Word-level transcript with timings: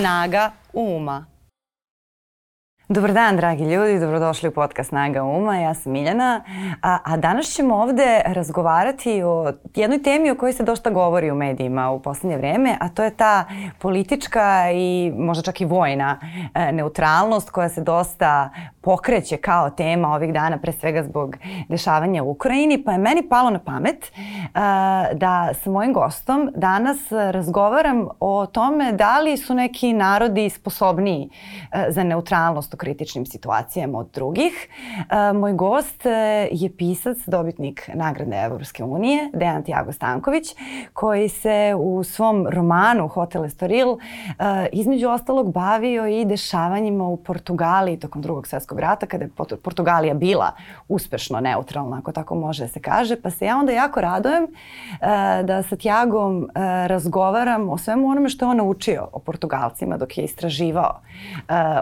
Snaga 0.00 0.54
uma. 0.72 1.29
Dobar 2.92 3.12
dan, 3.12 3.36
dragi 3.36 3.64
ljudi, 3.64 4.00
dobrodošli 4.00 4.48
u 4.48 4.52
podcast 4.52 4.88
Snaga 4.88 5.22
Uma, 5.22 5.56
ja 5.56 5.74
sam 5.74 5.92
Miljana, 5.92 6.44
a, 6.82 6.98
a 7.04 7.16
danas 7.16 7.46
ćemo 7.46 7.76
ovde 7.76 8.22
razgovarati 8.26 9.22
o 9.22 9.52
jednoj 9.74 10.02
temi 10.02 10.30
o 10.30 10.34
kojoj 10.34 10.52
se 10.52 10.62
dosta 10.62 10.90
govori 10.90 11.30
u 11.30 11.34
medijima 11.34 11.90
u 11.90 12.02
poslednje 12.02 12.36
vreme, 12.36 12.76
a 12.80 12.88
to 12.88 13.04
je 13.04 13.10
ta 13.10 13.44
politička 13.78 14.70
i 14.74 15.12
možda 15.16 15.42
čak 15.42 15.60
i 15.60 15.64
vojna 15.64 16.18
e, 16.54 16.72
neutralnost 16.72 17.50
koja 17.50 17.68
se 17.68 17.80
dosta 17.80 18.50
pokreće 18.80 19.36
kao 19.36 19.70
tema 19.70 20.14
ovih 20.14 20.32
dana, 20.32 20.58
pre 20.58 20.72
svega 20.72 21.02
zbog 21.02 21.36
dešavanja 21.68 22.22
u 22.22 22.30
Ukrajini, 22.30 22.84
pa 22.84 22.92
je 22.92 22.98
meni 22.98 23.28
palo 23.28 23.50
na 23.50 23.58
pamet 23.58 24.04
e, 24.04 24.10
da 25.14 25.50
sa 25.54 25.70
mojim 25.70 25.92
gostom 25.92 26.50
danas 26.56 26.98
razgovaram 27.10 28.08
o 28.20 28.46
tome 28.46 28.92
da 28.92 29.20
li 29.20 29.36
su 29.36 29.54
neki 29.54 29.92
narodi 29.92 30.50
sposobniji 30.50 31.30
e, 31.72 31.86
za 31.88 32.04
neutralnost 32.04 32.79
kritičnim 32.80 33.26
situacijama 33.26 33.98
od 33.98 34.08
drugih. 34.14 34.68
E, 35.10 35.32
moj 35.32 35.52
gost 35.52 36.06
e, 36.06 36.48
je 36.52 36.76
pisac, 36.76 37.18
dobitnik 37.26 37.90
nagrade 37.94 38.36
Evropske 38.36 38.84
unije, 38.84 39.30
Dejan 39.34 39.62
Tiago 39.62 39.92
Stanković, 39.92 40.54
koji 40.92 41.28
se 41.28 41.74
u 41.78 42.04
svom 42.04 42.46
romanu 42.50 43.08
Hotel 43.08 43.44
Estoril 43.44 43.88
e, 43.92 44.68
između 44.72 45.08
ostalog 45.08 45.52
bavio 45.52 46.06
i 46.06 46.24
dešavanjima 46.24 47.04
u 47.04 47.16
Portugaliji 47.16 47.98
tokom 47.98 48.22
drugog 48.22 48.46
svetskog 48.46 48.80
rata, 48.80 49.06
kada 49.06 49.24
je 49.24 49.30
Portugalija 49.62 50.14
bila 50.14 50.52
uspešno 50.88 51.40
neutralna, 51.40 51.98
ako 51.98 52.12
tako 52.12 52.34
može 52.34 52.68
se 52.68 52.80
kaže, 52.80 53.20
pa 53.22 53.30
se 53.30 53.46
ja 53.46 53.56
onda 53.56 53.72
jako 53.72 54.00
radojem 54.00 54.46
da 55.44 55.62
sa 55.62 55.76
Tiagom 55.76 56.48
razgovaram 56.86 57.68
o 57.68 57.78
svemu 57.78 58.08
onome 58.08 58.28
što 58.28 58.44
je 58.44 58.48
on 58.48 58.56
naučio 58.56 59.08
o 59.12 59.18
Portugalcima 59.18 59.96
dok 59.96 60.18
je 60.18 60.24
istraživao 60.24 61.00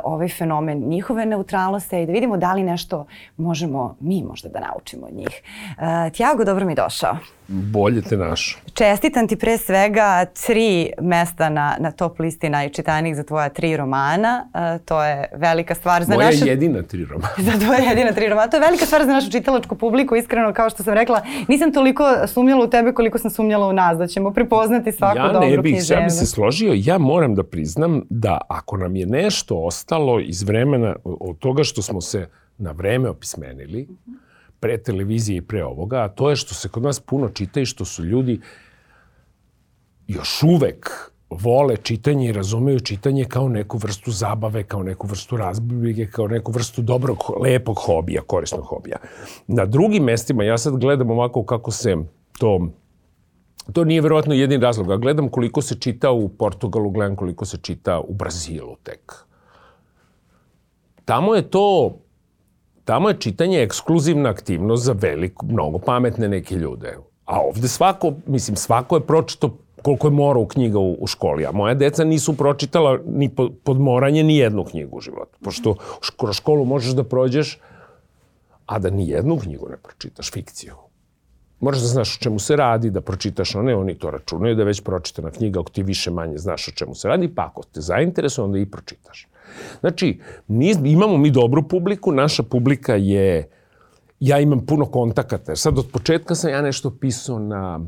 ovaj 0.04 0.28
fenomen 0.28 0.87
njihove 0.88 1.26
neutralnosti 1.26 2.02
i 2.02 2.06
da 2.06 2.12
vidimo 2.12 2.36
da 2.36 2.52
li 2.52 2.62
nešto 2.62 3.06
možemo 3.36 3.96
mi 4.00 4.22
možda 4.22 4.48
da 4.48 4.60
naučimo 4.60 5.06
od 5.06 5.14
njih. 5.14 5.42
Uh, 5.78 6.12
Tiago, 6.12 6.44
dobro 6.44 6.66
mi 6.66 6.74
došao. 6.74 7.16
Bolje 7.48 8.02
te 8.02 8.16
našao. 8.16 8.60
Čestitam 8.74 9.28
ti 9.28 9.36
pre 9.36 9.58
svega 9.58 10.24
tri 10.46 10.92
mesta 11.00 11.48
na, 11.48 11.76
na 11.78 11.90
top 11.90 12.18
listi 12.18 12.48
najčitanih 12.48 13.16
za 13.16 13.22
tvoja 13.22 13.48
tri 13.48 13.76
romana. 13.76 14.48
Uh, 14.54 14.84
to 14.84 15.04
je 15.04 15.30
velika 15.34 15.74
stvar 15.74 16.04
za 16.04 16.14
Moja 16.14 16.26
našu... 16.26 16.40
Moja 16.40 16.50
jedina 16.50 16.82
tri 16.82 17.04
romana. 17.04 17.34
za 17.52 17.58
tvoja 17.64 17.78
jedina 17.78 18.12
tri 18.12 18.28
romana. 18.28 18.50
To 18.50 18.56
je 18.56 18.60
velika 18.60 18.86
stvar 18.86 19.04
za 19.04 19.12
našu 19.12 19.30
čitalačku 19.30 19.74
publiku. 19.74 20.16
Iskreno, 20.16 20.52
kao 20.52 20.70
što 20.70 20.82
sam 20.82 20.94
rekla, 20.94 21.22
nisam 21.48 21.72
toliko 21.72 22.04
sumnjala 22.26 22.64
u 22.64 22.70
tebe 22.70 22.92
koliko 22.92 23.18
sam 23.18 23.30
sumnjala 23.30 23.66
u 23.66 23.72
nas, 23.72 23.98
da 23.98 24.06
ćemo 24.06 24.30
prepoznati 24.30 24.92
svaku 24.92 25.18
ja 25.18 25.32
dobru 25.32 25.40
književnu. 25.40 25.56
Ja 25.56 25.56
ne 25.56 25.62
bih, 25.62 25.90
ja 25.90 26.00
bih 26.00 26.12
se 26.12 26.26
složio. 26.26 26.72
Ja 26.76 26.98
moram 26.98 27.34
da 27.34 27.42
priznam 27.42 28.02
da 28.10 28.40
ako 28.48 28.76
nam 28.76 28.96
je 28.96 29.06
nešto 29.06 29.56
ostalo 29.56 30.20
iz 30.20 30.42
vremena 30.42 30.77
od 31.04 31.38
toga 31.38 31.64
što 31.64 31.82
smo 31.82 32.00
se 32.00 32.28
na 32.58 32.72
vreme 32.72 33.08
opismenili, 33.08 33.88
pre 34.60 34.78
televizije 34.82 35.36
i 35.36 35.42
pre 35.42 35.64
ovoga, 35.64 35.96
a 36.04 36.08
to 36.08 36.30
je 36.30 36.36
što 36.36 36.54
se 36.54 36.68
kod 36.68 36.82
nas 36.82 37.00
puno 37.00 37.28
čita 37.28 37.60
i 37.60 37.66
što 37.66 37.84
su 37.84 38.04
ljudi 38.04 38.40
još 40.06 40.42
uvek 40.42 40.90
vole 41.30 41.76
čitanje 41.76 42.28
i 42.28 42.32
razumeju 42.32 42.80
čitanje 42.80 43.24
kao 43.24 43.48
neku 43.48 43.78
vrstu 43.78 44.10
zabave, 44.10 44.62
kao 44.64 44.82
neku 44.82 45.06
vrstu 45.06 45.36
razbivike, 45.36 46.06
kao 46.10 46.28
neku 46.28 46.52
vrstu 46.52 46.82
dobrog, 46.82 47.18
lepog 47.42 47.76
hobija, 47.86 48.22
korisnog 48.22 48.64
hobija. 48.64 48.96
Na 49.46 49.66
drugim 49.66 50.04
mestima, 50.04 50.44
ja 50.44 50.58
sad 50.58 50.76
gledam 50.76 51.10
ovako 51.10 51.44
kako 51.44 51.70
se 51.70 51.96
to 52.38 52.68
To 53.72 53.84
nije 53.84 54.00
verovatno 54.00 54.34
jedin 54.34 54.62
razlog, 54.62 55.00
gledam 55.00 55.28
koliko 55.28 55.62
se 55.62 55.74
čita 55.74 56.10
u 56.10 56.28
Portugalu, 56.28 56.90
gledam 56.90 57.16
koliko 57.16 57.44
se 57.44 57.58
čita 57.62 58.00
u 58.00 58.14
Brazilu 58.14 58.76
tek. 58.82 59.27
Tamo 61.08 61.34
je 61.34 61.42
to 61.50 61.98
tamo 62.84 63.08
je 63.08 63.20
čitanje 63.20 63.62
ekskluzivna 63.62 64.30
aktivnost 64.30 64.84
za 64.84 64.92
veliko, 64.92 65.46
mnogo 65.46 65.78
pametne 65.78 66.28
neke 66.28 66.54
ljude. 66.54 66.96
A 67.24 67.40
ovde 67.40 67.68
svako, 67.68 68.12
mislim, 68.26 68.56
svako 68.56 68.96
je 68.96 69.06
pročito 69.06 69.58
koliko 69.82 70.06
je 70.06 70.10
morao 70.10 70.46
knjiga 70.46 70.78
u, 70.78 70.96
u 71.00 71.06
školi. 71.06 71.46
A 71.46 71.52
moja 71.52 71.74
deca 71.74 72.04
nisu 72.04 72.36
pročitala 72.36 72.98
ni 73.06 73.28
pod, 73.28 73.52
pod 73.64 73.80
moranje 73.80 74.22
ni 74.22 74.36
jednu 74.36 74.64
knjigu 74.64 74.96
u 74.96 75.00
životu. 75.00 75.38
Pošto 75.44 75.74
kroz 76.16 76.36
školu 76.36 76.64
možeš 76.64 76.92
da 76.92 77.04
prođeš, 77.04 77.58
a 78.66 78.78
da 78.78 78.90
ni 78.90 79.08
jednu 79.08 79.38
knjigu 79.38 79.68
ne 79.68 79.76
pročitaš, 79.76 80.32
fikciju. 80.32 80.74
Moraš 81.60 81.80
da 81.80 81.86
znaš 81.86 82.16
o 82.16 82.22
čemu 82.22 82.38
se 82.38 82.56
radi, 82.56 82.90
da 82.90 83.00
pročitaš 83.00 83.54
one, 83.54 83.76
oni 83.76 83.98
to 83.98 84.10
računaju 84.10 84.54
da 84.54 84.62
je 84.62 84.72
već 84.72 84.84
pročitana 84.84 85.30
knjiga, 85.30 85.60
ako 85.60 85.70
ti 85.70 85.82
više 85.82 86.10
manje 86.10 86.38
znaš 86.38 86.68
o 86.68 86.72
čemu 86.72 86.94
se 86.94 87.08
radi, 87.08 87.34
pa 87.34 87.46
ako 87.46 87.62
te 87.62 87.80
zainteresuje, 87.80 88.44
onda 88.44 88.58
i 88.58 88.70
pročitaš. 88.70 89.28
Znači, 89.80 90.20
mi, 90.48 90.74
imamo 90.84 91.16
mi 91.16 91.30
dobru 91.30 91.68
publiku, 91.68 92.12
naša 92.12 92.42
publika 92.42 92.94
je, 92.94 93.50
ja 94.20 94.40
imam 94.40 94.66
puno 94.66 94.86
kontakata, 94.86 95.56
sad 95.56 95.78
od 95.78 95.86
početka 95.92 96.34
sam 96.34 96.50
ja 96.50 96.62
nešto 96.62 96.90
pisao 96.90 97.38
na 97.38 97.80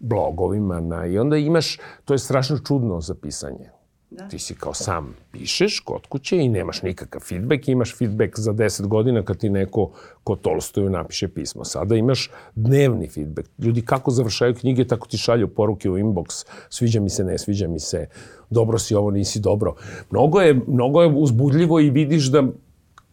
blogovima, 0.00 0.80
na, 0.80 1.06
i 1.06 1.18
onda 1.18 1.36
imaš, 1.36 1.78
to 2.04 2.14
je 2.14 2.18
strašno 2.18 2.58
čudno 2.58 3.00
za 3.00 3.14
pisanje. 3.14 3.73
Da. 4.18 4.28
Ti 4.28 4.38
si 4.38 4.54
kao 4.54 4.74
sam 4.74 5.16
pišeš 5.32 5.80
kod 5.80 6.06
kuće 6.06 6.36
i 6.36 6.48
nemaš 6.48 6.82
nikakav 6.82 7.20
feedback, 7.20 7.68
imaš 7.68 7.96
feedback 7.98 8.38
za 8.38 8.52
10 8.52 8.86
godina 8.86 9.22
kad 9.22 9.38
ti 9.38 9.50
neko 9.50 9.90
ko 10.24 10.36
Tolstoju 10.36 10.90
napiše 10.90 11.28
pismo. 11.28 11.64
Sada 11.64 11.96
imaš 11.96 12.30
dnevni 12.54 13.08
feedback. 13.08 13.48
Ljudi 13.58 13.82
kako 13.82 14.10
završaju 14.10 14.54
knjige, 14.54 14.86
tako 14.86 15.08
ti 15.08 15.18
šalju 15.18 15.48
poruke 15.48 15.90
u 15.90 15.98
inbox, 15.98 16.46
sviđa 16.68 17.00
mi 17.00 17.10
se, 17.10 17.24
ne 17.24 17.38
sviđa 17.38 17.68
mi 17.68 17.80
se, 17.80 18.06
dobro 18.50 18.78
si 18.78 18.94
ovo, 18.94 19.10
nisi 19.10 19.40
dobro. 19.40 19.74
Mnogo 20.10 20.40
je, 20.40 20.60
mnogo 20.66 21.02
je 21.02 21.12
uzbudljivo 21.16 21.80
i 21.80 21.90
vidiš 21.90 22.30
da 22.30 22.44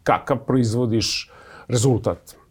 kakav 0.02 0.38
proizvodiš 0.46 1.30
rezultat. 1.68 2.41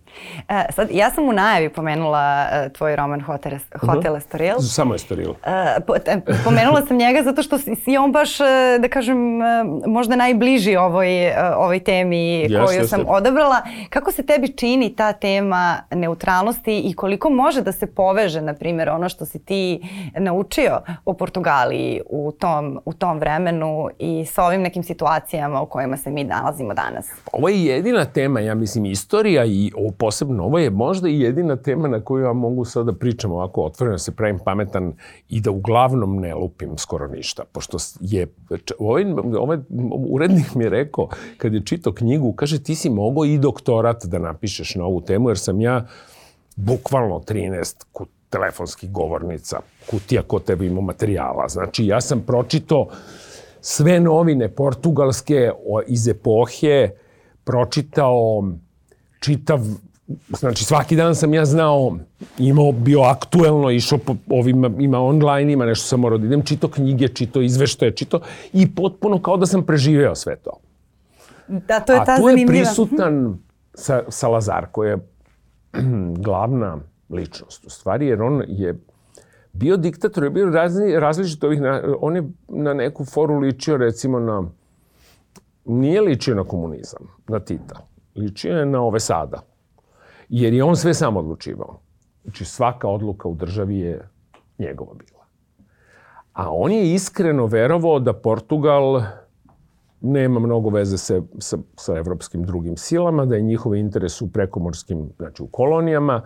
E, 0.50 0.66
sad, 0.72 0.88
ja 0.92 1.12
sam 1.12 1.30
u 1.30 1.34
najavi 1.34 1.70
pomenula 1.70 2.46
uh, 2.46 2.72
tvoj 2.72 2.96
roman 2.96 3.22
Hotel, 3.22 3.52
Hotel 3.80 3.98
uh 3.98 4.04
-huh. 4.04 4.18
Estoril. 4.18 4.56
Samo 4.60 4.96
Estoril. 4.96 5.30
E, 5.46 5.80
po, 5.88 6.00
te, 6.00 6.22
pomenula 6.44 6.86
sam 6.86 6.98
njega 6.98 7.24
zato 7.24 7.44
što 7.44 7.58
si 7.58 7.98
on 8.00 8.12
baš, 8.12 8.40
e, 8.40 8.44
da 8.80 8.88
kažem, 8.88 9.42
e, 9.42 9.64
možda 9.88 10.16
najbliži 10.16 10.76
ovoj, 10.76 11.28
uh, 11.28 11.34
ovoj 11.58 11.80
temi 11.80 12.48
yes, 12.48 12.66
koju 12.66 12.80
yes, 12.80 12.88
sam 12.88 13.02
yes. 13.02 13.06
odabrala. 13.08 13.62
Kako 13.90 14.12
se 14.12 14.26
tebi 14.26 14.48
čini 14.48 14.96
ta 14.96 15.14
tema 15.14 15.78
neutralnosti 15.92 16.80
i 16.80 16.94
koliko 16.94 17.30
može 17.30 17.62
da 17.62 17.72
se 17.72 17.88
poveže, 17.88 18.42
na 18.42 18.54
primjer, 18.54 18.90
ono 18.90 19.10
što 19.10 19.26
si 19.26 19.40
ti 19.40 19.82
naučio 20.18 20.82
o 21.06 21.14
Portugaliji 21.14 22.02
u 22.10 22.32
tom, 22.32 22.80
u 22.86 22.94
tom 22.94 23.20
vremenu 23.20 23.90
i 24.00 24.26
sa 24.26 24.44
ovim 24.44 24.62
nekim 24.62 24.84
situacijama 24.84 25.62
u 25.62 25.66
kojima 25.66 25.98
se 25.98 26.12
mi 26.12 26.24
nalazimo 26.24 26.74
danas? 26.74 27.10
Ovo 27.34 27.50
je 27.50 27.66
jedina 27.66 28.06
tema, 28.06 28.40
ja 28.40 28.56
mislim, 28.56 28.86
istorija 28.86 29.46
i 29.46 29.72
o 29.76 29.92
posebno, 30.12 30.44
ovo 30.44 30.60
je 30.60 30.70
možda 30.70 31.10
i 31.10 31.20
jedina 31.20 31.56
tema 31.56 31.88
na 31.88 32.02
koju 32.02 32.26
ja 32.26 32.34
mogu 32.34 32.66
sad 32.66 32.86
da 32.86 32.94
pričam 32.94 33.32
ovako 33.32 33.64
otvoreno, 33.64 33.94
da 33.94 33.98
se 33.98 34.16
pravim 34.16 34.40
pametan 34.46 34.94
i 35.30 35.42
da 35.42 35.52
uglavnom 35.52 36.18
ne 36.20 36.36
lupim 36.36 36.78
skoro 36.78 37.08
ništa. 37.08 37.44
Pošto 37.52 37.78
je, 38.02 38.28
ovaj, 38.80 39.06
ovaj 39.40 39.58
urednik 40.10 40.56
mi 40.56 40.64
je 40.64 40.70
rekao, 40.70 41.08
kad 41.38 41.54
je 41.54 41.66
čitao 41.66 41.94
knjigu, 41.94 42.34
kaže 42.34 42.64
ti 42.64 42.76
si 42.76 42.90
mogao 42.90 43.26
i 43.26 43.38
doktorat 43.38 44.06
da 44.06 44.20
napišeš 44.20 44.76
na 44.76 44.86
ovu 44.86 45.02
temu, 45.02 45.30
jer 45.30 45.40
sam 45.40 45.62
ja 45.62 45.88
bukvalno 46.56 47.20
13 47.20 47.86
kut 47.92 48.10
telefonskih 48.30 48.92
govornica, 48.92 49.60
kutija 49.90 50.22
ko 50.24 50.40
tebe 50.40 50.66
ima 50.66 50.82
materijala. 50.82 51.48
Znači, 51.48 51.86
ja 51.86 52.02
sam 52.02 52.22
pročito 52.28 52.88
sve 53.62 54.00
novine 54.00 54.50
portugalske 54.50 55.52
iz 55.88 56.08
epohe, 56.08 56.90
pročitao 57.44 58.44
čitav 59.20 59.60
Znači, 60.30 60.66
svaki 60.66 60.96
dan 60.96 61.16
sam 61.16 61.34
ja 61.34 61.46
znao, 61.46 61.98
imao, 62.38 62.72
bio 62.72 63.02
aktuelno, 63.02 63.72
išao 63.72 63.98
po 63.98 64.16
ovim, 64.30 64.82
ima 64.82 65.00
online, 65.00 65.54
ima 65.54 65.66
nešto 65.66 65.88
sam 65.88 66.00
morao 66.00 66.18
da 66.18 66.26
idem, 66.26 66.42
čito 66.42 66.68
knjige, 66.68 67.08
čito 67.08 67.42
izveštaje, 67.42 67.92
čito 67.92 68.20
i 68.54 68.76
potpuno 68.76 69.22
kao 69.22 69.38
da 69.38 69.46
sam 69.46 69.66
preživeo 69.66 70.16
sve 70.16 70.36
to. 70.36 70.52
Da, 71.48 71.80
to 71.80 71.94
je 71.94 72.00
ta 72.06 72.18
zanimljiva. 72.18 72.44
A 72.44 72.48
tu 72.48 72.54
je 72.54 72.64
prisutan 72.64 73.38
sa, 73.74 74.04
Salazar, 74.10 74.66
koji 74.72 74.90
je 74.90 74.98
glavna 76.26 76.78
ličnost, 77.10 77.66
u 77.66 77.70
stvari, 77.70 78.08
jer 78.08 78.22
on 78.22 78.44
je 78.48 78.80
bio 79.54 79.78
diktator, 79.78 80.24
je 80.24 80.30
bio 80.30 80.50
razni, 80.50 81.00
različit 81.00 81.44
ovih, 81.44 81.62
na, 81.62 81.82
on 82.00 82.16
je 82.16 82.24
na 82.48 82.74
neku 82.74 83.06
foru 83.06 83.40
ličio, 83.40 83.78
recimo, 83.78 84.20
na, 84.20 84.44
nije 85.66 86.02
ličio 86.02 86.36
na 86.36 86.44
komunizam, 86.44 87.08
na 87.28 87.40
Tita, 87.40 87.88
ličio 88.16 88.58
je 88.58 88.66
na 88.66 88.82
ove 88.82 89.00
sada 89.00 89.51
jer 90.32 90.54
je 90.54 90.64
on 90.64 90.76
sve 90.76 90.94
sam 90.94 91.18
odlučivao. 91.18 91.80
Znači 92.24 92.46
svaka 92.46 92.88
odluka 92.88 93.28
u 93.28 93.36
državi 93.36 93.80
je 93.80 94.10
njegova 94.60 94.94
bila. 94.94 95.26
A 96.34 96.52
on 96.52 96.72
je 96.72 96.94
iskreno 96.94 97.46
verovao 97.46 98.00
da 98.00 98.14
Portugal 98.14 99.02
nema 100.02 100.40
mnogo 100.40 100.70
veze 100.70 100.98
sa, 100.98 101.22
sa, 101.40 101.58
sa 101.78 101.98
evropskim 101.98 102.44
drugim 102.44 102.78
silama, 102.78 103.26
da 103.26 103.36
je 103.36 103.42
njihove 103.42 103.80
interes 103.80 104.22
u 104.22 104.32
prekomorskim, 104.32 105.10
znači 105.18 105.44
u 105.44 105.48
kolonijama, 105.48 106.22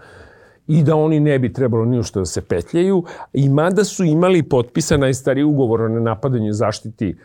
i 0.68 0.84
da 0.84 0.96
oni 0.96 1.20
ne 1.20 1.40
bi 1.40 1.54
trebalo 1.54 1.86
ni 1.86 2.04
što 2.04 2.20
da 2.20 2.26
se 2.26 2.42
petljaju, 2.42 3.04
i 3.34 3.50
mada 3.50 3.84
su 3.84 4.04
imali 4.04 4.44
potpisan 4.44 5.00
najstariji 5.00 5.44
ugovor 5.44 5.82
o 5.82 5.88
nenapadanju 5.88 6.54
zaštiti 6.54 7.18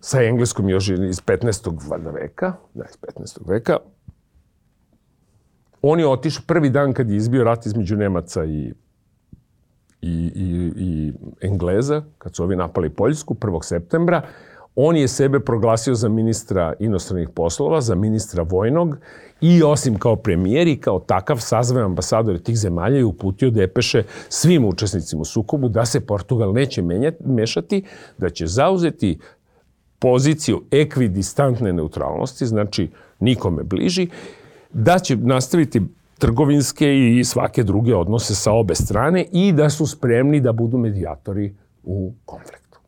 sa 0.00 0.22
engleskom 0.22 0.68
još 0.68 0.88
iz 0.88 1.22
15. 1.22 1.90
valjda 1.90 2.10
veka, 2.10 2.52
da, 2.74 2.84
iz 2.84 2.96
15. 3.16 3.48
veka. 3.48 3.76
On 5.82 6.00
je 6.00 6.08
otišao 6.08 6.42
prvi 6.46 6.70
dan 6.70 6.92
kad 6.92 7.10
je 7.10 7.16
izbio 7.16 7.44
rat 7.44 7.66
između 7.66 7.96
Nemaca 7.96 8.44
i, 8.44 8.72
i, 10.02 10.32
i, 10.34 10.72
i 10.76 11.12
Engleza, 11.40 12.02
kad 12.18 12.34
su 12.34 12.42
ovi 12.42 12.56
napali 12.56 12.90
Poljsku, 12.90 13.34
1. 13.34 13.62
septembra. 13.62 14.22
On 14.74 14.96
je 14.96 15.08
sebe 15.08 15.40
proglasio 15.40 15.94
za 15.94 16.08
ministra 16.08 16.72
inostranih 16.78 17.28
poslova, 17.28 17.80
za 17.80 17.94
ministra 17.94 18.42
vojnog 18.42 18.98
i 19.40 19.62
osim 19.62 19.98
kao 19.98 20.16
premijer 20.16 20.68
i 20.68 20.80
kao 20.80 20.98
takav 20.98 21.38
sazve 21.38 21.82
ambasadore 21.82 22.38
tih 22.38 22.56
zemalja 22.56 22.98
i 22.98 23.02
uputio 23.02 23.50
depeše 23.50 24.02
svim 24.28 24.64
učesnicima 24.64 25.22
u 25.22 25.24
sukobu 25.24 25.68
da 25.68 25.84
se 25.84 26.06
Portugal 26.06 26.52
neće 26.52 26.82
menjati, 26.82 27.24
mešati, 27.26 27.84
da 28.18 28.30
će 28.30 28.46
zauzeti 28.46 29.18
poziciju 29.98 30.62
ekvidistantne 30.70 31.72
neutralnosti, 31.72 32.46
znači 32.46 32.90
nikome 33.20 33.62
bliži, 33.62 34.08
da 34.72 34.98
će 34.98 35.16
nastaviti 35.16 35.82
trgovinske 36.18 36.96
i 37.18 37.24
svake 37.24 37.62
druge 37.62 37.94
odnose 37.94 38.34
sa 38.34 38.52
obe 38.52 38.74
strane 38.74 39.26
i 39.32 39.52
da 39.52 39.70
su 39.70 39.86
spremni 39.86 40.40
da 40.40 40.52
budu 40.52 40.78
medijatori 40.78 41.54
u 41.82 42.12
konfliktu. 42.24 42.78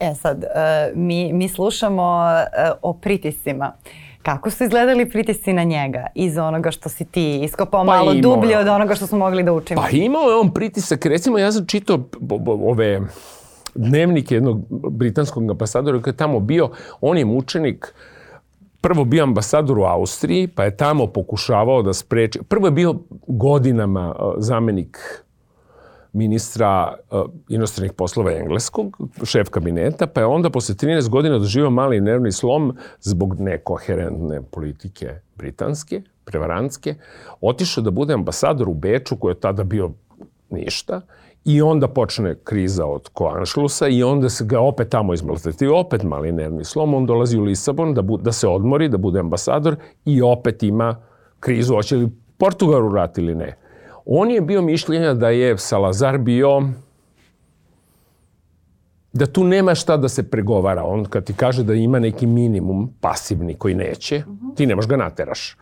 E 0.00 0.14
sad, 0.14 0.44
e, 0.44 0.48
mi, 0.94 1.32
mi 1.32 1.48
slušamo 1.48 2.20
e, 2.56 2.70
o 2.82 2.92
pritisima. 2.92 3.72
Kako 4.22 4.50
su 4.50 4.64
izgledali 4.64 5.10
pritisci 5.10 5.52
na 5.52 5.64
njega 5.64 6.06
iz 6.14 6.38
onoga 6.38 6.70
što 6.70 6.88
si 6.88 7.04
ti 7.04 7.40
iskopao 7.44 7.84
pa 7.84 7.92
malo 7.92 8.14
dublje 8.14 8.58
od 8.58 8.68
onoga 8.68 8.94
što 8.94 9.06
smo 9.06 9.18
mogli 9.18 9.42
da 9.42 9.52
učimo? 9.52 9.80
Pa 9.80 9.90
imao 9.90 10.22
je 10.22 10.36
on 10.36 10.54
pritisak. 10.54 11.06
Recimo, 11.06 11.38
ja 11.38 11.52
sam 11.52 11.66
čitao 11.66 11.98
ove 12.46 13.00
dnevnike 13.74 14.34
jednog 14.34 14.64
britanskog 14.90 15.50
ambasadora 15.50 16.02
koji 16.02 16.12
je 16.12 16.16
tamo 16.16 16.40
bio. 16.40 16.70
On 17.00 17.18
je 17.18 17.24
mučenik 17.24 17.94
prvo 18.80 19.04
bio 19.04 19.22
ambasador 19.22 19.78
u 19.78 19.82
Austriji, 19.82 20.48
pa 20.48 20.64
je 20.64 20.76
tamo 20.76 21.06
pokušavao 21.06 21.82
da 21.82 21.92
spreči. 21.92 22.40
Prvo 22.48 22.66
je 22.66 22.70
bio 22.70 22.94
godinama 23.26 24.14
zamenik 24.38 24.98
ministra 26.12 26.94
uh, 27.10 27.20
inostranih 27.48 27.92
poslova 27.92 28.32
engleskog, 28.32 28.98
šef 29.24 29.48
kabineta, 29.48 30.06
pa 30.06 30.20
je 30.20 30.26
onda 30.26 30.50
posle 30.50 30.74
13 30.74 31.08
godina 31.08 31.38
doživao 31.38 31.70
mali 31.70 32.00
nervni 32.00 32.32
slom 32.32 32.76
zbog 33.00 33.40
nekoherentne 33.40 34.42
politike 34.42 35.20
britanske, 35.36 36.02
prevarantske, 36.24 36.94
otišao 37.40 37.84
da 37.84 37.90
bude 37.90 38.14
ambasador 38.14 38.68
u 38.68 38.74
Beču, 38.74 39.16
koji 39.16 39.32
je 39.32 39.40
tada 39.40 39.64
bio 39.64 39.90
ništa, 40.50 41.00
i 41.44 41.62
onda 41.62 41.88
počne 41.88 42.34
kriza 42.44 42.86
od 42.86 43.08
Koanšlusa 43.08 43.88
i 43.88 44.02
onda 44.02 44.28
se 44.28 44.44
ga 44.44 44.60
opet 44.60 44.88
tamo 44.88 45.14
izmaltreti, 45.14 45.66
opet 45.66 46.02
mali 46.02 46.32
nervni 46.32 46.64
slom, 46.64 46.94
on 46.94 47.06
dolazi 47.06 47.38
u 47.38 47.42
Lisabon 47.42 47.94
da, 47.94 48.02
bu, 48.02 48.16
da 48.16 48.32
se 48.32 48.48
odmori, 48.48 48.88
da 48.88 48.98
bude 48.98 49.20
ambasador 49.20 49.76
i 50.04 50.22
opet 50.22 50.62
ima 50.62 51.02
krizu, 51.40 51.74
hoće 51.74 51.96
li 51.96 52.08
Portugal 52.38 52.94
rat 52.94 53.18
ili 53.18 53.34
ne. 53.34 53.56
On 54.04 54.30
je 54.30 54.40
bio 54.40 54.62
mišljenja 54.62 55.14
da 55.14 55.28
je 55.28 55.58
Salazar 55.58 56.18
bio 56.18 56.62
da 59.12 59.26
tu 59.26 59.44
nema 59.44 59.74
šta 59.74 59.96
da 59.96 60.08
se 60.08 60.30
pregovara. 60.30 60.84
On 60.84 61.04
kad 61.04 61.24
ti 61.24 61.32
kaže 61.32 61.64
da 61.64 61.74
ima 61.74 61.98
neki 61.98 62.26
minimum 62.26 62.94
pasivni 63.00 63.54
koji 63.54 63.74
neće, 63.74 64.16
uh 64.16 64.24
-huh. 64.24 64.56
ti 64.56 64.66
nemaš 64.66 64.86
ga 64.86 64.96
nateraš. 64.96 65.56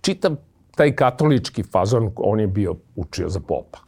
Čitav 0.00 0.36
taj 0.76 0.92
katolički 0.96 1.62
fazon, 1.62 2.12
on 2.16 2.40
je 2.40 2.46
bio 2.46 2.74
učio 2.96 3.28
za 3.28 3.40
popa. 3.40 3.85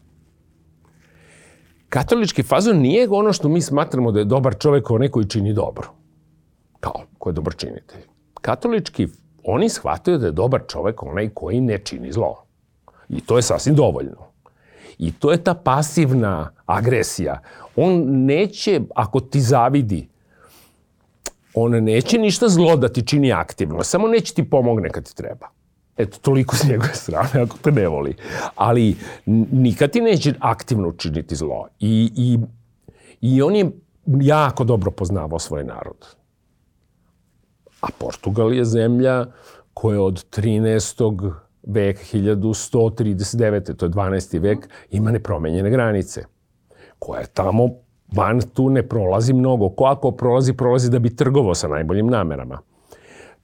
Katolički 1.88 2.42
fazon 2.42 2.76
nije 2.76 3.08
ono 3.10 3.32
što 3.32 3.48
mi 3.48 3.60
smatramo 3.60 4.12
da 4.12 4.18
je 4.18 4.24
dobar 4.24 4.58
čovek, 4.58 4.90
onaj 4.90 5.08
koji 5.08 5.28
čini 5.28 5.52
dobro. 5.52 5.88
Kao, 6.80 7.02
ko 7.18 7.28
je 7.28 7.32
dobar 7.32 7.54
činitelj. 7.54 8.00
Katolički, 8.40 9.08
oni 9.44 9.68
shvataju 9.68 10.18
da 10.18 10.26
je 10.26 10.32
dobar 10.32 10.62
čovek 10.68 11.02
onaj 11.02 11.28
koji 11.34 11.60
ne 11.60 11.78
čini 11.78 12.12
zlo. 12.12 12.44
I 13.08 13.20
to 13.20 13.36
je 13.36 13.42
sasvim 13.42 13.74
dovoljno. 13.74 14.28
I 14.98 15.12
to 15.12 15.32
je 15.32 15.44
ta 15.44 15.54
pasivna 15.54 16.50
agresija. 16.66 17.40
On 17.76 18.02
neće, 18.06 18.80
ako 18.94 19.20
ti 19.20 19.40
zavidi, 19.40 20.08
on 21.54 21.70
neće 21.70 22.18
ništa 22.18 22.48
zlo 22.48 22.76
da 22.76 22.88
ti 22.88 23.06
čini 23.06 23.32
aktivno, 23.32 23.82
samo 23.82 24.08
neće 24.08 24.34
ti 24.34 24.50
pomogne 24.50 24.90
kad 24.90 25.04
ti 25.04 25.16
treba. 25.16 25.48
Eto, 25.98 26.18
toliko 26.22 26.56
s 26.56 26.64
njegove 26.64 26.94
strane, 26.94 27.42
ako 27.42 27.56
te 27.62 27.72
ne 27.72 27.88
voli. 27.88 28.14
Ali 28.54 28.96
nikad 29.52 29.90
ti 29.90 30.00
neće 30.00 30.34
aktivno 30.40 30.88
učiniti 30.88 31.36
zlo. 31.36 31.68
I, 31.80 32.12
i, 32.16 32.38
I 33.20 33.42
on 33.42 33.56
je 33.56 33.70
jako 34.20 34.64
dobro 34.64 34.90
poznavao 34.90 35.38
svoj 35.38 35.64
narod. 35.64 36.06
A 37.80 37.86
Portugal 37.98 38.54
je 38.54 38.64
zemlja 38.64 39.26
koja 39.74 40.02
od 40.02 40.26
13 40.36 41.32
vek 41.62 41.98
1139. 42.14 43.76
to 43.76 43.86
je 43.86 43.90
12. 43.90 44.40
vek, 44.40 44.68
ima 44.90 45.10
nepromenjene 45.10 45.70
granice. 45.70 46.24
Koja 46.98 47.20
je 47.20 47.26
tamo 47.26 47.68
van 48.16 48.40
tu 48.40 48.70
ne 48.70 48.88
prolazi 48.88 49.32
mnogo. 49.32 49.68
Ko 49.68 49.84
ako 49.84 50.10
prolazi, 50.10 50.52
prolazi 50.52 50.90
da 50.90 50.98
bi 50.98 51.16
trgovao 51.16 51.54
sa 51.54 51.68
najboljim 51.68 52.06
namerama. 52.06 52.58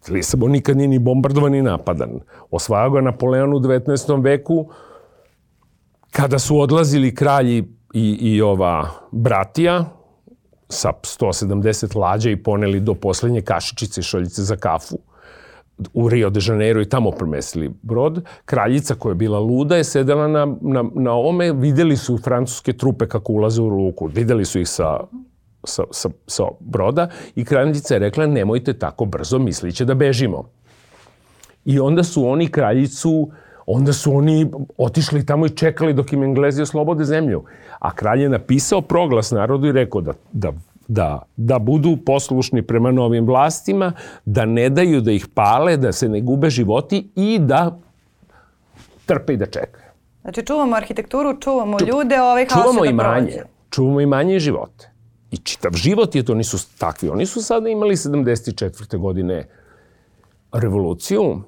Lisabon 0.08 0.50
nikad 0.50 0.76
nije 0.76 0.88
ni 0.88 0.98
bombardovan 0.98 1.52
ni 1.52 1.62
napadan. 1.62 2.20
Osvajao 2.50 2.90
ga 2.90 3.00
Napoleon 3.00 3.54
u 3.54 3.58
19. 3.58 4.24
veku, 4.24 4.70
kada 6.10 6.38
su 6.38 6.60
odlazili 6.60 7.14
kralji 7.14 7.64
i, 7.94 8.18
i 8.20 8.42
ova 8.42 8.88
bratija 9.12 9.84
sa 10.68 10.92
170 11.02 11.96
lađa 11.96 12.30
i 12.30 12.36
poneli 12.36 12.80
do 12.80 12.94
poslednje 12.94 13.40
kašičice 13.40 14.00
i 14.00 14.04
šoljice 14.04 14.42
za 14.42 14.56
kafu 14.56 14.98
u 15.92 16.08
Rio 16.08 16.30
de 16.30 16.40
Janeiro 16.42 16.80
i 16.80 16.88
tamo 16.88 17.10
premestili 17.10 17.70
brod. 17.82 18.24
Kraljica 18.44 18.94
koja 18.94 19.10
je 19.10 19.14
bila 19.14 19.38
luda 19.38 19.76
je 19.76 19.84
sedela 19.84 20.28
na, 20.28 20.56
na, 20.60 20.84
na 20.94 21.12
ovome, 21.12 21.52
videli 21.52 21.96
su 21.96 22.18
francuske 22.18 22.72
trupe 22.72 23.08
kako 23.08 23.32
ulaze 23.32 23.62
u 23.62 23.68
luku, 23.68 24.06
videli 24.06 24.44
su 24.44 24.60
ih 24.60 24.68
sa, 24.68 25.00
sa, 25.64 25.82
sa, 25.90 26.08
sa 26.26 26.44
broda 26.60 27.08
i 27.34 27.44
kraljica 27.44 27.94
je 27.94 27.98
rekla 27.98 28.26
nemojte 28.26 28.72
tako 28.72 29.04
brzo, 29.04 29.38
misliće 29.38 29.84
da 29.84 29.94
bežimo. 29.94 30.44
I 31.64 31.80
onda 31.80 32.02
su 32.02 32.28
oni 32.28 32.48
kraljicu 32.48 33.30
onda 33.66 33.92
su 33.92 34.16
oni 34.16 34.50
otišli 34.78 35.26
tamo 35.26 35.46
i 35.46 35.50
čekali 35.50 35.92
dok 35.92 36.12
im 36.12 36.22
Englezi 36.22 36.62
oslobode 36.62 37.04
zemlju. 37.04 37.44
A 37.78 37.94
kralj 37.94 38.22
je 38.22 38.28
napisao 38.28 38.80
proglas 38.80 39.30
narodu 39.30 39.66
i 39.66 39.72
rekao 39.72 40.00
da, 40.00 40.12
da 40.32 40.52
da, 40.88 41.22
da 41.36 41.58
budu 41.58 41.96
poslušni 42.06 42.62
prema 42.62 42.92
novim 42.92 43.26
vlastima, 43.26 43.92
da 44.24 44.44
ne 44.44 44.68
daju 44.68 45.00
da 45.00 45.12
ih 45.12 45.26
pale, 45.34 45.76
da 45.76 45.92
se 45.92 46.08
ne 46.08 46.20
gube 46.20 46.50
životi 46.50 47.08
i 47.16 47.38
da 47.38 47.78
trpe 49.06 49.32
i 49.32 49.36
da 49.36 49.46
čekaju. 49.46 49.84
Znači 50.22 50.46
čuvamo 50.46 50.76
arhitekturu, 50.76 51.40
čuvamo 51.40 51.78
Ču, 51.78 51.86
ljude, 51.86 52.20
ovaj 52.20 52.46
haos 52.50 52.62
čuvamo 52.62 52.84
imanje, 52.84 53.30
prođe. 53.30 53.42
Čuvamo 53.70 54.00
imanje 54.00 54.36
i 54.36 54.40
živote. 54.40 54.90
I 55.34 55.36
čitav 55.36 55.74
život 55.74 56.14
je 56.14 56.22
to, 56.22 56.34
nisu 56.34 56.58
takvi. 56.78 57.08
Oni 57.08 57.26
su 57.26 57.42
sada 57.42 57.68
imali 57.68 57.96
74. 57.96 58.98
godine 58.98 59.48
revoluciju, 60.52 61.42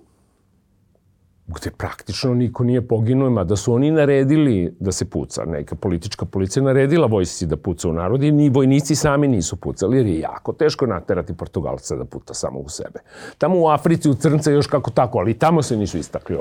gde 1.48 1.70
praktično 1.70 2.34
niko 2.34 2.64
nije 2.64 2.88
poginuo, 2.88 3.30
mada 3.30 3.56
su 3.56 3.74
oni 3.74 3.90
naredili 3.90 4.74
da 4.80 4.92
se 4.92 5.10
puca. 5.10 5.44
Neka 5.44 5.74
politička 5.74 6.24
policija 6.24 6.62
naredila 6.62 7.06
vojsci 7.06 7.46
da 7.46 7.56
puca 7.56 7.88
u 7.88 7.92
narod 7.92 8.22
i 8.22 8.32
ni 8.32 8.48
vojnici 8.48 8.94
sami 8.94 9.28
nisu 9.28 9.56
pucali, 9.56 9.96
jer 9.96 10.06
je 10.06 10.20
jako 10.20 10.52
teško 10.52 10.86
naterati 10.86 11.36
Portugalca 11.36 11.96
da 11.96 12.04
puta 12.04 12.34
samo 12.34 12.58
u 12.58 12.68
sebe. 12.68 13.00
Tamo 13.38 13.60
u 13.60 13.68
Africi, 13.68 14.10
u 14.10 14.14
Crnce 14.14 14.52
još 14.52 14.66
kako 14.66 14.90
tako, 14.90 15.18
ali 15.18 15.34
tamo 15.34 15.62
se 15.62 15.76
nisu 15.76 15.98
istakli, 15.98 16.36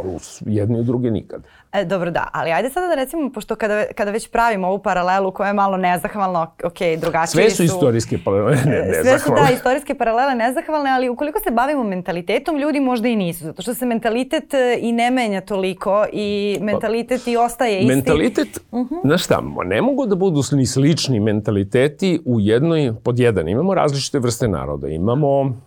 jedni 0.45 0.79
i 0.79 0.83
drugi 0.83 1.11
nikad. 1.11 1.43
E, 1.73 1.85
dobro, 1.85 2.11
da, 2.11 2.27
ali 2.31 2.51
ajde 2.51 2.69
sada 2.69 2.87
da 2.87 2.95
recimo, 2.95 3.31
pošto 3.31 3.55
kada, 3.55 3.83
kada 3.95 4.11
već 4.11 4.29
pravimo 4.29 4.67
ovu 4.67 4.79
paralelu 4.79 5.31
koja 5.31 5.47
je 5.47 5.53
malo 5.53 5.77
nezahvalna, 5.77 6.51
ok, 6.63 6.77
drugačije 6.97 7.49
su... 7.49 7.55
Sve 7.55 7.67
su 7.67 7.75
istorijske 7.75 8.17
paralele 8.25 8.57
ne, 8.65 8.81
nezahvalne. 8.81 9.03
Sve 9.09 9.19
su, 9.19 9.31
da, 9.35 9.53
istorijske 9.53 9.95
paralele 9.95 10.35
nezahvalne, 10.35 10.89
ali 10.91 11.09
ukoliko 11.09 11.39
se 11.39 11.51
bavimo 11.51 11.83
mentalitetom, 11.83 12.57
ljudi 12.57 12.79
možda 12.79 13.07
i 13.07 13.15
nisu, 13.15 13.43
zato 13.43 13.61
što 13.61 13.73
se 13.73 13.85
mentalitet 13.85 14.53
e, 14.53 14.77
i 14.81 14.94
ne 14.95 15.11
menja 15.11 15.41
toliko 15.41 16.05
i 16.13 16.57
mentalitet 16.61 17.27
i 17.27 17.37
ostaje 17.37 17.79
isti. 17.79 17.95
Mentalitet, 17.95 18.59
uh 18.71 18.79
mhm. 18.79 18.95
-huh. 18.95 19.01
znaš 19.05 19.23
šta, 19.23 19.43
ne 19.65 19.81
mogu 19.81 20.05
da 20.05 20.15
budu 20.15 20.41
ni 20.51 20.65
slični 20.65 21.19
mentaliteti 21.19 22.21
u 22.25 22.39
jednoj, 22.39 22.93
pod 23.03 23.19
jedan. 23.19 23.47
Imamo 23.47 23.73
različite 23.73 24.19
vrste 24.19 24.47
naroda. 24.47 24.87
Imamo 24.87 25.61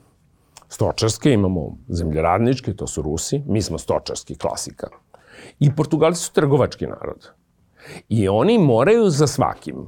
stočarske, 0.68 1.32
imamo 1.32 1.76
zemljoradničke, 1.88 2.74
to 2.74 2.86
su 2.86 3.02
Rusi, 3.02 3.42
mi 3.46 3.62
smo 3.62 3.78
stočarski, 3.78 4.34
klasika. 4.34 4.88
I 5.60 5.74
Portugalci 5.76 6.22
su 6.22 6.32
trgovački 6.32 6.86
narod. 6.86 7.30
I 8.08 8.28
oni 8.28 8.58
moraju 8.58 9.10
za 9.10 9.26
svakim. 9.26 9.86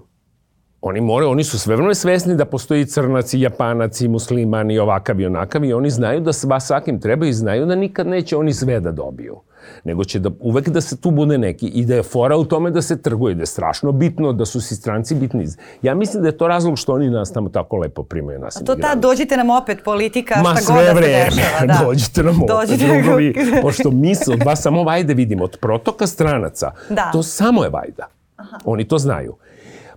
Oni 0.82 1.00
moraju, 1.00 1.30
oni 1.30 1.44
su 1.44 1.58
sve 1.58 1.76
vreme 1.76 1.94
svesni 1.94 2.36
da 2.36 2.44
postoji 2.44 2.86
crnaci, 2.86 3.40
japanac 3.40 4.00
i 4.00 4.08
muslimani, 4.08 4.78
ovakav 4.78 5.20
i 5.20 5.26
onakav 5.26 5.64
i 5.64 5.72
oni 5.72 5.90
znaju 5.90 6.20
da 6.20 6.32
sva 6.32 6.60
svakim 6.60 7.00
treba 7.00 7.26
i 7.26 7.32
znaju 7.32 7.66
da 7.66 7.74
nikad 7.74 8.06
neće 8.06 8.36
oni 8.36 8.52
sve 8.52 8.80
da 8.80 8.92
dobiju. 8.92 9.40
nego 9.84 10.04
će 10.04 10.18
da 10.18 10.30
uvek 10.40 10.68
da 10.68 10.80
se 10.80 10.96
tu 10.96 11.10
bude 11.10 11.38
neki 11.38 11.66
i 11.66 11.84
da 11.84 11.94
je 11.94 12.02
fora 12.02 12.36
u 12.36 12.44
tome 12.44 12.70
da 12.70 12.82
se 12.82 13.02
trguje, 13.02 13.34
da 13.34 13.42
je 13.42 13.46
strašno 13.46 13.92
bitno, 13.92 14.32
da 14.32 14.46
su 14.46 14.60
si 14.60 14.76
stranci 14.76 15.14
bitni. 15.14 15.46
Ja 15.82 15.94
mislim 15.94 16.22
da 16.22 16.28
je 16.28 16.36
to 16.36 16.48
razlog 16.48 16.78
što 16.78 16.92
oni 16.92 17.10
nas 17.10 17.32
tamo 17.32 17.48
tako 17.48 17.76
lepo 17.76 18.02
primaju 18.02 18.38
nas 18.38 18.56
A 18.56 18.64
to 18.64 18.74
ta 18.74 18.94
dođite 18.94 19.36
nam 19.36 19.50
opet 19.50 19.78
politika, 19.84 20.42
Ma, 20.42 20.56
šta 20.56 20.74
god 20.74 20.84
da 20.84 20.94
se 20.94 21.00
dešava. 21.00 21.66
Da. 21.66 21.84
dođite 21.84 22.22
nam 22.22 22.40
dođite 22.48 22.84
opet, 22.84 23.04
drugovi, 23.04 23.34
pošto 23.62 23.90
mi 23.90 24.14
se 24.14 24.32
od 24.32 24.42
vas 24.42 24.62
samo 24.62 24.82
vajde 24.82 25.14
vidimo, 25.14 25.44
od 25.44 25.56
protoka 25.60 26.06
stranaca, 26.06 26.70
da. 26.88 27.10
to 27.12 27.22
samo 27.22 27.64
je 27.64 27.70
vajda. 27.70 28.06
Aha. 28.36 28.58
Oni 28.64 28.88
to 28.88 28.98
znaju. 28.98 29.36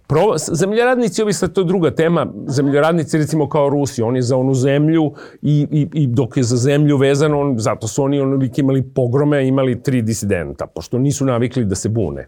Pro, 0.08 0.38
zemljoradnici, 0.38 1.34
sad 1.34 1.54
to 1.54 1.62
je 1.62 1.66
druga 1.66 1.92
tema, 1.92 2.28
zemljoradnici 2.48 3.18
recimo 3.18 3.50
kao 3.50 3.70
Rusi, 3.70 4.02
oni 4.02 4.22
za 4.22 4.38
onu 4.38 4.54
zemlju 4.54 5.12
i, 5.42 5.68
i, 5.72 5.88
i 5.94 6.08
dok 6.08 6.38
je 6.38 6.44
za 6.44 6.58
zemlju 6.58 6.98
vezano, 6.98 7.40
on, 7.40 7.60
zato 7.60 7.88
su 7.88 8.04
oni 8.04 8.20
onoliko 8.20 8.62
imali 8.62 8.84
pogrome, 8.84 9.48
imali 9.48 9.84
tri 9.84 10.02
disidenta, 10.02 10.68
pošto 10.68 10.98
nisu 10.98 11.26
navikli 11.26 11.66
da 11.66 11.76
se 11.76 11.90
bune. 11.90 12.28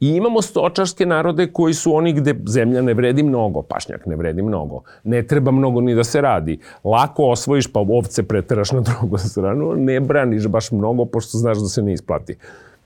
I 0.00 0.08
imamo 0.08 0.42
stočarske 0.42 1.06
narode 1.06 1.46
koji 1.52 1.74
su 1.74 1.94
oni 1.94 2.12
gde 2.12 2.34
zemlja 2.46 2.82
ne 2.82 2.94
vredi 2.94 3.22
mnogo, 3.22 3.62
pašnjak 3.62 4.06
ne 4.06 4.16
vredi 4.16 4.42
mnogo. 4.42 4.82
Ne 5.04 5.22
treba 5.22 5.50
mnogo 5.50 5.80
ni 5.80 5.94
da 5.94 6.04
se 6.04 6.20
radi. 6.20 6.58
Lako 6.84 7.24
osvojiš 7.24 7.72
pa 7.72 7.80
ovce 7.80 8.22
preteraš 8.22 8.72
na 8.72 8.80
drugu 8.80 9.18
stranu, 9.18 9.74
ne 9.76 10.00
braniš 10.00 10.46
baš 10.46 10.70
mnogo 10.70 11.04
pošto 11.04 11.38
znaš 11.38 11.58
da 11.58 11.68
se 11.68 11.82
ne 11.82 11.92
isplati. 11.92 12.36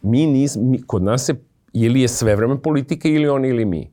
Mi 0.02 0.26
nis, 0.26 0.56
mi, 0.56 0.82
kod 0.82 1.02
nas 1.02 1.26
se 1.26 1.34
ili 1.73 2.00
je 2.00 2.09
sve 2.09 2.37
vreme 2.37 2.62
politika 2.62 3.09
ili 3.09 3.29
oni 3.29 3.49
ili 3.49 3.64
mi. 3.64 3.91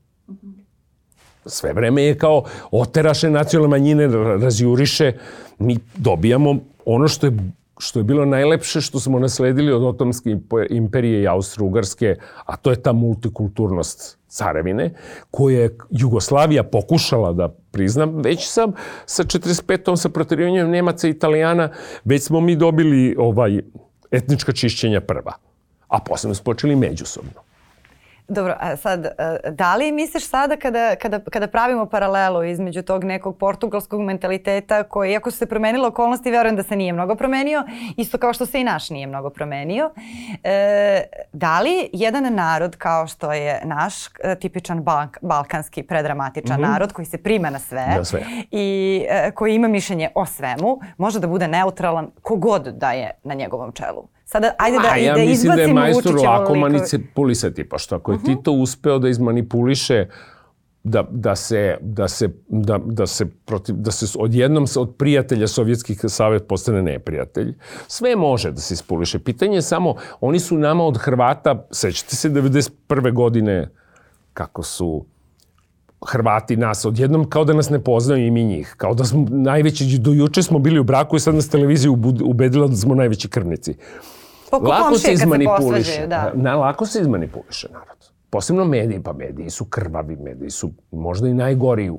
Sve 1.46 1.74
vreme 1.74 2.04
je 2.04 2.18
kao 2.18 2.44
oteraše 2.72 3.30
nacionalne 3.30 3.70
manjine, 3.70 4.08
razjuriše, 4.38 5.14
mi 5.60 5.78
dobijamo 5.96 6.60
ono 6.86 7.08
što 7.08 7.28
je 7.28 7.38
što 7.80 8.00
je 8.00 8.04
bilo 8.04 8.26
najlepše 8.26 8.82
što 8.82 9.00
smo 9.00 9.20
nasledili 9.20 9.72
od 9.72 9.84
Otomske 9.84 10.38
imperije 10.70 11.22
i 11.22 11.28
Austro-Ugarske, 11.28 12.16
a 12.46 12.58
to 12.58 12.70
je 12.70 12.82
ta 12.82 12.94
multikulturnost 12.94 14.18
carevine, 14.28 14.94
koje 15.32 15.60
je 15.60 15.78
Jugoslavija 15.90 16.64
pokušala 16.64 17.34
da 17.34 17.50
priznam, 17.72 18.22
već 18.22 18.48
sam 18.48 18.74
sa 19.06 19.24
45. 19.24 19.96
sa 19.96 20.10
proterivanjem 20.10 20.70
Nemaca 20.70 21.08
i 21.08 21.12
Italijana, 21.12 21.70
već 22.04 22.24
smo 22.24 22.42
mi 22.42 22.56
dobili 22.56 23.16
ovaj 23.18 23.62
etnička 24.12 24.52
čišćenja 24.52 25.02
prva, 25.02 25.34
a 25.88 26.00
posle 26.00 26.36
smo 26.36 26.44
počeli 26.44 26.76
međusobno. 26.76 27.49
Dobro, 28.30 28.56
a 28.60 28.76
sad, 28.76 29.08
da 29.52 29.76
li 29.76 29.92
misliš 29.92 30.30
sada 30.30 30.56
kada, 30.56 30.96
kada, 30.96 31.20
kada 31.20 31.48
pravimo 31.48 31.86
paralelu 31.86 32.44
između 32.44 32.82
tog 32.82 33.04
nekog 33.04 33.38
portugalskog 33.38 34.02
mentaliteta 34.02 34.84
koji, 34.84 35.12
iako 35.12 35.32
su 35.32 35.38
se 35.38 35.46
promenile 35.46 35.88
okolnosti, 35.88 36.32
verujem 36.32 36.56
da 36.56 36.64
se 36.64 36.76
nije 36.76 36.94
mnogo 36.94 37.16
promenio, 37.16 37.64
isto 37.98 38.18
kao 38.18 38.34
što 38.34 38.46
se 38.46 38.62
i 38.62 38.64
naš 38.64 38.90
nije 38.90 39.08
mnogo 39.08 39.30
promenio, 39.30 39.92
e, 40.44 41.04
da 41.34 41.60
li 41.60 41.90
jedan 41.94 42.34
narod 42.34 42.76
kao 42.76 43.08
što 43.08 43.34
je 43.34 43.62
naš, 43.64 43.94
e, 44.24 44.36
tipičan 44.36 44.84
balk, 44.84 45.18
balkanski 45.22 45.84
predramatičan 45.84 46.60
mm 46.60 46.64
-hmm. 46.64 46.72
narod 46.72 46.94
koji 46.94 47.06
se 47.06 47.18
prima 47.18 47.50
na 47.50 47.60
sve, 47.60 47.94
da 47.98 48.06
sve. 48.06 48.22
i 48.52 49.06
e, 49.10 49.32
koji 49.32 49.56
ima 49.56 49.68
mišljenje 49.68 50.10
o 50.16 50.26
svemu, 50.26 50.80
može 50.98 51.20
da 51.20 51.28
bude 51.28 51.48
neutralan 51.48 52.12
kogod 52.22 52.68
da 52.68 52.92
je 52.92 53.12
na 53.24 53.34
njegovom 53.34 53.72
čelu? 53.72 54.19
Sada, 54.32 54.52
ajde 54.58 54.78
da, 54.78 54.96
ja 54.96 55.14
da 55.14 55.22
mislim 55.22 55.56
da 55.56 55.62
je 55.62 55.74
majstor 55.74 56.16
lako 56.16 56.56
manipulisati, 56.56 57.70
pa 57.70 57.78
što 57.78 57.96
ako 57.96 58.12
je 58.12 58.16
uh 58.16 58.22
-huh. 58.22 58.26
Tito 58.26 58.52
uspeo 58.52 59.00
da 59.00 59.10
izmanipuliše 59.10 60.06
da, 60.84 61.08
da 61.12 61.36
se, 61.36 61.78
da 61.82 62.08
se, 62.08 62.30
da, 62.48 62.78
da 62.86 63.08
se, 63.08 63.26
protiv, 63.46 63.76
da 63.76 63.92
se 63.92 64.06
odjednom 64.20 64.66
od 64.78 64.96
prijatelja 64.98 65.48
Sovjetskih 65.48 66.00
savet 66.08 66.48
postane 66.48 66.82
neprijatelj. 66.82 67.56
Sve 67.88 68.16
može 68.16 68.52
da 68.52 68.62
se 68.62 68.74
ispuliše. 68.74 69.20
Pitanje 69.20 69.58
je 69.58 69.62
samo, 69.62 69.96
oni 70.22 70.40
su 70.40 70.58
nama 70.58 70.84
od 70.84 70.98
Hrvata, 70.98 71.68
sećate 71.72 72.16
se 72.16 72.30
91. 72.30 73.14
godine 73.14 73.70
kako 74.34 74.64
su 74.64 75.06
Hrvati 76.08 76.58
nas 76.58 76.86
odjednom 76.86 77.30
kao 77.30 77.46
da 77.46 77.54
nas 77.54 77.70
ne 77.70 77.84
poznaju 77.84 78.26
i 78.26 78.32
mi 78.32 78.44
njih. 78.44 78.74
Kao 78.78 78.94
da 78.94 79.06
smo 79.06 79.26
najveći, 79.30 79.98
do 79.98 80.14
juče 80.14 80.44
smo 80.44 80.60
bili 80.60 80.80
u 80.80 80.84
braku 80.84 81.16
i 81.16 81.20
sad 81.20 81.36
nas 81.36 81.50
televizija 81.50 81.92
ubedila 82.24 82.68
da 82.68 82.76
smo 82.76 82.96
najveći 82.96 83.30
krvnici. 83.30 83.76
Poko 84.52 84.68
lako 84.68 84.98
se 84.98 85.14
izmanipuliše. 85.14 85.92
Se 85.92 86.08
da. 86.08 86.32
Na, 86.36 86.56
lako 86.56 86.86
se 86.86 87.02
izmanipuliše 87.02 87.68
narod. 87.74 88.12
Posebno 88.30 88.66
mediji, 88.66 89.04
pa 89.04 89.14
mediji 89.14 89.50
su 89.50 89.66
krvavi, 89.66 90.16
mediji 90.16 90.50
su 90.50 90.72
možda 90.92 91.28
i 91.28 91.34
najgori. 91.34 91.92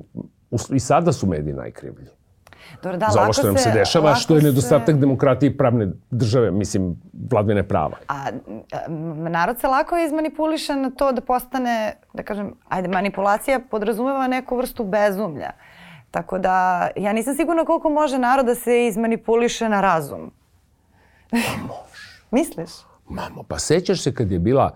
I 0.73 0.79
sada 0.79 1.13
su 1.13 1.27
mediji 1.27 1.53
najkrivlji. 1.53 2.07
Dobro, 2.83 2.97
da, 2.97 3.07
za 3.09 3.21
ovo 3.21 3.33
što 3.33 3.47
nam 3.47 3.57
se, 3.57 3.63
se 3.63 3.71
dešava, 3.71 4.15
što 4.15 4.35
je 4.35 4.41
nedostatak 4.41 4.95
se... 4.95 4.99
demokratije 4.99 5.49
i 5.49 5.57
pravne 5.57 5.87
države, 6.11 6.51
mislim, 6.51 7.01
vladvine 7.31 7.67
prava. 7.67 7.97
A, 8.07 8.13
a 8.71 8.87
narod 9.29 9.59
se 9.59 9.67
lako 9.67 9.97
izmanipuliše 9.97 10.75
na 10.75 10.89
to 10.89 11.11
da 11.11 11.21
postane, 11.21 11.93
da 12.13 12.23
kažem, 12.23 12.53
ajde, 12.69 12.87
manipulacija 12.87 13.59
podrazumeva 13.71 14.27
neku 14.27 14.57
vrstu 14.57 14.83
bezumlja. 14.83 15.51
Tako 16.11 16.37
da, 16.39 16.87
ja 16.95 17.13
nisam 17.13 17.35
sigurna 17.35 17.65
koliko 17.65 17.89
može 17.89 18.17
narod 18.17 18.45
da 18.45 18.55
se 18.55 18.87
izmanipuliše 18.87 19.69
na 19.69 19.81
razum. 19.81 20.31
Pa. 21.31 21.37
Misliš? 22.31 22.69
Mamo, 23.09 23.43
pa 23.43 23.59
sećaš 23.59 24.01
se 24.01 24.13
kad 24.13 24.31
je 24.31 24.39
bila, 24.39 24.75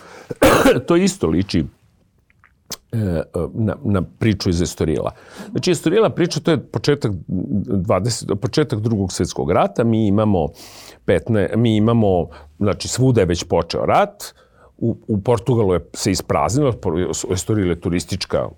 to 0.86 0.96
isto 0.96 1.26
liči 1.26 1.64
e, 2.92 3.22
na, 3.54 3.76
na 3.84 4.02
priču 4.18 4.50
iz 4.50 4.62
Estorila. 4.62 5.10
Znači, 5.50 5.70
Estorila 5.70 6.10
priča, 6.10 6.40
to 6.40 6.50
je 6.50 6.62
početak, 6.66 7.12
20, 7.28 8.34
početak 8.34 8.80
drugog 8.80 9.12
svetskog 9.12 9.50
rata, 9.50 9.84
mi 9.84 10.06
imamo 10.06 10.48
15, 11.06 11.56
mi 11.56 11.76
imamo, 11.76 12.28
znači, 12.58 12.88
svuda 12.88 13.20
je 13.20 13.26
već 13.26 13.44
počeo 13.44 13.86
rat, 13.86 14.34
u, 14.78 14.96
u 15.08 15.20
Portugalu 15.20 15.74
je 15.74 15.80
se 15.94 16.10
ispraznilo, 16.10 16.74
Estorila 17.32 17.70
je 17.70 17.80
turistička 17.80 18.48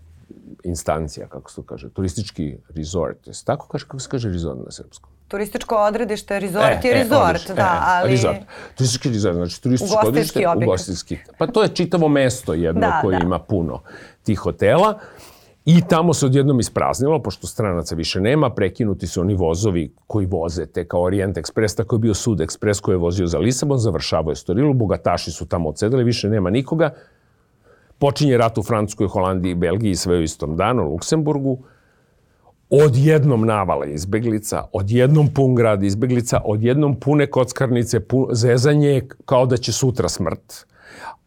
instancija, 0.64 1.28
kako 1.28 1.50
se 1.50 1.56
to 1.56 1.62
kaže, 1.62 1.90
turistički 1.90 2.56
resort. 2.68 3.28
Tako 3.44 3.68
kaže, 3.68 3.84
kako 3.84 3.98
se 3.98 4.08
kaže 4.08 4.28
resort 4.28 4.60
na 4.64 4.70
srpskom? 4.70 5.10
Turističko 5.30 5.76
odredište, 5.76 6.40
resort 6.40 6.84
e, 6.84 6.88
je 6.88 6.94
resort, 6.94 7.50
e, 7.50 7.54
da, 7.54 7.62
e, 7.62 7.82
ali... 7.86 8.10
Resort. 8.10 8.38
Turistički 8.74 9.08
resort, 9.08 9.34
znači 9.34 9.62
turističko 9.62 9.98
odredište, 10.06 10.46
ugostinski. 10.56 11.18
Pa 11.38 11.46
to 11.46 11.62
je 11.62 11.68
čitavo 11.68 12.08
mesto 12.08 12.54
jedno 12.54 12.80
da, 12.80 12.98
koje 13.02 13.18
da. 13.18 13.24
ima 13.24 13.38
puno 13.38 13.82
tih 14.22 14.38
hotela. 14.38 14.98
I 15.64 15.82
tamo 15.88 16.14
se 16.14 16.26
odjednom 16.26 16.60
ispraznilo, 16.60 17.22
pošto 17.22 17.46
stranaca 17.46 17.94
više 17.94 18.20
nema, 18.20 18.50
prekinuti 18.50 19.06
su 19.06 19.20
oni 19.20 19.34
vozovi 19.34 19.92
koji 20.06 20.26
voze 20.26 20.66
te 20.66 20.84
kao 20.88 21.02
Orient 21.02 21.36
Express, 21.36 21.76
tako 21.76 21.94
je 21.94 21.98
bio 21.98 22.14
Sud 22.14 22.38
Express 22.38 22.80
koji 22.80 22.94
je 22.94 22.98
vozio 22.98 23.26
za 23.26 23.38
Lisabon, 23.38 23.78
završavao 23.78 24.30
je 24.30 24.36
Storilu, 24.36 24.74
bogataši 24.74 25.30
su 25.30 25.46
tamo 25.46 25.68
odsedali, 25.68 26.04
više 26.04 26.28
nema 26.28 26.50
nikoga. 26.50 26.90
Počinje 27.98 28.38
rat 28.38 28.58
u 28.58 28.62
Francuskoj, 28.62 29.08
Holandiji, 29.08 29.54
Belgiji, 29.54 29.94
sve 29.94 30.16
u 30.16 30.22
istom 30.22 30.56
danu, 30.56 30.92
Luksemburgu 30.92 31.58
odjednom 32.70 33.46
navale 33.46 33.92
izbeglica, 33.92 34.64
odjednom 34.72 35.28
pun 35.34 35.54
grad 35.54 35.82
izbeglica, 35.82 36.40
odjednom 36.44 37.00
pune 37.00 37.26
kockarnice, 37.26 38.00
pun, 38.00 38.28
zezanje 38.32 39.02
kao 39.24 39.46
da 39.46 39.56
će 39.56 39.72
sutra 39.72 40.08
smrt. 40.08 40.66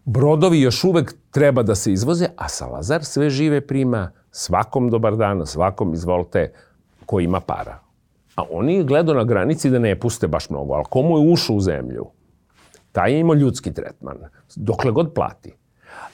Brodovi 0.05 0.61
još 0.61 0.83
uvek 0.83 1.15
treba 1.31 1.63
da 1.63 1.75
se 1.75 1.93
izvoze, 1.93 2.27
a 2.35 2.49
Salazar 2.49 3.05
sve 3.05 3.29
žive 3.29 3.61
prima 3.67 4.11
svakom 4.31 4.89
dobar 4.89 5.15
dan, 5.15 5.45
svakom 5.45 5.93
izvolite 5.93 6.53
ko 7.05 7.19
ima 7.19 7.39
para. 7.39 7.79
A 8.35 8.43
oni 8.51 8.83
gledaju 8.83 9.17
na 9.17 9.23
granici 9.23 9.69
da 9.69 9.79
ne 9.79 9.99
puste 9.99 10.27
baš 10.27 10.49
mnogo, 10.49 10.73
ali 10.73 10.85
komu 10.89 11.17
je 11.17 11.31
ušao 11.31 11.55
u 11.55 11.61
zemlju, 11.61 12.05
taj 12.91 13.13
je 13.13 13.19
imao 13.19 13.35
ljudski 13.35 13.73
tretman, 13.73 14.17
dokle 14.55 14.91
god 14.91 15.13
plati. 15.13 15.53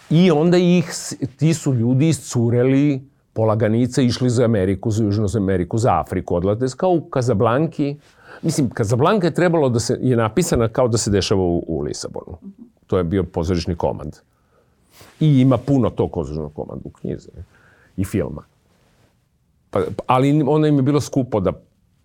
I 0.09 0.31
onda 0.31 0.57
ih, 0.57 0.91
ti 1.37 1.53
su 1.53 1.73
ljudi 1.73 2.09
iscureli 2.09 3.09
polaganica 3.33 4.01
išli 4.01 4.29
za 4.29 4.43
Ameriku, 4.45 4.91
za 4.91 5.03
Južnu 5.03 5.27
Ameriku, 5.37 5.77
za 5.77 5.99
Afriku, 5.99 6.35
odlate 6.35 6.65
kao 6.77 6.91
u 6.91 7.01
Kazablanki. 7.01 7.95
Mislim, 8.41 8.69
Kazablanka 8.69 9.27
je 9.27 9.33
trebalo 9.33 9.69
da 9.69 9.79
se, 9.79 9.97
je 10.01 10.17
napisana 10.17 10.67
kao 10.67 10.87
da 10.87 10.97
se 10.97 11.11
dešava 11.11 11.41
u, 11.41 11.63
u 11.67 11.81
Lisabonu. 11.81 12.37
To 12.87 12.97
je 12.97 13.03
bio 13.03 13.23
pozorišni 13.23 13.75
komand. 13.75 14.15
I 15.19 15.41
ima 15.41 15.57
puno 15.57 15.89
tog 15.89 16.11
pozorišnog 16.11 16.53
komanda 16.53 16.81
u 16.83 16.89
knjizi 16.89 17.29
i 17.97 18.05
filma. 18.05 18.43
Pa, 19.69 19.81
ali 20.07 20.43
onda 20.47 20.67
im 20.67 20.75
je 20.75 20.81
bilo 20.81 21.01
skupo 21.01 21.39
da 21.39 21.51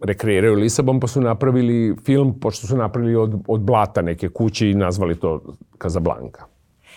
rekreiraju 0.01 0.55
Lisabon, 0.55 1.01
pa 1.01 1.07
su 1.07 1.21
napravili 1.21 1.97
film, 2.05 2.41
pošto 2.41 2.67
su 2.67 2.77
napravili 2.77 3.17
od, 3.17 3.41
od 3.49 3.61
blata 3.61 4.03
neke 4.03 4.29
kuće 4.29 4.71
i 4.71 4.75
nazvali 4.75 5.17
to 5.17 5.41
Kazablanka. 5.79 6.45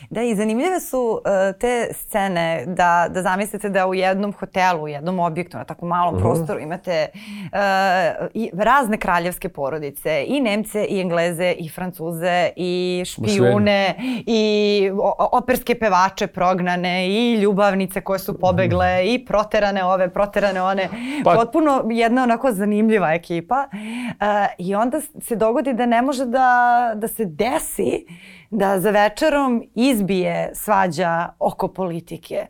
Da, 0.10 0.24
i 0.24 0.36
zanimljive 0.36 0.80
su 0.80 1.00
uh, 1.00 1.60
te 1.60 1.89
scene 1.94 2.63
da, 2.68 3.08
da 3.10 3.22
zamislite 3.22 3.70
da 3.70 3.88
u 3.88 3.94
jednom 3.94 4.34
hotelu, 4.34 4.84
u 4.84 4.88
jednom 4.88 5.20
objektu, 5.20 5.58
na 5.58 5.63
tako 5.63 5.86
malom. 5.86 6.16
-huh. 6.16 6.22
prostoru 6.22 6.60
imate 6.60 7.08
uh, 7.13 8.27
i 8.34 8.51
razne 8.54 8.98
kraljevske 8.98 9.50
porodice, 9.50 10.25
i 10.27 10.42
Nemce, 10.42 10.86
i 10.86 11.01
Engleze, 11.01 11.56
i 11.60 11.70
Francuze, 11.70 12.50
i 12.56 13.04
špijune, 13.06 13.96
i 14.25 14.92
operske 15.32 15.80
pevače 15.80 16.27
prognane, 16.27 17.08
i 17.08 17.34
ljubavnice 17.34 18.01
koje 18.01 18.20
su 18.20 18.39
pobegle, 18.39 19.06
i 19.06 19.25
proterane 19.25 19.84
ove, 19.84 20.10
proterane 20.10 20.62
one. 20.62 20.89
Pa... 21.24 21.36
Potpuno 21.36 21.84
jedna 21.92 22.24
onako 22.24 22.51
zanimljiva 22.51 23.13
ekipa. 23.13 23.68
Uh, 23.72 24.68
I 24.68 24.75
onda 24.75 25.01
se 25.01 25.36
dogodi 25.36 25.74
da 25.74 25.86
ne 25.86 26.01
može 26.01 26.25
da, 26.25 26.92
da 26.96 27.08
se 27.08 27.25
desi 27.25 28.06
da 28.50 28.80
za 28.80 28.92
večerom 28.92 29.63
izbije 29.75 30.51
svađa 30.54 31.30
oko 31.39 31.68
politike. 31.68 32.48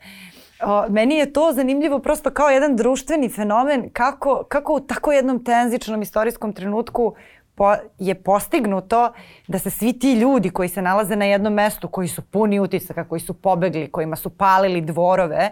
O, 0.64 0.90
meni 0.90 1.16
je 1.16 1.34
to 1.34 1.52
zanimljivo 1.54 2.00
prosto 2.00 2.32
kao 2.32 2.50
jedan 2.50 2.76
društveni 2.76 3.30
fenomen 3.30 3.90
kako, 3.94 4.44
kako 4.50 4.74
u 4.74 4.80
tako 4.80 5.12
jednom 5.12 5.44
tenzičnom 5.44 6.02
istorijskom 6.02 6.54
trenutku 6.54 7.16
po, 7.56 7.76
je 8.00 8.16
postignuto 8.16 9.14
da 9.48 9.60
se 9.60 9.70
svi 9.70 10.00
ti 10.00 10.14
ljudi 10.14 10.50
koji 10.50 10.70
se 10.70 10.82
nalaze 10.82 11.16
na 11.16 11.26
jednom 11.26 11.54
mestu, 11.54 11.88
koji 11.88 12.08
su 12.08 12.22
puni 12.22 12.60
utisaka, 12.60 13.08
koji 13.08 13.20
su 13.20 13.34
pobegli, 13.34 13.92
kojima 13.92 14.16
su 14.16 14.30
palili 14.30 14.82
dvorove, 14.82 15.52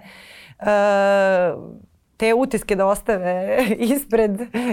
e, 0.59 0.65
te 2.17 2.33
utiske 2.33 2.75
da 2.75 2.85
ostave 2.85 3.57
ispred, 3.95 4.31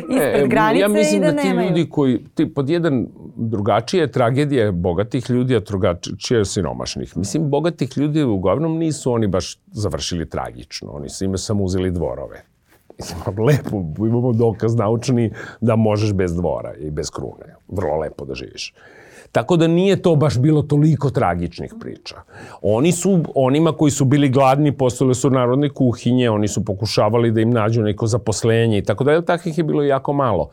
ispred 0.08 0.44
e, 0.44 0.46
granice 0.48 0.80
ja 0.80 0.88
mislim 0.88 1.22
i 1.22 1.26
da, 1.26 1.32
da 1.32 1.42
ti 1.42 1.48
nemaju. 1.48 1.68
ljudi 1.68 1.88
koji, 1.90 2.24
ti, 2.34 2.54
pod 2.54 2.70
jedan 2.70 3.06
drugačije 3.36 4.12
tragedije 4.12 4.72
bogatih 4.72 5.30
ljudi, 5.30 5.56
a 5.56 5.60
drugačije 5.60 6.44
siromašnih. 6.44 7.16
Mislim, 7.16 7.50
bogatih 7.50 7.98
ljudi 7.98 8.22
uglavnom 8.22 8.78
nisu 8.78 9.12
oni 9.12 9.26
baš 9.26 9.58
završili 9.72 10.28
tragično. 10.28 10.90
Oni 10.90 11.08
su 11.08 11.24
ime 11.24 11.38
samo 11.38 11.64
uzeli 11.64 11.90
dvorove. 11.90 12.42
Mislim, 12.98 13.20
lepo, 13.46 14.06
imamo 14.06 14.32
dokaz 14.32 14.74
naučni 14.74 15.32
da 15.60 15.76
možeš 15.76 16.12
bez 16.12 16.34
dvora 16.34 16.74
i 16.74 16.90
bez 16.90 17.10
krune. 17.10 17.56
Vrlo 17.68 17.96
lepo 17.96 18.24
da 18.24 18.34
živiš. 18.34 18.74
Tako 19.32 19.56
da 19.56 19.66
nije 19.66 20.02
to 20.02 20.16
baš 20.16 20.38
bilo 20.38 20.62
toliko 20.62 21.10
tragičnih 21.10 21.74
priča. 21.80 22.16
Oni 22.62 22.92
su, 22.92 23.20
onima 23.34 23.72
koji 23.72 23.90
su 23.90 24.04
bili 24.04 24.28
gladni, 24.28 24.72
postale 24.72 25.14
su 25.14 25.30
narodne 25.30 25.68
kuhinje, 25.68 26.30
oni 26.30 26.48
su 26.48 26.64
pokušavali 26.64 27.30
da 27.30 27.40
im 27.40 27.50
nađu 27.50 27.82
neko 27.82 28.06
zaposlenje 28.06 28.78
i 28.78 28.82
tako 28.82 29.04
da, 29.04 29.22
takvih 29.22 29.58
je 29.58 29.64
bilo 29.64 29.82
jako 29.82 30.12
malo. 30.12 30.50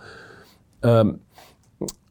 Um, 0.83 1.19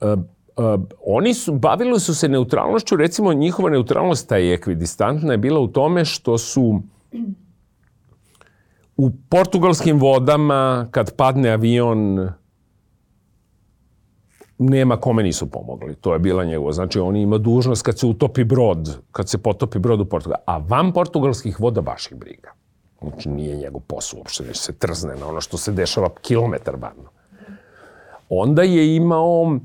um, 0.01 0.29
Uh, 0.59 0.81
oni 1.07 1.35
su, 1.35 1.53
bavili 1.55 2.01
su 2.01 2.15
se 2.15 2.29
neutralnošću, 2.29 2.97
recimo 2.97 3.33
njihova 3.33 3.71
neutralnost, 3.71 4.29
ta 4.29 4.37
je 4.37 4.55
ekvidistantna, 4.55 5.33
je 5.33 5.39
bila 5.39 5.61
u 5.61 5.69
tome 5.69 6.05
što 6.05 6.39
su 6.39 6.83
u 8.97 9.11
portugalskim 9.29 9.99
vodama, 9.99 10.87
kad 10.91 11.17
padne 11.17 11.51
avion, 11.51 12.29
nema 14.59 14.97
kome 14.97 15.23
nisu 15.23 15.51
pomogli. 15.51 15.95
To 15.95 16.13
je 16.13 16.19
bila 16.19 16.45
njegova. 16.45 16.73
Znači, 16.73 17.01
on 17.01 17.17
ima 17.17 17.39
dužnost 17.39 17.83
kad 17.83 17.99
se 17.99 18.07
utopi 18.07 18.45
brod, 18.45 18.99
kad 19.13 19.29
se 19.29 19.39
potopi 19.39 19.79
brod 19.79 20.01
u 20.01 20.05
Portugal. 20.05 20.39
A 20.47 20.59
van 20.59 20.93
portugalskih 20.93 21.61
voda 21.61 21.81
baš 21.81 22.07
ih 22.07 22.19
briga. 22.19 22.53
Znači, 23.03 23.29
nije 23.29 23.57
njegov 23.57 23.81
posao 23.81 24.19
uopšte, 24.19 24.45
neće 24.45 24.61
se 24.61 24.73
trzne 24.73 25.17
na 25.17 25.29
ono 25.29 25.41
što 25.41 25.57
se 25.59 25.73
dešava 25.73 26.09
kilometar 26.23 26.77
van. 26.77 26.97
Onda 28.29 28.63
je 28.63 28.97
imao 28.97 29.59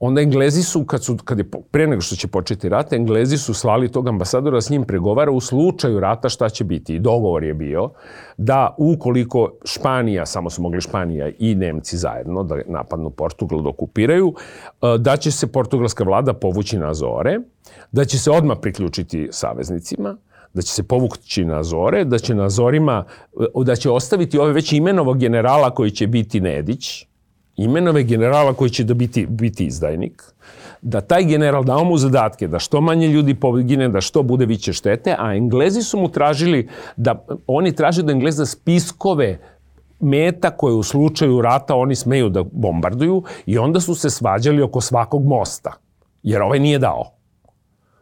onda 0.00 0.20
Englezi 0.20 0.62
su, 0.62 0.84
kad, 0.84 1.04
su, 1.04 1.16
kad 1.24 1.38
je 1.38 1.50
pre 1.70 1.86
nego 1.86 2.00
što 2.00 2.16
će 2.16 2.28
početi 2.28 2.68
rat, 2.68 2.92
Englezi 2.92 3.38
su 3.38 3.54
slali 3.54 3.92
tog 3.92 4.08
ambasadora 4.08 4.60
s 4.60 4.70
njim 4.70 4.84
pregovara 4.84 5.30
u 5.30 5.40
slučaju 5.40 6.00
rata 6.00 6.28
šta 6.28 6.48
će 6.48 6.64
biti. 6.64 6.94
I 6.94 6.98
dogovor 6.98 7.44
je 7.44 7.54
bio 7.54 7.90
da 8.36 8.74
ukoliko 8.78 9.52
Španija, 9.64 10.26
samo 10.26 10.50
su 10.50 10.62
mogli 10.62 10.80
Španija 10.80 11.30
i 11.38 11.54
Nemci 11.54 11.96
zajedno 11.96 12.42
da 12.42 12.60
napadnu 12.66 13.10
Portugal, 13.10 13.62
da 13.62 13.68
okupiraju, 13.68 14.34
e, 14.82 14.98
da 14.98 15.16
će 15.16 15.30
se 15.30 15.46
portugalska 15.46 16.04
vlada 16.04 16.32
povući 16.32 16.78
na 16.78 16.90
Azore, 16.90 17.38
da 17.92 18.04
će 18.04 18.18
se 18.18 18.30
odmah 18.30 18.58
priključiti 18.62 19.28
saveznicima, 19.30 20.16
da 20.54 20.62
će 20.62 20.72
se 20.72 20.82
povući 20.82 21.44
na 21.44 21.58
Azore, 21.58 22.04
da 22.04 22.18
će 22.18 22.34
na 22.34 22.44
Azorima, 22.44 23.04
e, 23.40 23.64
da 23.64 23.76
će 23.76 23.90
ostaviti 23.90 24.38
ove 24.38 24.52
već 24.52 24.72
imenovog 24.72 25.18
generala 25.18 25.70
koji 25.70 25.90
će 25.90 26.06
biti 26.06 26.40
Nedić, 26.40 27.07
imenove 27.58 28.02
generala 28.02 28.54
koji 28.54 28.70
će 28.70 28.84
da 28.84 28.94
biti, 28.94 29.26
biti 29.26 29.66
izdajnik, 29.66 30.22
da 30.82 31.00
taj 31.00 31.24
general 31.24 31.64
dao 31.64 31.84
mu 31.84 31.96
zadatke 31.98 32.48
da 32.48 32.58
što 32.58 32.80
manje 32.80 33.08
ljudi 33.08 33.34
pogine, 33.34 33.88
da 33.88 34.00
što 34.00 34.22
bude 34.22 34.46
viće 34.46 34.72
štete, 34.72 35.16
a 35.18 35.34
Englezi 35.34 35.82
su 35.82 35.98
mu 35.98 36.08
tražili 36.08 36.68
da, 36.96 37.24
oni 37.46 37.74
traže 37.74 38.02
da 38.02 38.12
Engleza 38.12 38.46
spiskove 38.46 39.38
meta 40.00 40.50
koje 40.50 40.74
u 40.74 40.82
slučaju 40.82 41.40
rata 41.40 41.74
oni 41.74 41.96
smeju 41.96 42.28
da 42.28 42.44
bombarduju 42.52 43.22
i 43.46 43.58
onda 43.58 43.80
su 43.80 43.94
se 43.94 44.10
svađali 44.10 44.62
oko 44.62 44.80
svakog 44.80 45.26
mosta, 45.26 45.72
jer 46.22 46.42
ovaj 46.42 46.58
nije 46.58 46.78
dao. 46.78 47.10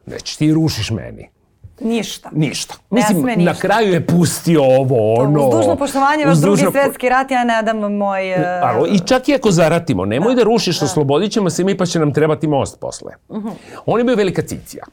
Već 0.07 0.37
ti 0.37 0.53
rušiš 0.53 0.91
meni. 0.91 1.36
Ništa. 1.81 2.31
Ništa. 2.33 2.75
Mislim, 2.91 3.25
ništa. 3.25 3.53
na 3.53 3.55
kraju 3.55 3.93
je 3.93 4.07
pustio 4.07 4.63
ovo, 4.63 5.15
ono... 5.15 5.49
Uz 5.49 5.55
dužno 5.55 5.77
poštovanje, 5.77 6.25
vaš 6.27 6.39
drugi 6.39 6.63
svetski 6.73 7.09
rat, 7.09 7.31
ja 7.31 7.45
ne 7.45 7.63
dam 7.63 7.95
moj... 7.95 8.33
Uh... 8.33 8.41
Alo, 8.63 8.87
I 8.87 8.99
čak 8.99 9.29
i 9.29 9.35
ako 9.35 9.51
zaratimo, 9.51 10.05
nemoj 10.05 10.35
da, 10.35 10.37
da 10.37 10.45
rušiš, 10.45 10.81
da. 10.81 10.85
oslobodit 10.85 11.33
ćemo 11.33 11.51
se 11.51 11.65
mi, 11.65 11.77
pa 11.77 11.87
će 11.87 11.99
nam 11.99 12.13
trebati 12.13 12.47
most 12.47 12.81
posle. 12.81 13.13
Uh. 13.29 13.45
-huh. 13.45 13.53
On 13.87 14.01
je 14.01 14.05
bio 14.05 14.17
velika 14.17 14.43
cicija 14.43 14.85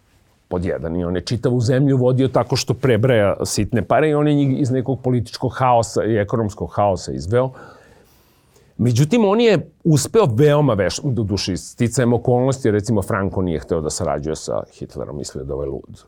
pod 0.47 0.65
jedan 0.65 0.95
i 0.95 1.03
on 1.03 1.15
je 1.15 1.21
čitavu 1.21 1.59
zemlju 1.59 1.97
vodio 1.97 2.27
tako 2.27 2.55
što 2.55 2.73
prebraja 2.73 3.35
sitne 3.45 3.81
pare 3.81 4.09
i 4.09 4.13
on 4.13 4.27
je 4.27 4.33
njih 4.33 4.61
iz 4.61 4.71
nekog 4.71 5.01
političkog 5.01 5.53
haosa 5.55 6.03
i 6.03 6.17
ekonomskog 6.17 6.71
haosa 6.75 7.11
izveo. 7.11 7.49
Međutim, 8.77 9.25
on 9.25 9.41
je 9.41 9.71
uspeo 9.83 10.25
veoma 10.25 10.73
veš, 10.73 10.99
do 11.03 11.23
duši, 11.23 11.57
sticajem 11.57 12.13
okolnosti, 12.13 12.71
recimo 12.71 13.01
Franko 13.01 13.41
nije 13.41 13.59
hteo 13.59 13.81
da 13.81 13.89
sarađuje 13.89 14.35
sa 14.35 14.63
Hitlerom, 14.73 15.17
mislio 15.17 15.43
da 15.43 15.53
ovaj 15.53 15.67
lud 15.67 16.03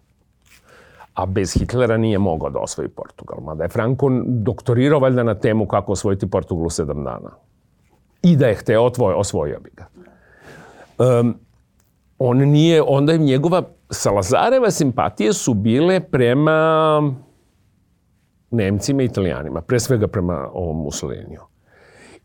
a 1.15 1.25
bez 1.25 1.53
Hitlera 1.53 1.97
nije 1.97 2.19
mogao 2.19 2.49
da 2.49 2.59
osvoji 2.59 2.89
Portugal. 2.89 3.39
Mada 3.41 3.63
je 3.63 3.69
Franco 3.69 4.09
doktorirao 4.25 4.99
valjda 4.99 5.23
na 5.23 5.35
temu 5.35 5.67
kako 5.67 5.91
osvojiti 5.91 6.29
Portugal 6.29 6.65
u 6.65 6.69
sedam 6.69 7.03
dana. 7.03 7.29
I 8.23 8.35
da 8.35 8.47
je 8.47 8.55
hteo, 8.55 8.83
otvoj, 8.83 9.13
osvojio 9.13 9.59
bi 9.59 9.71
ga. 9.75 9.85
Um, 11.19 11.35
on 12.19 12.37
nije, 12.37 12.81
onda 12.87 13.11
je 13.11 13.17
njegova, 13.17 13.63
Salazareva 13.89 14.71
simpatije 14.71 15.33
su 15.33 15.53
bile 15.53 15.99
prema 15.99 17.01
Nemcima 18.51 19.01
i 19.01 19.05
Italijanima, 19.05 19.61
pre 19.61 19.79
svega 19.79 20.07
prema 20.07 20.49
ovom 20.53 20.77
Mussoliniju. 20.83 21.41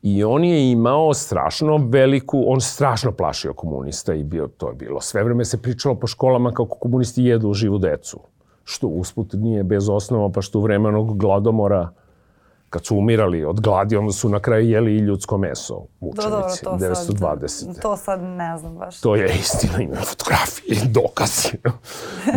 I 0.02 0.24
on 0.24 0.44
je 0.44 0.70
imao 0.70 1.14
strašno 1.14 1.76
veliku, 1.88 2.44
on 2.46 2.60
strašno 2.60 3.12
plašio 3.12 3.52
komunista 3.52 4.14
i 4.14 4.24
bio, 4.24 4.48
to 4.48 4.68
je 4.68 4.74
bilo. 4.74 5.00
Sve 5.00 5.24
vreme 5.24 5.44
se 5.44 5.62
pričalo 5.62 5.94
po 5.94 6.06
školama 6.06 6.50
kako 6.50 6.78
komunisti 6.78 7.24
jedu 7.24 7.52
živu 7.52 7.78
decu 7.78 8.20
što 8.64 8.88
usput 8.88 9.32
nije 9.32 9.64
bez 9.64 9.88
osnova, 9.88 10.28
pa 10.28 10.42
što 10.42 10.58
u 10.58 10.62
vremenog 10.62 11.18
gladomora 11.18 11.90
kad 12.70 12.86
su 12.86 12.96
umirali 12.96 13.44
od 13.44 13.60
gladi, 13.60 13.96
onda 13.96 14.12
su 14.12 14.28
na 14.28 14.40
kraju 14.40 14.68
jeli 14.68 14.94
i 14.94 14.98
ljudsko 14.98 15.38
meso 15.38 15.86
učenici, 16.00 16.30
da, 16.30 16.30
dobro, 16.30 16.48
to 16.64 16.70
920. 16.70 17.48
Sad, 17.48 17.82
to 17.82 17.96
sad 17.96 18.22
ne 18.22 18.58
znam 18.58 18.74
baš. 18.74 19.00
To 19.00 19.16
je 19.16 19.34
istina, 19.40 19.80
ima 19.80 19.96
fotografije, 19.96 20.80
dokazi. 21.00 21.48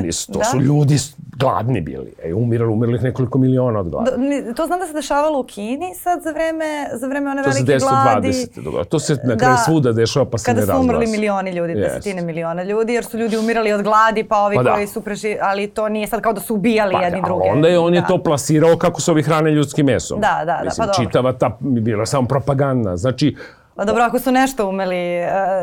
Nisu, 0.03 0.31
to 0.31 0.39
da? 0.39 0.45
su 0.45 0.59
ljudi 0.59 0.97
gladni 1.39 1.81
bili. 1.81 2.13
E, 2.23 2.33
umirali, 2.33 2.71
umirali 2.73 2.99
nekoliko 2.99 3.37
miliona 3.37 3.79
od 3.79 3.89
gladi. 3.89 4.11
Do, 4.45 4.53
to 4.53 4.65
znam 4.65 4.79
da 4.79 4.87
se 4.87 4.93
dešavalo 4.93 5.39
u 5.39 5.43
Kini 5.43 5.95
sad 5.95 6.21
za 6.23 6.31
vreme, 6.31 6.89
za 6.93 7.07
vreme 7.07 7.31
one 7.31 7.41
velike 7.41 7.77
gladi. 7.77 8.31
To 8.31 8.53
se 8.53 8.61
920. 8.61 8.85
To 8.85 8.99
se 8.99 9.17
na 9.23 9.37
kraju 9.37 9.53
da. 9.53 9.63
svuda 9.65 9.91
dešava 9.91 10.25
pa 10.25 10.37
se 10.37 10.51
ne 10.51 10.55
razglasa. 10.55 10.81
Kada 10.81 10.87
su 10.87 10.93
umrli 10.93 11.11
milioni 11.11 11.51
ljudi, 11.51 11.73
yes. 11.73 11.79
desetine 11.79 12.21
miliona 12.21 12.63
ljudi, 12.63 12.93
jer 12.93 13.05
su 13.05 13.17
ljudi 13.17 13.37
umirali 13.37 13.73
od 13.73 13.83
gladi, 13.83 14.23
pa 14.23 14.37
ovi 14.37 14.55
pa 14.55 14.63
da. 14.63 14.73
koji 14.73 14.87
su 14.87 15.01
preži... 15.01 15.37
Ali 15.41 15.67
to 15.67 15.89
nije 15.89 16.07
sad 16.07 16.21
kao 16.21 16.33
da 16.33 16.41
su 16.41 16.55
ubijali 16.55 16.93
pa 16.93 17.01
jedni 17.01 17.21
da, 17.21 17.25
druge. 17.25 17.49
Onda 17.49 17.67
je 17.67 17.79
on 17.79 17.91
da. 17.91 17.99
je 17.99 18.07
to 18.07 18.23
plasirao 18.23 18.77
kako 18.77 19.01
se 19.01 19.11
ovi 19.11 19.23
hrane 19.23 19.51
ljudskim 19.51 19.85
mesom. 19.85 20.22
Da, 20.23 20.45
da, 20.45 20.57
da, 20.57 20.63
Mislim, 20.63 20.87
pa 20.87 20.93
dobro. 20.93 21.05
čitava 21.05 21.33
ta, 21.33 21.57
bila 21.59 22.05
samo 22.05 22.27
propaganda. 22.27 22.97
Znači, 22.97 23.35
Pa 23.75 23.85
dobro, 23.85 24.03
ako 24.03 24.19
su 24.19 24.31
nešto 24.31 24.69
umeli, 24.69 25.19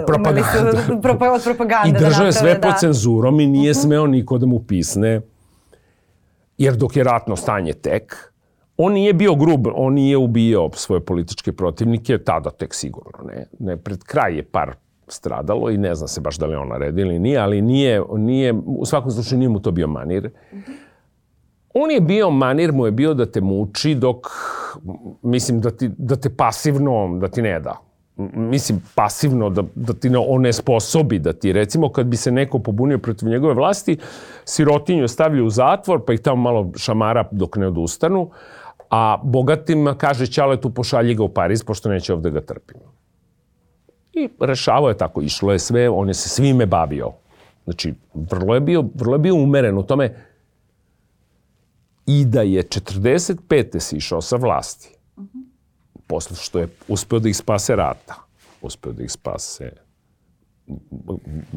uh, 0.08 0.16
umeli 0.16 0.42
su 0.42 1.00
pro, 1.02 1.12
od 1.34 1.42
propagande 1.44 1.88
I 1.88 1.92
da 1.92 1.98
držao 1.98 2.26
je 2.26 2.32
sve 2.32 2.54
da. 2.54 2.60
pod 2.60 2.78
cenzurom 2.80 3.40
i 3.40 3.46
nije 3.46 3.70
uh 3.70 3.76
mhm. 3.76 3.80
-huh. 3.80 3.82
smeo 3.82 4.06
niko 4.06 4.38
da 4.38 4.46
mu 4.46 4.58
pisne, 4.58 5.20
jer 6.58 6.76
dok 6.76 6.96
je 6.96 7.04
ratno 7.04 7.36
stanje 7.36 7.72
tek, 7.72 8.32
on 8.76 8.92
nije 8.92 9.12
bio 9.12 9.34
grub, 9.34 9.66
on 9.74 9.94
nije 9.94 10.16
ubijao 10.16 10.70
svoje 10.74 11.04
političke 11.04 11.52
protivnike, 11.52 12.18
tada 12.18 12.50
tek 12.50 12.74
sigurno, 12.74 13.18
ne. 13.26 13.46
ne 13.58 13.76
pred 13.76 14.04
kraj 14.04 14.36
je 14.36 14.42
par 14.42 14.74
stradalo 15.08 15.70
i 15.70 15.78
ne 15.78 15.94
zna 15.94 16.08
se 16.08 16.20
baš 16.20 16.38
da 16.38 16.46
li 16.46 16.56
on 16.56 16.68
naredio 16.68 17.04
ili 17.04 17.18
nije, 17.18 17.38
ali 17.38 17.62
nije, 17.62 18.02
nije, 18.16 18.54
u 18.66 18.86
svakom 18.86 19.10
slučaju 19.10 19.38
nije 19.38 19.48
mu 19.48 19.60
to 19.60 19.70
bio 19.70 19.86
manir. 19.86 20.26
Uh 20.26 20.58
mhm. 20.58 20.70
-huh. 20.70 20.89
On 21.74 21.90
je 21.90 22.00
bio, 22.00 22.30
manir 22.30 22.72
mu 22.72 22.86
je 22.86 22.92
bio 22.92 23.14
da 23.14 23.26
te 23.26 23.40
muči 23.40 23.94
dok, 23.94 24.26
mislim, 25.22 25.60
da, 25.60 25.70
ti, 25.70 25.90
da 25.98 26.16
te 26.16 26.30
pasivno, 26.30 27.18
da 27.20 27.28
ti 27.28 27.42
ne 27.42 27.60
da. 27.60 27.76
mislim, 28.34 28.82
pasivno, 28.94 29.50
da, 29.50 29.62
da 29.74 29.92
ti 29.92 30.10
ne 30.10 30.18
onesposobi, 30.18 31.18
da 31.18 31.32
ti, 31.32 31.52
recimo, 31.52 31.88
kad 31.88 32.06
bi 32.06 32.16
se 32.16 32.30
neko 32.30 32.58
pobunio 32.58 32.98
protiv 32.98 33.28
njegove 33.28 33.54
vlasti, 33.54 33.96
sirotinju 34.44 35.08
stavlja 35.08 35.44
u 35.44 35.50
zatvor, 35.50 36.04
pa 36.04 36.12
ih 36.12 36.20
tamo 36.20 36.42
malo 36.42 36.72
šamara 36.76 37.24
dok 37.30 37.56
ne 37.56 37.66
odustanu, 37.66 38.30
a 38.90 39.18
bogatima 39.22 39.94
kaže 39.94 40.26
Ćale 40.26 40.60
tu 40.60 40.70
pošalji 40.70 41.14
ga 41.14 41.22
u 41.22 41.28
Pariz, 41.28 41.64
pošto 41.64 41.88
neće 41.88 42.14
ovde 42.14 42.30
ga 42.30 42.40
trpimo. 42.40 42.92
I 44.12 44.28
rešavao 44.40 44.88
je 44.88 44.96
tako, 44.96 45.22
išlo 45.22 45.52
je 45.52 45.58
sve, 45.58 45.88
on 45.88 46.08
je 46.08 46.14
se 46.14 46.28
svime 46.28 46.66
bavio. 46.66 47.12
Znači, 47.64 47.94
vrlo 48.14 48.54
je 48.54 48.60
bio, 48.60 48.84
vrlo 48.94 49.14
je 49.14 49.18
bio 49.18 49.34
umeren 49.34 49.78
u 49.78 49.82
tome 49.82 50.14
i 52.10 52.24
da 52.24 52.42
je 52.42 52.62
45. 52.62 53.80
si 53.80 53.96
išao 53.96 54.20
sa 54.20 54.36
vlasti, 54.36 54.96
uh 55.16 55.24
-huh. 55.24 55.44
posle 56.06 56.36
što 56.36 56.58
je 56.58 56.68
uspeo 56.88 57.18
da 57.18 57.28
ih 57.28 57.36
spase 57.36 57.76
rata, 57.76 58.14
uspeo 58.62 58.92
da 58.92 59.02
ih 59.02 59.12
spase 59.12 59.72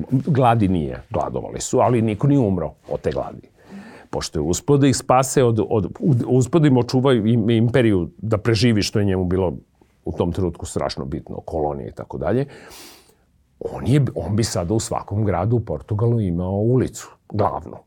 gladi 0.10 0.68
nije, 0.68 1.02
gladovali 1.10 1.62
su, 1.62 1.80
ali 1.80 2.02
niko 2.02 2.28
nije 2.28 2.40
umro 2.40 2.74
od 2.90 3.02
te 3.02 3.12
gladi. 3.12 3.50
Pošto 4.10 4.40
je 4.40 4.44
uspeo 4.44 4.78
da 4.78 4.88
ih 4.88 4.96
spase, 4.96 5.44
od, 5.44 5.60
od, 5.70 5.92
uspeo 6.28 6.60
da 6.60 6.68
im 6.68 6.78
očuva 6.78 7.14
imperiju 7.14 8.10
da 8.18 8.38
preživi, 8.38 8.82
što 8.82 9.00
je 9.00 9.06
njemu 9.06 9.26
bilo 9.26 9.54
u 10.06 10.12
tom 10.12 10.32
trenutku 10.32 10.66
strašno 10.66 11.06
bitno, 11.06 11.40
kolonije 11.46 11.90
i 11.90 11.92
tako 11.92 12.18
dalje, 12.18 12.46
on, 13.60 13.88
je, 13.88 14.06
on 14.16 14.36
bi 14.36 14.44
sada 14.44 14.74
u 14.74 14.80
svakom 14.80 15.26
gradu 15.26 15.56
u 15.56 15.60
Portugalu 15.60 16.22
imao 16.22 16.52
ulicu, 16.52 17.10
glavnu. 17.30 17.78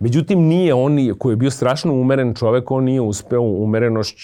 Međutim, 0.00 0.40
nije 0.40 0.74
on 0.74 0.96
koji 1.18 1.32
je 1.32 1.36
bio 1.36 1.50
strašno 1.50 1.92
umeren 1.92 2.34
čovek, 2.34 2.70
on 2.70 2.84
nije 2.84 3.00
uspeo 3.00 3.40
umerenost, 3.42 4.16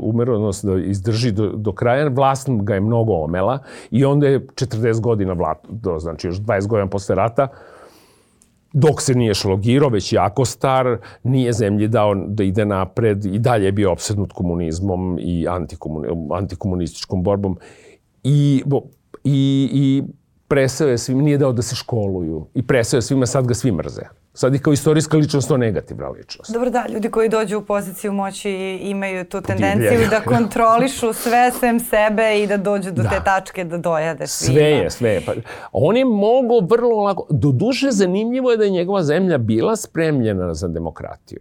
umerenost 0.00 0.64
da 0.64 0.78
izdrži 0.78 1.32
do, 1.32 1.52
do 1.56 1.72
kraja. 1.72 2.08
Vlast 2.08 2.48
ga 2.50 2.74
je 2.74 2.80
mnogo 2.80 3.12
omela 3.12 3.58
i 3.90 4.04
onda 4.04 4.26
je 4.26 4.46
40 4.46 5.00
godina, 5.00 5.32
vlat, 5.32 5.58
do, 5.68 5.98
znači 5.98 6.26
još 6.26 6.36
20 6.36 6.66
godina 6.66 6.88
posle 6.88 7.14
rata, 7.14 7.48
dok 8.72 9.02
se 9.02 9.14
nije 9.14 9.34
šlogirao, 9.34 9.88
već 9.88 10.12
jako 10.12 10.44
star, 10.44 10.98
nije 11.22 11.52
zemlji 11.52 11.88
dao 11.88 12.14
da 12.14 12.44
ide 12.44 12.64
napred 12.64 13.24
i 13.24 13.38
dalje 13.38 13.64
je 13.64 13.72
bio 13.72 13.92
obsednut 13.92 14.32
komunizmom 14.32 15.18
i 15.20 15.48
antikomuni, 15.48 16.08
antikomunističkom 16.30 17.22
borbom. 17.22 17.58
I, 18.24 18.62
i, 19.24 19.68
i 19.72 20.02
presao 20.48 20.88
je 20.88 20.98
svim, 20.98 21.18
nije 21.18 21.38
dao 21.38 21.52
da 21.52 21.62
se 21.62 21.76
školuju 21.76 22.46
i 22.54 22.66
presao 22.66 22.98
je 22.98 23.02
svima, 23.02 23.26
sad 23.26 23.46
ga 23.46 23.54
svi 23.54 23.72
mrze. 23.72 24.21
Sad 24.34 24.54
i 24.54 24.58
kao 24.58 24.72
istorijska 24.72 25.16
ličnost 25.16 25.48
to 25.48 25.56
negativna 25.56 26.08
ličnost. 26.08 26.52
Dobro 26.52 26.70
da, 26.70 26.86
ljudi 26.88 27.10
koji 27.10 27.28
dođu 27.28 27.58
u 27.58 27.64
poziciju 27.64 28.12
moći 28.12 28.50
imaju 28.82 29.24
tu 29.24 29.40
tendenciju 29.40 30.08
da 30.10 30.20
kontrolišu 30.34 31.12
sve 31.12 31.50
sem 31.60 31.80
sebe 31.80 32.42
i 32.42 32.46
da 32.46 32.56
dođu 32.56 32.90
do 32.90 33.02
da. 33.02 33.08
te 33.08 33.20
tačke 33.24 33.64
da 33.64 33.78
dojade 33.78 34.26
svima. 34.26 34.54
Sve 34.54 34.70
je, 34.70 34.90
sve 34.90 35.10
je. 35.10 35.20
Pa, 35.26 35.32
on 35.72 35.96
je 35.96 36.04
mogo 36.04 36.60
vrlo 36.70 37.02
lako, 37.02 37.26
do 37.30 37.52
duše 37.52 37.90
zanimljivo 37.90 38.50
je 38.50 38.56
da 38.56 38.64
je 38.64 38.70
njegova 38.70 39.02
zemlja 39.02 39.38
bila 39.38 39.76
spremljena 39.76 40.54
za 40.54 40.68
demokratiju. 40.68 41.40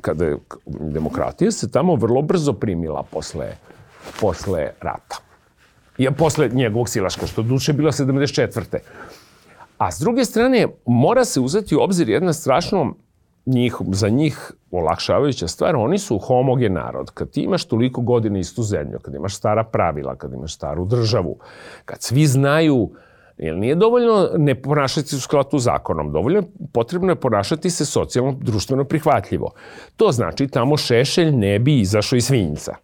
Kada 0.00 0.24
je, 0.24 0.36
demokratija 0.66 1.50
se 1.50 1.70
tamo 1.70 1.94
vrlo 1.94 2.22
brzo 2.22 2.52
primila 2.52 3.02
posle, 3.02 3.56
posle 4.20 4.70
rata. 4.80 5.16
I 5.98 6.10
posle 6.10 6.48
njegovog 6.48 6.88
silaška, 6.88 7.26
što 7.26 7.42
duše 7.42 7.72
bilo 7.72 7.92
74. 7.92 8.78
A 9.80 9.90
s 9.90 9.98
druge 9.98 10.24
strane, 10.24 10.66
mora 10.86 11.24
se 11.24 11.40
uzeti 11.40 11.76
u 11.76 11.80
obzir 11.80 12.08
jedna 12.08 12.32
strašno 12.32 12.94
njih, 13.46 13.76
za 13.92 14.08
njih 14.08 14.52
olakšavajuća 14.70 15.48
stvar, 15.48 15.76
oni 15.76 15.98
su 15.98 16.18
homogen 16.18 16.72
narod. 16.72 17.10
Kad 17.10 17.30
ti 17.30 17.40
imaš 17.40 17.64
toliko 17.64 18.00
godina 18.00 18.38
istu 18.38 18.62
zemlju, 18.62 18.98
kad 18.98 19.14
imaš 19.14 19.36
stara 19.36 19.64
pravila, 19.64 20.16
kad 20.16 20.32
imaš 20.32 20.54
staru 20.54 20.84
državu, 20.84 21.38
kad 21.84 22.02
svi 22.02 22.26
znaju 22.26 22.90
Jer 23.40 23.56
nije 23.56 23.74
dovoljno 23.74 24.28
ne 24.36 24.54
ponašati 24.62 25.08
se 25.08 25.16
u 25.16 25.20
skladu 25.20 25.58
zakonom, 25.58 26.12
dovoljno 26.12 26.42
potrebno 26.72 27.12
je 27.12 27.20
ponašati 27.20 27.70
se 27.70 27.84
socijalno, 27.84 28.34
društveno 28.40 28.84
prihvatljivo. 28.84 29.52
To 29.96 30.12
znači 30.12 30.48
tamo 30.48 30.76
Šešelj 30.76 31.32
ne 31.32 31.58
bi 31.58 31.80
izašao 31.80 32.16
iz 32.16 32.26
svinjica. 32.26 32.74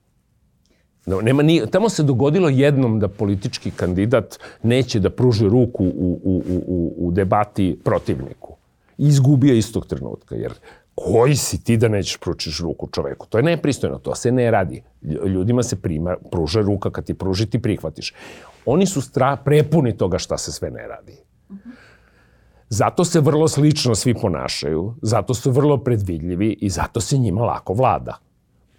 No, 1.06 1.20
nema 1.20 1.42
ni, 1.42 1.62
tamo 1.70 1.88
se 1.88 2.02
dogodilo 2.02 2.48
jednom 2.48 2.98
da 3.00 3.08
politički 3.08 3.70
kandidat 3.70 4.38
neće 4.62 5.00
da 5.00 5.10
pruži 5.10 5.48
ruku 5.48 5.84
u, 5.84 6.20
u, 6.24 6.42
u, 6.66 6.94
u 6.98 7.12
debati 7.12 7.78
protivniku. 7.84 8.56
Izgubio 8.98 9.54
istog 9.54 9.86
trenutka, 9.86 10.34
jer 10.34 10.52
koji 10.94 11.36
si 11.36 11.64
ti 11.64 11.76
da 11.76 11.88
nećeš 11.88 12.16
pručiš 12.16 12.60
ruku 12.60 12.88
čoveku? 12.92 13.26
To 13.26 13.38
je 13.38 13.44
nepristojno, 13.44 13.98
to 13.98 14.14
se 14.14 14.32
ne 14.32 14.50
radi. 14.50 14.82
Ljudima 15.26 15.62
se 15.62 15.76
prima, 15.76 16.16
pruža 16.30 16.60
ruka, 16.60 16.90
kad 16.90 17.04
ti 17.04 17.14
pruži 17.14 17.46
ti 17.46 17.62
prihvatiš. 17.62 18.14
Oni 18.64 18.86
su 18.86 19.00
stra, 19.00 19.36
prepuni 19.44 19.96
toga 19.96 20.18
šta 20.18 20.38
se 20.38 20.52
sve 20.52 20.70
ne 20.70 20.88
radi. 20.88 21.16
Zato 22.68 23.04
se 23.04 23.20
vrlo 23.20 23.48
slično 23.48 23.94
svi 23.94 24.14
ponašaju, 24.14 24.94
zato 25.02 25.34
su 25.34 25.50
vrlo 25.50 25.78
predvidljivi 25.78 26.58
i 26.60 26.70
zato 26.70 27.00
se 27.00 27.18
njima 27.18 27.44
lako 27.44 27.72
vlada 27.72 28.25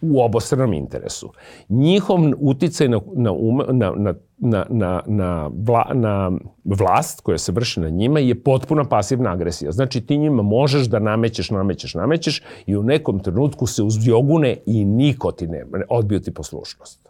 u 0.01 0.21
obostranom 0.21 0.73
interesu. 0.73 1.31
Njihov 1.69 2.19
uticaj 2.39 2.87
na, 2.89 2.99
na, 3.15 3.31
na, 3.71 3.93
na, 3.95 4.13
na, 4.37 4.65
na, 4.69 5.01
na, 5.07 5.49
vla, 5.65 5.91
na 5.93 6.31
vlast 6.63 7.21
koja 7.21 7.37
se 7.37 7.51
vrši 7.51 7.79
na 7.79 7.89
njima 7.89 8.19
je 8.19 8.43
potpuna 8.43 8.83
pasivna 8.83 9.31
agresija. 9.31 9.71
Znači 9.71 10.01
ti 10.01 10.17
njima 10.17 10.43
možeš 10.43 10.87
da 10.87 10.99
namećeš, 10.99 11.49
namećeš, 11.49 11.93
namećeš 11.93 12.41
i 12.65 12.77
u 12.77 12.83
nekom 12.83 13.19
trenutku 13.19 13.67
se 13.67 13.83
uzjogune 13.83 14.57
i 14.65 14.85
niko 14.85 15.31
ti 15.31 15.47
ne, 15.47 15.65
odbio 15.89 16.19
ti 16.19 16.33
poslušnost. 16.33 17.07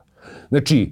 Znači, 0.49 0.91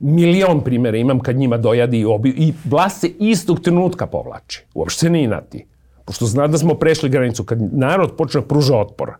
milion 0.00 0.60
primjera 0.60 0.96
imam 0.96 1.20
kad 1.20 1.36
njima 1.36 1.56
dojadi 1.56 1.98
i 2.00 2.04
obiju 2.04 2.34
i 2.36 2.52
vlast 2.64 3.00
se 3.00 3.08
istog 3.18 3.60
trenutka 3.60 4.06
povlači. 4.06 4.64
Uopšte 4.74 5.00
se 5.00 5.10
ne 5.10 5.22
inati. 5.22 5.66
Pošto 6.04 6.26
zna 6.26 6.46
da 6.46 6.58
smo 6.58 6.74
prešli 6.74 7.08
granicu. 7.08 7.44
Kad 7.44 7.74
narod 7.74 8.16
počne 8.16 8.40
da 8.40 8.46
pruža 8.46 8.76
otpor, 8.76 9.12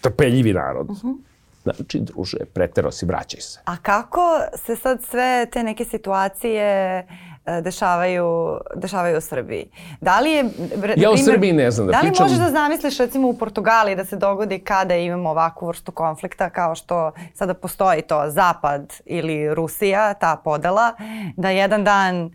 trpeljivi 0.00 0.52
narod. 0.52 0.90
Uh 0.90 0.96
-huh. 0.96 1.16
Znači, 1.62 2.00
druže, 2.00 2.38
pretero 2.52 2.90
si, 2.90 3.06
vraćaj 3.06 3.40
se. 3.40 3.60
A 3.64 3.76
kako 3.76 4.40
se 4.66 4.76
sad 4.76 5.02
sve 5.02 5.46
te 5.52 5.62
neke 5.62 5.84
situacije 5.84 7.06
dešavaju, 7.62 8.58
dešavaju 8.76 9.18
u 9.18 9.20
Srbiji. 9.20 9.66
Da 10.00 10.20
li 10.20 10.30
je... 10.30 10.44
Ja 10.96 11.10
u 11.10 11.16
Srbiji 11.16 11.52
ne 11.52 11.70
znam 11.70 11.86
da, 11.86 11.92
da 11.92 11.98
pričam... 11.98 12.14
Da 12.14 12.24
li 12.24 12.30
možeš 12.30 12.44
da 12.44 12.50
zamisliš 12.50 12.98
recimo 12.98 13.28
u 13.28 13.34
Portugaliji 13.34 13.96
da 13.96 14.04
se 14.04 14.16
dogodi 14.16 14.58
kada 14.58 14.96
imamo 14.96 15.30
ovakvu 15.30 15.68
vrstu 15.68 15.92
konflikta 15.92 16.50
kao 16.50 16.74
što 16.74 17.12
sada 17.34 17.54
postoji 17.54 18.02
to 18.02 18.24
Zapad 18.26 18.92
ili 19.06 19.54
Rusija, 19.54 20.14
ta 20.14 20.36
podela, 20.44 20.92
da 21.36 21.50
jedan 21.50 21.84
dan 21.84 22.24
uh, 22.24 22.30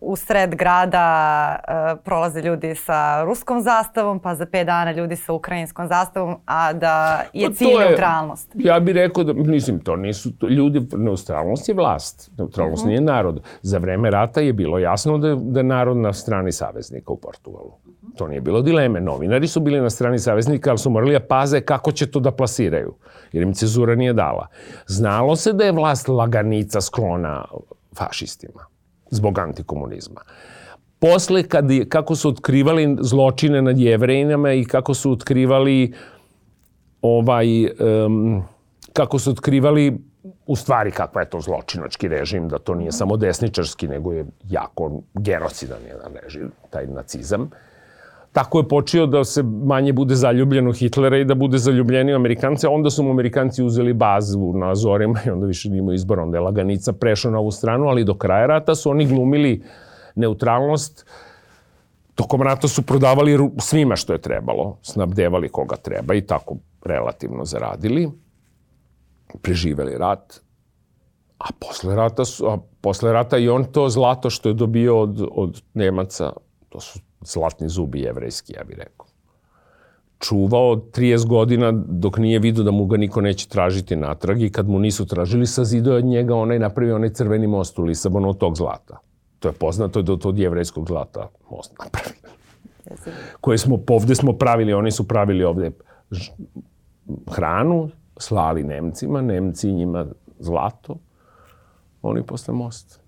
u 0.00 0.16
sred 0.16 0.54
grada 0.54 1.56
uh, 1.56 2.00
prolaze 2.04 2.42
ljudi 2.42 2.74
sa 2.74 3.24
ruskom 3.24 3.60
zastavom, 3.60 4.20
pa 4.20 4.34
za 4.34 4.46
pet 4.46 4.66
dana 4.66 4.92
ljudi 4.92 5.16
sa 5.16 5.32
ukrajinskom 5.32 5.88
zastavom, 5.88 6.36
a 6.46 6.72
da 6.72 7.24
je 7.32 7.48
pa 7.48 7.54
cilj 7.54 7.68
je, 7.68 7.78
neutralnost. 7.78 8.50
Ja 8.54 8.80
bih 8.80 8.94
rekao 8.94 9.24
da, 9.24 9.32
mislim, 9.32 9.80
to 9.80 9.96
nisu 9.96 10.38
to, 10.38 10.48
ljudi, 10.48 10.86
neutralnost 10.96 11.68
je 11.68 11.74
vlast, 11.74 12.30
neutralnost 12.38 12.82
uh 12.82 12.86
mhm. 12.86 12.96
-huh. 12.96 13.00
nije 13.00 13.14
narod. 13.14 13.42
Za 13.62 13.78
vreme 13.78 14.10
rata 14.10 14.33
rata 14.34 14.40
je 14.40 14.52
bilo 14.52 14.78
jasno 14.78 15.18
da, 15.18 15.34
da 15.34 15.60
je 15.60 15.64
narod 15.64 15.96
na 15.96 16.12
strani 16.12 16.52
saveznika 16.52 17.12
u 17.12 17.16
Portugalu. 17.16 17.72
To 18.16 18.28
nije 18.28 18.40
bilo 18.40 18.62
dileme. 18.62 19.00
Novinari 19.00 19.48
su 19.48 19.60
bili 19.60 19.80
na 19.80 19.90
strani 19.90 20.18
saveznika, 20.18 20.70
ali 20.70 20.78
su 20.78 20.90
morali 20.90 21.12
da 21.12 21.20
paze 21.20 21.60
kako 21.60 21.92
će 21.92 22.06
to 22.06 22.20
da 22.20 22.30
plasiraju, 22.30 22.94
jer 23.32 23.42
im 23.42 23.54
cezura 23.54 23.94
nije 23.94 24.12
dala. 24.12 24.48
Znalo 24.86 25.36
se 25.36 25.52
da 25.52 25.64
je 25.64 25.72
vlast 25.72 26.08
laganica 26.08 26.80
sklona 26.80 27.44
fašistima 27.96 28.66
zbog 29.10 29.38
antikomunizma. 29.38 30.20
Posle, 30.98 31.42
kad, 31.42 31.64
kako 31.88 32.16
su 32.16 32.28
otkrivali 32.28 32.96
zločine 33.00 33.62
nad 33.62 33.78
jevrejinama 33.78 34.52
i 34.52 34.64
kako 34.64 34.94
su 34.94 35.12
otkrivali 35.12 35.92
ovaj, 37.02 37.70
um, 38.06 38.42
kako 38.92 39.18
su 39.18 39.30
otkrivali 39.30 39.98
u 40.46 40.56
stvari 40.56 40.90
kakva 40.90 41.20
je 41.20 41.30
to 41.30 41.40
zločinački 41.40 42.08
režim, 42.08 42.48
da 42.48 42.58
to 42.58 42.74
nije 42.74 42.92
samo 42.92 43.16
desničarski, 43.16 43.88
nego 43.88 44.12
je 44.12 44.26
jako 44.48 45.02
genocidan 45.14 45.82
jedan 45.88 46.12
režim, 46.22 46.50
taj 46.70 46.86
nacizam. 46.86 47.50
Tako 48.32 48.58
je 48.58 48.68
počeo 48.68 49.06
da 49.06 49.24
se 49.24 49.42
manje 49.42 49.92
bude 49.92 50.14
zaljubljen 50.14 50.68
u 50.68 50.72
Hitlera 50.72 51.18
i 51.18 51.24
da 51.24 51.34
bude 51.34 51.58
zaljubljen 51.58 52.10
u 52.10 52.16
Amerikance. 52.16 52.68
Onda 52.68 52.90
su 52.90 53.02
mu 53.02 53.10
Amerikanci 53.10 53.62
uzeli 53.62 53.92
bazu 53.92 54.52
na 54.52 54.70
Azorima 54.70 55.20
i 55.26 55.30
onda 55.30 55.46
više 55.46 55.70
nima 55.70 55.94
izbora. 55.94 56.22
Onda 56.22 56.36
je 56.36 56.40
laganica 56.40 56.92
prešao 56.92 57.30
na 57.30 57.38
ovu 57.38 57.50
stranu, 57.50 57.86
ali 57.88 58.04
do 58.04 58.14
kraja 58.14 58.46
rata 58.46 58.74
su 58.74 58.90
oni 58.90 59.06
glumili 59.06 59.62
neutralnost. 60.14 61.06
Tokom 62.14 62.42
rata 62.42 62.68
su 62.68 62.82
prodavali 62.82 63.50
svima 63.58 63.96
što 63.96 64.12
je 64.12 64.18
trebalo, 64.18 64.78
snabdevali 64.82 65.48
koga 65.48 65.76
treba 65.76 66.14
i 66.14 66.20
tako 66.20 66.56
relativno 66.84 67.44
zaradili 67.44 68.10
preživeli 69.42 69.98
rat, 69.98 70.40
a 71.38 71.46
posle 71.60 71.96
rata, 71.96 72.24
su, 72.24 72.46
a 72.46 72.58
posle 72.80 73.12
rata 73.12 73.38
i 73.38 73.48
on 73.48 73.64
to 73.64 73.88
zlato 73.88 74.30
što 74.30 74.48
je 74.48 74.54
dobio 74.54 75.00
od, 75.00 75.28
od 75.30 75.62
Nemaca, 75.74 76.32
to 76.68 76.80
su 76.80 76.98
zlatni 77.20 77.68
zubi 77.68 78.00
jevrejski, 78.00 78.52
ja 78.52 78.64
bih 78.64 78.76
rekao. 78.78 79.06
čuvao 80.18 80.76
30 80.76 81.26
godina 81.26 81.72
dok 81.72 82.18
nije 82.18 82.38
vidio 82.38 82.64
da 82.64 82.70
mu 82.70 82.86
ga 82.86 82.96
niko 82.96 83.20
neće 83.20 83.48
tražiti 83.48 83.96
natrag 83.96 84.42
i 84.42 84.50
kad 84.50 84.68
mu 84.68 84.78
nisu 84.78 85.06
tražili, 85.06 85.46
sazidao 85.46 85.92
je 85.92 85.98
od 85.98 86.04
njega 86.04 86.34
onaj 86.34 86.58
napravio 86.58 86.94
onaj 86.96 87.10
crveni 87.10 87.46
most 87.46 87.78
u 87.78 87.82
Lisabonu 87.82 88.28
od 88.28 88.38
tog 88.38 88.56
zlata. 88.56 88.98
To 89.38 89.48
je 89.48 89.52
poznato 89.52 90.02
da 90.02 90.12
od 90.12 90.38
jevrejskog 90.38 90.88
zlata 90.88 91.28
most 91.50 91.72
napravio. 91.84 92.24
Koje 93.40 93.58
smo, 93.58 93.78
ovde 93.88 94.14
smo 94.14 94.32
pravili, 94.32 94.72
oni 94.72 94.90
su 94.90 95.08
pravili 95.08 95.44
ovde 95.44 95.70
hranu, 97.30 97.90
slali 98.16 98.62
Nemcima, 98.62 99.20
Nemci 99.20 99.72
njima 99.72 100.06
zlato, 100.38 100.96
oni 102.02 102.22
posle 102.22 102.54
most. 102.54 103.00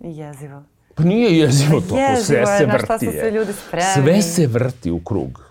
Jezivo. 0.00 0.62
Pa 0.94 1.02
nije 1.02 1.38
jezivo 1.38 1.80
to, 1.80 1.96
jezivo 1.96 2.24
sve 2.24 2.24
se 2.24 2.36
vrti. 2.36 2.50
Jezivo 2.50 2.60
je, 2.60 2.66
na 2.66 2.78
šta 2.78 2.98
su 2.98 3.04
se 3.04 3.30
ljudi 3.30 3.52
spremni. 3.52 3.92
Sve 3.94 4.22
se 4.22 4.46
vrti 4.46 4.90
u 4.90 5.00
krug. 5.00 5.46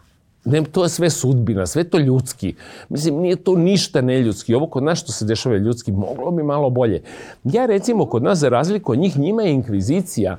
Ne, 0.46 0.64
to 0.64 0.84
je 0.84 0.90
sve 0.90 1.10
sudbina, 1.10 1.66
sve 1.66 1.84
to 1.84 1.98
ljudski. 1.98 2.56
Mislim, 2.90 3.16
nije 3.16 3.36
to 3.36 3.56
ništa 3.56 4.02
neljudski. 4.02 4.56
Ovo 4.56 4.68
kod 4.68 4.84
nas 4.84 5.00
što 5.00 5.12
se 5.12 5.26
dešava 5.26 5.56
je 5.56 5.62
ljudski, 5.62 5.92
moglo 5.92 6.32
bi 6.32 6.44
malo 6.44 6.70
bolje. 6.70 7.02
Ja 7.44 7.66
recimo, 7.66 8.06
kod 8.06 8.24
nas, 8.24 8.40
za 8.40 8.50
razliku 8.50 8.92
od 8.92 9.00
njih, 9.00 9.18
njima 9.18 9.42
je 9.42 9.54
inkvizicija, 9.54 10.38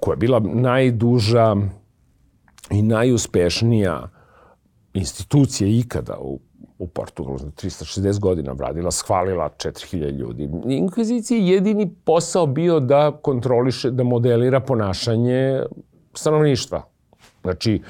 koja 0.00 0.12
je 0.12 0.16
bila 0.16 0.40
najduža 0.40 1.56
i 2.70 2.82
najuspešnija 2.82 4.08
institucija 4.94 5.68
ikada 5.68 6.18
u, 6.20 6.38
u 6.78 6.86
Portugalu, 6.86 7.38
360 7.38 8.20
godina 8.20 8.52
vradila, 8.52 8.90
shvalila 8.90 9.50
4000 9.56 10.10
ljudi. 10.10 10.48
Inkvizicija 10.66 11.38
je 11.38 11.48
jedini 11.48 11.94
posao 12.04 12.46
bio 12.46 12.80
da 12.80 13.12
kontroliše, 13.22 13.90
da 13.90 14.02
modelira 14.02 14.60
ponašanje 14.60 15.62
stanovništva. 16.14 16.82
Znači, 17.42 17.82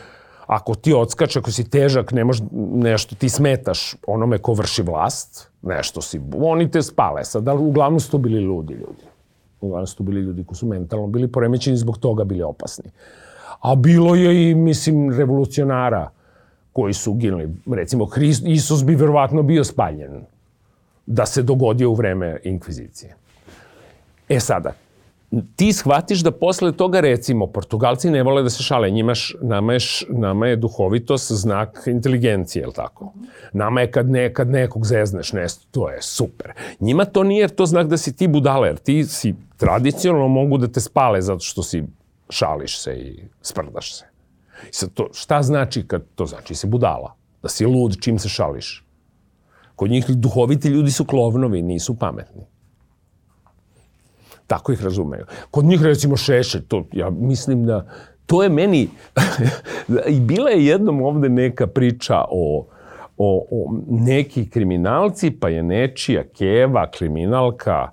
ako 0.47 0.75
ti 0.75 0.95
odskače, 0.95 1.39
ako 1.39 1.51
si 1.51 1.71
težak, 1.71 2.13
ne 2.13 2.25
možeš 2.25 2.47
nešto, 2.75 3.15
ti 3.15 3.29
smetaš 3.29 3.95
onome 4.07 4.39
ko 4.39 4.53
vrši 4.53 4.83
vlast, 4.83 5.51
nešto 5.63 6.03
si, 6.03 6.21
oni 6.37 6.71
te 6.71 6.83
spale. 6.83 7.25
Sad, 7.25 7.49
uglavnom 7.49 8.01
su 8.01 8.11
to 8.11 8.19
bili 8.19 8.47
ludi 8.47 8.75
ljudi. 8.75 9.05
Uglavnom 9.61 9.87
su 9.87 9.97
to 9.97 10.03
bili 10.03 10.21
ljudi 10.21 10.45
koji 10.45 10.57
su 10.57 10.67
mentalno 10.67 11.07
bili 11.07 11.33
poremećeni, 11.33 11.77
zbog 11.77 11.99
toga 11.99 12.25
bili 12.25 12.43
opasni. 12.43 12.91
A 13.61 13.75
bilo 13.75 14.15
je 14.15 14.51
i, 14.51 14.55
mislim, 14.55 15.13
revolucionara 15.13 16.11
koji 16.75 16.95
su 16.95 17.13
uginuli. 17.13 17.49
Recimo, 17.71 18.07
Hrist, 18.07 18.43
Isus 18.47 18.85
bi 18.85 18.95
verovatno 18.95 19.43
bio 19.43 19.65
spaljen 19.65 20.25
da 21.07 21.27
se 21.27 21.43
dogodio 21.43 21.91
u 21.91 21.95
vreme 21.95 22.39
inkvizicije. 22.45 23.15
E 24.29 24.41
sada, 24.41 24.73
ti 25.57 25.73
shvatiš 25.73 26.21
da 26.21 26.31
posle 26.31 26.73
toga, 26.73 27.01
recimo, 27.01 27.47
Portugalci 27.47 28.11
ne 28.11 28.23
vole 28.23 28.43
da 28.43 28.51
se 28.51 28.63
šale, 28.63 28.91
njima 28.91 29.15
š, 29.15 29.37
nama, 29.43 29.73
je, 29.73 29.79
nama 30.09 30.47
je 30.47 30.57
duhovitost 30.57 31.33
znak 31.33 31.83
inteligencije, 31.87 32.63
je 32.63 32.67
li 32.67 32.73
tako? 32.73 33.13
Nama 33.53 33.81
je 33.81 33.91
kad, 33.91 34.11
ne, 34.11 34.33
kad 34.35 34.51
nekog 34.51 34.87
zezneš 34.87 35.33
nešto, 35.33 35.67
to 35.71 35.91
je 35.91 36.03
super. 36.03 36.53
Njima 36.81 37.05
to 37.05 37.23
nije 37.23 37.49
to 37.49 37.67
znak 37.67 37.87
da 37.87 37.97
si 37.97 38.17
ti 38.17 38.29
budala, 38.29 38.67
jer 38.67 38.79
ti 38.79 39.05
si 39.05 39.35
tradicionalno 39.57 40.29
mogu 40.29 40.59
da 40.59 40.69
te 40.69 40.81
spale 40.81 41.23
zato 41.23 41.41
što 41.41 41.63
si 41.63 41.85
šališ 42.29 42.79
se 42.79 42.99
i 42.99 43.25
sprdaš 43.43 43.95
se. 43.99 44.14
I 44.71 44.73
sad 44.73 44.93
to, 44.95 45.09
šta 45.13 45.43
znači 45.43 45.87
kad 45.87 46.05
to 46.15 46.27
znači? 46.27 46.53
Da 46.53 46.57
si 46.57 46.67
budala, 46.67 47.15
da 47.43 47.49
si 47.49 47.67
lud 47.67 47.97
čim 48.01 48.19
se 48.19 48.29
šališ. 48.29 48.85
Kod 49.77 49.91
njih 49.91 50.07
duhoviti 50.09 50.69
ljudi 50.69 50.91
su 50.91 51.05
klovnovi, 51.05 51.63
nisu 51.63 51.99
pametni. 51.99 52.47
Tako 54.47 54.73
ih 54.73 54.83
razumeju. 54.83 55.25
Kod 55.51 55.65
njih 55.65 55.83
recimo 55.83 56.17
šešelj, 56.17 56.63
to 56.69 56.87
ja 56.93 57.11
mislim 57.11 57.67
da 57.67 57.87
to 58.27 58.43
je 58.43 58.49
meni 58.49 58.89
i 60.17 60.21
bila 60.21 60.51
je 60.51 60.67
jednom 60.67 61.03
ovde 61.03 61.29
neka 61.29 61.67
priča 61.67 62.25
o 62.31 62.67
o, 63.17 63.47
o 63.51 63.75
neki 63.89 64.51
kriminalci, 64.51 65.31
pa 65.31 65.49
je 65.49 65.63
nečija 65.63 66.25
keva, 66.25 66.91
kriminalka, 66.91 67.91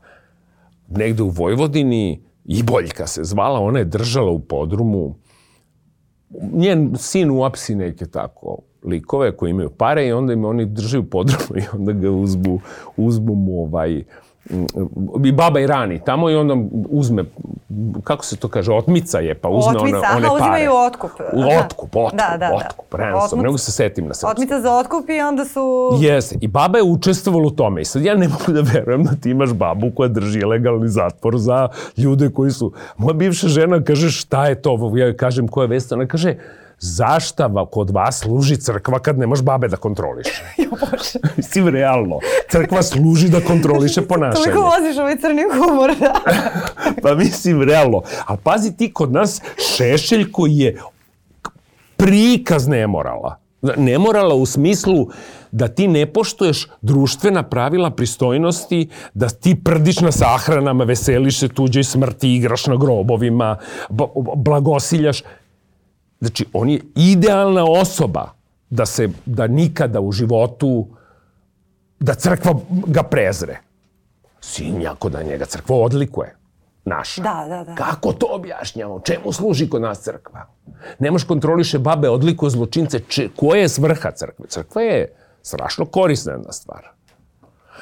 negde 0.89 1.23
u 1.23 1.29
Vojvodini, 1.29 2.21
i 2.45 2.63
Boljka 2.63 3.07
se 3.07 3.23
zvala, 3.23 3.60
ona 3.60 3.79
je 3.79 3.86
držala 3.86 4.31
u 4.31 4.39
podrumu, 4.39 5.15
njen 6.54 6.96
sin 6.98 7.32
uapsi 7.32 7.76
neke 7.76 8.06
tako 8.06 8.58
likove 8.84 9.32
koji 9.32 9.50
imaju 9.50 9.70
pare 9.70 10.08
i 10.08 10.12
onda 10.12 10.34
im 10.34 10.46
oni 10.46 10.65
drže 10.65 11.00
u 11.00 11.04
i 11.62 11.63
onda 11.74 11.91
ga 11.91 12.12
uzbu, 12.12 12.60
uzbu 12.98 13.36
mu 13.36 13.63
ovaj, 13.63 14.04
i 15.25 15.32
baba 15.32 15.60
i 15.60 15.67
rani 15.67 16.01
tamo 16.06 16.30
i 16.30 16.36
onda 16.36 16.56
uzme, 16.89 17.23
kako 18.04 18.25
se 18.25 18.36
to 18.36 18.47
kaže, 18.47 18.73
otmica 18.73 19.19
je, 19.19 19.36
pa 19.36 19.49
uzme 19.49 19.77
otmica, 19.77 19.97
one, 19.97 20.08
one 20.15 20.27
aha, 20.27 20.38
pare. 20.39 20.41
uzimaju 20.41 20.71
otkup. 20.86 21.12
Otkup, 21.63 21.95
otkup, 21.95 22.19
da, 22.19 22.38
da, 22.38 22.56
otkup, 22.56 22.91
da. 22.91 22.97
ransom, 22.97 23.39
ne 23.39 23.45
mogu 23.45 23.58
se 23.58 23.71
setim 23.71 24.08
na 24.08 24.13
srpsku. 24.13 24.32
Otmica 24.32 24.62
za 24.62 24.73
otkup 24.73 25.10
i 25.10 25.21
onda 25.21 25.45
su... 25.45 25.89
Jeste, 25.99 26.38
i 26.41 26.47
baba 26.47 26.77
je 26.77 26.84
učestvovala 26.84 27.47
u 27.47 27.49
tome 27.49 27.82
i 27.82 27.86
sad 27.86 28.01
ja 28.01 28.15
ne 28.15 28.27
mogu 28.39 28.51
da 28.51 28.62
verujem 28.73 29.04
da 29.04 29.12
ti 29.15 29.30
imaš 29.30 29.54
babu 29.54 29.91
koja 29.95 30.08
drži 30.10 30.45
legalni 30.45 30.89
zatvor 30.89 31.38
za 31.38 31.67
ljude 31.97 32.30
koji 32.30 32.51
su... 32.51 32.71
Moja 32.97 33.13
bivša 33.13 33.47
žena 33.47 33.84
kaže 33.84 34.12
šta 34.12 34.47
je 34.47 34.62
to, 34.62 34.91
ja 34.95 35.17
kažem 35.17 35.47
koja 35.47 35.63
je 35.63 35.67
vest, 35.67 35.91
ona 35.91 36.08
kaže 36.08 36.36
zašta 36.82 37.65
kod 37.72 37.89
vas 37.89 38.20
služi 38.20 38.58
crkva 38.58 39.00
kad 39.00 39.20
nemaš 39.20 39.41
babe 39.41 39.67
da 39.67 39.78
kontroliše? 39.78 40.44
jo, 40.58 40.70
Bože. 40.70 41.20
Mislim, 41.38 41.67
realno. 41.67 42.20
Crkva 42.50 42.84
služi 42.91 43.30
da 43.30 43.41
kontroliše 43.41 44.02
ponašanje. 44.02 44.46
Toliko 44.46 44.62
voziš 44.62 44.98
ovaj 44.98 45.17
crni 45.17 45.44
humor, 45.54 45.96
da. 46.00 46.13
pa 47.02 47.15
mislim, 47.15 47.62
realno. 47.62 48.02
A 48.26 48.38
pazi 48.38 48.78
ti 48.78 48.94
kod 48.94 49.12
nas 49.12 49.41
Šešelj 49.76 50.32
koji 50.32 50.58
je 50.58 50.78
prikaz 51.98 52.67
nemorala. 52.67 53.38
Nemorala 53.78 54.36
u 54.36 54.46
smislu 54.46 55.08
da 55.52 55.67
ti 55.67 55.88
ne 55.88 56.06
poštuješ 56.06 56.67
društvena 56.82 57.44
pravila 57.44 57.89
pristojnosti, 57.89 58.89
da 59.13 59.30
ti 59.30 59.56
prdiš 59.63 60.00
na 60.00 60.12
sahranama, 60.12 60.84
veseliš 60.84 61.39
se 61.39 61.48
tuđoj 61.48 61.84
smrti, 61.84 62.36
igraš 62.36 62.67
na 62.67 62.76
grobovima, 62.76 63.58
blagosiljaš. 64.36 65.24
Znači, 66.21 66.45
on 66.53 66.69
je 66.69 66.81
idealna 66.95 67.65
osoba 67.65 68.29
da 68.69 68.86
se, 68.86 69.10
da 69.25 69.47
nikada 69.47 70.01
u 70.01 70.12
životu, 70.12 70.88
da 71.99 72.13
crkva 72.13 72.53
ga 72.69 73.03
prezre. 73.03 73.60
Sin 74.41 74.81
jako 74.81 75.10
da 75.10 75.23
njega 75.23 75.45
crkva 75.45 75.75
odlikuje. 75.75 76.36
Naša. 76.86 77.21
Da, 77.21 77.45
da, 77.49 77.63
da. 77.63 77.75
Kako 77.75 78.13
to 78.13 78.27
objašnjamo? 78.29 78.99
Čemu 78.99 79.31
služi 79.31 79.69
kod 79.69 79.81
nas 79.81 79.99
crkva? 80.01 80.45
Nemoš 80.99 81.23
kontroliše 81.23 81.79
babe, 81.79 82.10
odlikuje 82.10 82.49
zločince. 82.49 82.99
Če, 83.07 83.29
koja 83.36 83.62
je 83.62 83.69
svrha 83.69 84.12
crkve? 84.12 84.47
Crkva 84.47 84.81
je 84.81 85.15
strašno 85.41 85.86
korisna 85.86 86.31
jedna 86.31 86.51
stvar. 86.51 86.88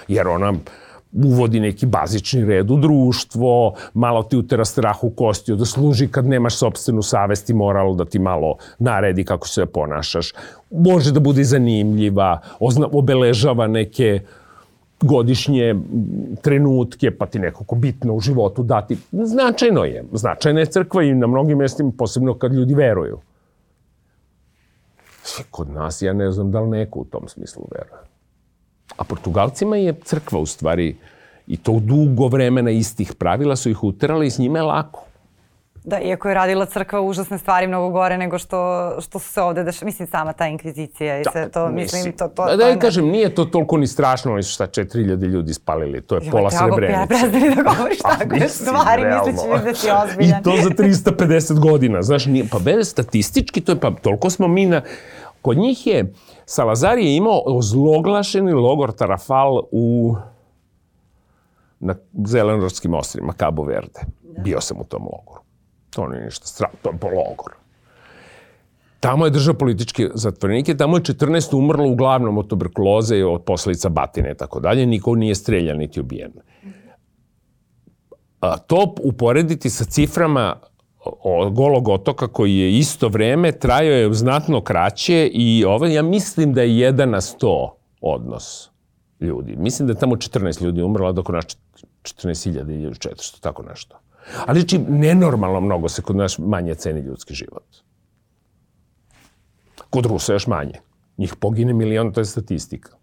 Jer 0.08 0.28
ona 0.28 0.54
uvodi 1.14 1.60
neki 1.60 1.86
bazični 1.86 2.46
red 2.46 2.72
u 2.72 2.78
društvo, 2.78 3.76
malo 3.94 4.24
ti 4.24 4.38
utera 4.38 4.66
strah 4.66 5.04
u 5.04 5.10
kostiju, 5.10 5.56
da 5.56 5.66
služi 5.66 6.08
kad 6.08 6.26
nemaš 6.26 6.58
sobstvenu 6.58 7.02
savest 7.02 7.50
i 7.50 7.54
moral 7.54 7.96
da 7.96 8.06
ti 8.06 8.20
malo 8.20 8.56
naredi 8.80 9.24
kako 9.24 9.48
se 9.48 9.66
ponašaš. 9.66 10.34
Može 10.72 11.12
da 11.12 11.20
bude 11.20 11.44
zanimljiva, 11.44 12.40
obeležava 12.92 13.68
neke 13.68 14.20
godišnje 15.02 15.76
trenutke, 16.42 17.12
pa 17.12 17.26
ti 17.26 17.40
nekako 17.40 17.76
bitno 17.76 18.14
u 18.14 18.20
životu 18.20 18.64
dati. 18.64 18.98
Značajno 19.12 19.84
je. 19.84 20.04
Značajna 20.12 20.60
je 20.60 20.66
crkva 20.66 21.04
i 21.04 21.14
na 21.14 21.28
mnogim 21.28 21.58
mestima, 21.58 21.92
posebno 21.98 22.34
kad 22.34 22.54
ljudi 22.54 22.74
veruju. 22.74 23.20
Kod 25.52 25.70
nas, 25.70 26.02
ja 26.02 26.14
ne 26.14 26.32
znam 26.32 26.52
da 26.52 26.62
li 26.62 26.70
neko 26.70 27.00
u 27.00 27.06
tom 27.06 27.28
smislu 27.28 27.64
veruje. 27.72 28.09
A 28.98 29.04
Portugalcima 29.04 29.78
je 29.78 29.94
crkva 29.94 30.40
u 30.40 30.46
stvari 30.46 30.96
i 31.48 31.58
to 31.58 31.80
dugo 31.80 32.28
vremena 32.28 32.72
istih 32.72 33.14
pravila 33.14 33.56
su 33.56 33.70
ih 33.70 33.84
uterali 33.84 34.28
i 34.28 34.32
s 34.32 34.38
njima 34.38 34.60
je 34.60 34.64
lako. 34.64 35.10
Da, 35.84 36.00
iako 36.00 36.28
je 36.28 36.34
radila 36.34 36.66
crkva 36.66 37.02
užasne 37.02 37.38
stvari 37.38 37.68
mnogo 37.68 37.90
gore 37.90 38.18
nego 38.18 38.38
što, 38.38 38.92
što 39.02 39.20
su 39.20 39.30
se 39.30 39.42
ovde 39.42 39.64
dešava. 39.64 39.86
Mislim, 39.86 40.08
sama 40.08 40.34
ta 40.34 40.48
inkvizicija 40.48 41.20
i 41.20 41.24
da, 41.24 41.32
sve 41.32 41.50
to, 41.52 41.70
mislim, 41.70 42.00
mislim 42.00 42.18
to... 42.18 42.28
to 42.28 42.46
da, 42.46 42.56
da, 42.56 42.66
da 42.66 42.80
kažem, 42.80 43.06
nije 43.06 43.36
to 43.36 43.46
toliko 43.46 43.78
ni 43.78 43.88
strašno, 43.88 44.34
oni 44.34 44.44
su 44.44 44.54
šta, 44.54 44.68
4000 44.68 45.28
ljudi 45.28 45.54
spalili, 45.54 46.02
to 46.02 46.16
je 46.16 46.22
jo, 46.26 46.32
pola 46.32 46.52
Srebrenice. 46.52 47.00
Ja 47.00 47.06
prezdali 47.08 47.56
da 47.56 47.64
govoriš 47.64 47.98
pa, 48.04 48.10
tako 48.10 48.34
mislim, 48.34 48.50
stvari, 48.50 49.04
mislići 49.06 49.50
mi 49.50 49.64
da 49.64 49.76
si 49.76 49.88
ozbiljan. 50.04 50.40
I 50.40 50.44
to 50.44 50.52
za 50.64 50.70
350 50.70 51.60
godina, 51.60 52.02
znaš, 52.02 52.26
nije, 52.26 52.46
pa 52.52 52.60
bez 52.60 52.90
statistički, 52.90 53.62
to 53.62 53.72
je, 53.72 53.80
pa 53.80 53.92
toliko 53.92 54.30
smo 54.30 54.48
mi 54.48 54.66
na... 54.66 54.82
Kod 55.42 55.58
njih 55.58 55.88
je, 55.88 56.14
Salazar 56.46 56.98
je 56.98 57.16
imao 57.16 57.42
ozloglašeni 57.46 58.54
logor 58.54 58.92
Tarafal 58.92 59.62
u 59.72 60.16
na 61.80 61.96
zelenorskim 62.26 62.94
ostrima, 62.94 63.34
Cabo 63.34 63.64
Verde. 63.64 64.00
Da. 64.24 64.42
Bio 64.42 64.62
sam 64.62 64.78
u 64.82 64.84
tom 64.84 65.04
logoru. 65.04 65.42
To 65.90 66.08
nije 66.08 66.26
ništa 66.26 66.46
strano, 66.46 66.74
to 66.82 66.90
je 66.90 66.98
po 66.98 67.08
logor. 67.08 67.54
Tamo 69.00 69.26
je 69.26 69.32
držao 69.32 69.54
političke 69.54 70.10
zatvornike, 70.14 70.78
tamo 70.78 70.98
je 70.98 71.04
14 71.04 71.58
umrlo 71.58 71.90
uglavnom 71.90 72.38
od 72.38 72.48
tuberkuloze 72.48 73.18
i 73.18 73.24
od 73.24 73.44
posledica 73.44 73.90
batine 73.90 74.32
i 74.32 74.38
tako 74.38 74.60
dalje, 74.60 74.86
niko 74.86 75.16
nije 75.16 75.36
streljan 75.36 75.78
niti 75.78 76.00
ubijen. 76.00 76.32
A, 78.42 78.58
to 78.58 78.96
uporediti 79.04 79.70
sa 79.70 79.86
ciframa 79.86 80.56
Golog 81.52 81.88
otoka 81.88 82.28
koji 82.28 82.58
je 82.58 82.78
isto 82.78 83.08
vreme, 83.08 83.52
trajao 83.52 83.96
je 83.96 84.14
znatno 84.14 84.62
kraće 84.62 85.30
i 85.34 85.66
ovaj, 85.66 85.94
ja 85.94 86.02
mislim 86.02 86.54
da 86.54 86.62
je 86.62 86.92
1 86.92 87.06
na 87.06 87.22
100 87.22 87.70
odnos 88.02 88.70
ljudi. 89.20 89.56
Mislim 89.58 89.88
da 89.88 89.94
je 89.94 90.00
tamo 90.00 90.16
14 90.16 90.64
ljudi 90.64 90.84
umrlo, 90.84 91.12
dok 91.12 91.30
naš 91.30 91.46
14.000 92.04 92.84
ili 92.84 92.94
400, 92.94 93.40
tako 93.42 93.64
nešto. 93.64 94.00
Ali 94.46 94.68
či 94.68 94.78
nenormalno 94.78 95.62
mnogo 95.62 95.90
se 95.90 96.02
kod 96.02 96.16
nas 96.16 96.38
manje 96.38 96.76
ceni 96.76 97.00
ljudski 97.00 97.34
život. 97.34 97.66
Kod 99.90 100.06
Rusa 100.06 100.34
još 100.34 100.48
manje. 100.48 100.80
Njih 101.18 101.36
pogine 101.36 101.74
milion, 101.74 102.14
to 102.14 102.22
je 102.22 102.26
statistika. 102.26 102.99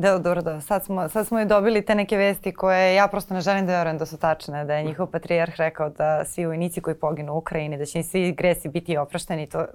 Da, 0.00 0.18
dobro, 0.18 0.42
da. 0.42 0.60
Sad 0.60 0.84
smo, 0.84 1.08
sad 1.08 1.26
smo 1.26 1.40
i 1.40 1.44
dobili 1.44 1.82
te 1.82 1.94
neke 1.94 2.16
vesti 2.16 2.52
koje 2.52 2.94
ja 2.94 3.08
prosto 3.08 3.34
ne 3.34 3.40
želim 3.40 3.66
da 3.66 3.72
verujem 3.72 3.98
da 3.98 4.06
su 4.06 4.16
tačne, 4.16 4.64
da 4.64 4.74
je 4.74 4.84
njihov 4.84 5.06
patrijarh 5.06 5.54
rekao 5.56 5.90
da 5.90 6.24
svi 6.24 6.46
vojnici 6.46 6.80
koji 6.80 6.96
poginu 6.96 7.34
u 7.34 7.38
Ukrajini, 7.38 7.78
da 7.78 7.84
će 7.84 7.98
im 7.98 8.04
svi 8.04 8.32
gresi 8.32 8.68
biti 8.68 8.96
oprašteni. 8.96 9.46
To, 9.46 9.66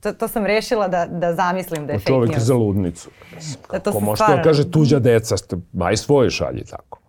to, 0.00 0.12
to 0.12 0.28
sam 0.28 0.46
rešila 0.46 0.88
da, 0.88 1.06
da 1.06 1.34
zamislim 1.34 1.86
da 1.86 1.92
je 1.92 1.98
fake 1.98 2.12
news. 2.12 2.26
Čovjek 2.26 2.40
za 2.40 2.54
ludnicu. 2.54 3.10
Da, 3.72 3.78
to 3.78 3.92
Ko 3.92 4.00
može 4.00 4.16
stvarno... 4.16 4.36
da 4.36 4.42
kaže 4.42 4.70
tuđa 4.70 4.98
deca, 4.98 5.34
aj 5.80 5.96
svoje 5.96 6.30
šalji 6.30 6.64
tako. 6.64 7.00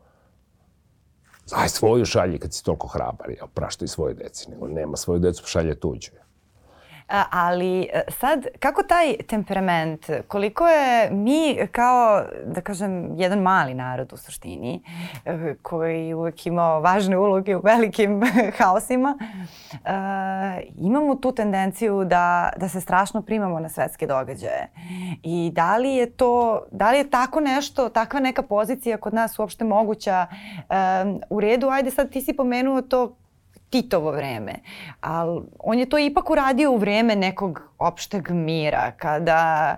Aj 1.56 1.70
svoju 1.70 2.06
šalji 2.06 2.40
kad 2.40 2.54
si 2.54 2.64
toliko 2.64 2.88
hrabar, 2.88 3.30
ja 3.30 3.48
praštaj 3.54 3.88
svoje 3.88 4.14
deci, 4.14 4.50
nego 4.50 4.68
nema 4.68 4.98
svoju 4.98 5.20
decu, 5.20 5.44
šalje 5.46 5.80
tuđu 5.80 6.12
ali 7.32 7.82
e, 7.82 8.02
sad, 8.10 8.46
kako 8.60 8.84
taj 8.84 9.16
temperament, 9.28 10.10
koliko 10.28 10.68
je 10.68 11.10
mi 11.12 11.58
kao, 11.72 12.24
da 12.46 12.62
kažem, 12.62 13.10
jedan 13.16 13.40
mali 13.40 13.74
narod 13.74 14.14
u 14.14 14.18
suštini, 14.18 14.84
e, 15.26 15.56
koji 15.62 16.14
uvek 16.14 16.46
ima 16.46 16.78
važne 16.78 17.18
uloge 17.18 17.56
u 17.56 17.62
velikim 17.64 18.22
haosima, 18.58 19.18
uh, 19.20 19.80
imamo 20.78 21.16
tu 21.16 21.32
tendenciju 21.32 22.04
da, 22.06 22.50
da 22.58 22.70
se 22.70 22.82
strašno 22.82 23.22
primamo 23.22 23.60
na 23.60 23.70
svetske 23.70 24.08
događaje. 24.08 24.70
I 25.24 25.52
da 25.54 25.78
li 25.78 25.90
je 25.90 26.10
to, 26.10 26.66
da 26.72 26.92
li 26.92 26.98
je 26.98 27.10
tako 27.10 27.40
nešto, 27.40 27.90
takva 27.90 28.20
neka 28.20 28.42
pozicija 28.42 28.98
kod 28.98 29.14
nas 29.14 29.40
uopšte 29.40 29.66
moguća 29.66 30.28
u 31.30 31.40
redu? 31.40 31.68
Ajde 31.70 31.92
sad 31.92 32.12
ti 32.12 32.22
si 32.22 32.34
pomenuo 32.34 32.82
to 32.82 33.16
Titovo 33.70 34.12
vreme. 34.12 34.54
Ali 35.02 35.42
on 35.60 35.80
je 35.80 35.90
to 35.90 35.98
ipak 35.98 36.30
uradio 36.30 36.72
u 36.72 36.78
vreme 36.78 37.16
nekog 37.16 37.62
opšteg 37.78 38.30
mira, 38.30 38.92
kada, 38.92 39.76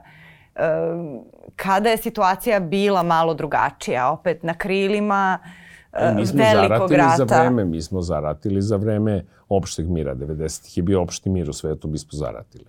kada 1.55 1.89
je 1.89 1.97
situacija 1.97 2.59
bila 2.59 3.03
malo 3.03 3.33
drugačija, 3.33 4.09
opet 4.11 4.43
na 4.43 4.53
krilima 4.53 5.39
uh, 5.93 6.15
mi 6.15 6.25
smo 6.25 6.43
velikog 6.43 6.91
rata. 6.91 7.25
Za 7.25 7.39
vreme, 7.39 7.65
mi 7.65 7.81
smo 7.81 8.01
zaratili 8.01 8.61
za 8.61 8.75
vreme 8.75 9.25
opšteg 9.49 9.89
mira. 9.89 10.15
90-ih 10.15 10.77
je 10.77 10.83
bio 10.83 11.01
opšti 11.01 11.29
mir 11.29 11.49
u 11.49 11.53
svetu, 11.53 11.87
mi 11.87 11.97
smo 11.97 12.09
zaratili. 12.11 12.65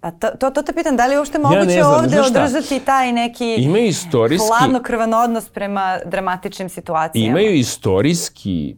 Pa 0.00 0.10
to, 0.10 0.28
to, 0.38 0.50
to 0.50 0.62
te 0.62 0.72
pitam, 0.72 0.96
da 0.96 1.06
li 1.06 1.14
je 1.14 1.18
uopšte 1.18 1.38
moguće 1.38 1.74
ja 1.74 1.84
znam, 1.84 2.04
ovde 2.04 2.20
održati 2.20 2.80
taj 2.80 3.12
neki 3.12 3.54
Ima 3.58 3.78
istorijski, 3.78 4.48
hladnokrvan 4.48 5.14
odnos 5.14 5.48
prema 5.48 5.98
dramatičnim 6.04 6.68
situacijama? 6.68 7.40
Imaju 7.40 7.54
istorijski 7.54 8.76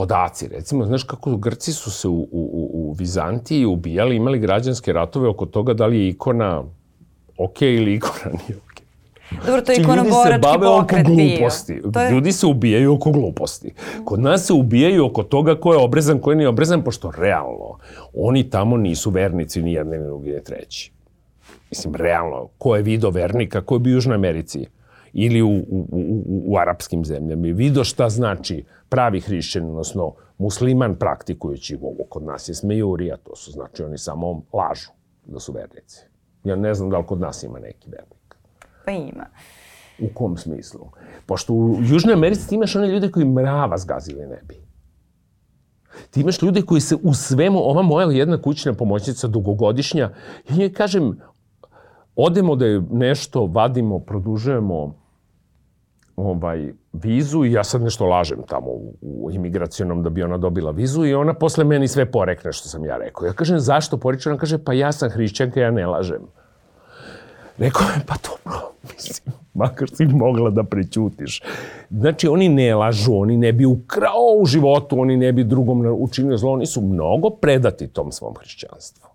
podaci. 0.00 0.48
Recimo, 0.48 0.86
znaš 0.86 1.02
kako 1.02 1.36
Grci 1.36 1.72
su 1.72 1.90
se 1.90 2.08
u, 2.08 2.28
u, 2.32 2.70
u 2.72 2.92
Vizantiji 2.98 3.66
ubijali, 3.66 4.16
imali 4.16 4.38
građanske 4.38 4.92
ratove 4.92 5.28
oko 5.28 5.46
toga 5.46 5.74
da 5.74 5.86
li 5.86 6.00
je 6.00 6.08
ikona 6.08 6.64
ok 7.38 7.62
ili 7.62 7.94
ikona 7.94 8.32
nije 8.40 8.56
ok. 8.56 8.80
Dobro, 9.46 9.60
to 9.62 9.72
je 9.72 9.80
ikonoborački 9.80 10.58
pokret 10.62 11.06
oko 11.06 11.14
gluposti. 11.14 11.82
To 11.92 12.00
je... 12.00 12.10
Ljudi 12.10 12.32
se 12.32 12.46
ubijaju 12.46 12.94
oko 12.94 13.10
gluposti. 13.10 13.74
Kod 14.04 14.20
nas 14.20 14.46
se 14.46 14.52
ubijaju 14.52 15.06
oko 15.06 15.22
toga 15.22 15.60
ko 15.60 15.72
je 15.72 15.78
obrezan, 15.78 16.18
ko 16.18 16.30
je 16.32 16.36
nije 16.36 16.48
obrezan, 16.48 16.82
pošto 16.84 17.12
realno 17.18 17.78
oni 18.14 18.50
tamo 18.50 18.76
nisu 18.76 19.10
vernici 19.10 19.62
ni 19.62 19.72
jedne, 19.72 19.98
ni 19.98 20.04
drugi, 20.04 20.30
ni 20.30 20.44
treći. 20.44 20.92
Mislim, 21.70 21.94
realno, 21.94 22.48
ko 22.58 22.76
je 22.76 22.82
video 22.82 23.10
vernika, 23.10 23.60
ko 23.60 23.74
je 23.74 23.78
bio 23.78 23.92
u 23.92 23.94
Južnoj 23.94 24.14
Americi 24.14 24.66
ili 25.12 25.42
u, 25.42 25.48
u, 25.48 25.86
u, 25.92 26.42
u 26.46 26.58
arapskim 26.58 27.04
zemljama 27.04 27.46
i 27.46 27.52
video 27.52 27.84
šta 27.84 28.08
znači 28.08 28.64
pravi 28.88 29.20
hrišćan, 29.20 29.64
odnosno 29.64 30.14
musliman 30.38 30.96
praktikujući 30.96 31.78
ovo 31.82 32.04
kod 32.08 32.22
nas 32.22 32.48
je 32.48 32.54
smejurija, 32.54 33.16
to 33.16 33.36
su 33.36 33.50
znači 33.50 33.82
oni 33.82 33.98
samo 33.98 34.42
lažu 34.52 34.90
da 35.26 35.40
su 35.40 35.52
vernici. 35.52 36.00
Ja 36.44 36.56
ne 36.56 36.74
znam 36.74 36.90
da 36.90 36.98
li 36.98 37.06
kod 37.06 37.20
nas 37.20 37.42
ima 37.42 37.58
neki 37.58 37.90
vernik. 37.90 38.36
Pa 38.84 38.90
ima. 38.90 39.26
U 40.00 40.14
kom 40.14 40.36
smislu? 40.36 40.90
Pošto 41.26 41.52
u 41.52 41.76
Južnoj 41.80 42.14
Americi 42.14 42.48
ti 42.48 42.54
imaš 42.54 42.76
one 42.76 42.88
ljude 42.88 43.10
koji 43.10 43.26
mrava 43.26 43.78
zgazili 43.78 44.26
nebi. 44.26 44.60
Ti 46.10 46.20
imaš 46.20 46.42
ljude 46.42 46.62
koji 46.62 46.80
se 46.80 46.96
u 47.02 47.14
svemu, 47.14 47.58
ova 47.58 47.82
moja 47.82 48.10
jedna 48.10 48.42
kućna 48.42 48.74
pomoćnica 48.74 49.26
dugogodišnja, 49.26 50.10
ja 50.48 50.56
njoj 50.56 50.72
kažem, 50.72 51.20
odemo 52.16 52.56
da 52.56 52.66
je 52.66 52.82
nešto 52.90 53.46
vadimo, 53.46 53.98
produžujemo 53.98 54.99
ovaj, 56.16 56.72
vizu 56.92 57.44
i 57.44 57.52
ja 57.52 57.64
sad 57.64 57.82
nešto 57.82 58.06
lažem 58.06 58.38
tamo 58.48 58.66
u, 58.66 58.94
u 59.00 59.30
imigracionom 59.30 60.02
da 60.02 60.10
bi 60.10 60.22
ona 60.22 60.38
dobila 60.38 60.70
vizu 60.70 61.04
i 61.04 61.14
ona 61.14 61.34
posle 61.34 61.64
meni 61.64 61.88
sve 61.88 62.10
porekne 62.10 62.52
što 62.52 62.68
sam 62.68 62.84
ja 62.84 62.96
rekao. 62.96 63.26
Ja 63.26 63.32
kažem, 63.32 63.60
zašto 63.60 63.96
poriče? 63.96 64.30
Ona 64.30 64.38
kaže, 64.38 64.58
pa 64.64 64.72
ja 64.72 64.92
sam 64.92 65.10
hrišćanka, 65.10 65.60
ja 65.60 65.70
ne 65.70 65.86
lažem. 65.86 66.22
Rekao 67.58 67.82
je, 67.82 68.00
pa 68.06 68.14
dobro, 68.28 68.72
mislim, 68.94 69.34
makar 69.54 69.88
si 69.88 70.04
mogla 70.04 70.50
da 70.50 70.62
prećutiš. 70.62 71.42
Znači, 71.90 72.28
oni 72.28 72.48
ne 72.48 72.74
lažu, 72.74 73.14
oni 73.14 73.36
ne 73.36 73.52
bi 73.52 73.66
ukrao 73.66 74.34
u 74.40 74.46
životu, 74.46 75.00
oni 75.00 75.16
ne 75.16 75.32
bi 75.32 75.44
drugom 75.44 75.86
učinio 75.98 76.36
zlo, 76.36 76.52
oni 76.52 76.66
su 76.66 76.80
mnogo 76.80 77.30
predati 77.30 77.88
tom 77.88 78.12
svom 78.12 78.34
hrišćanstvu. 78.34 79.10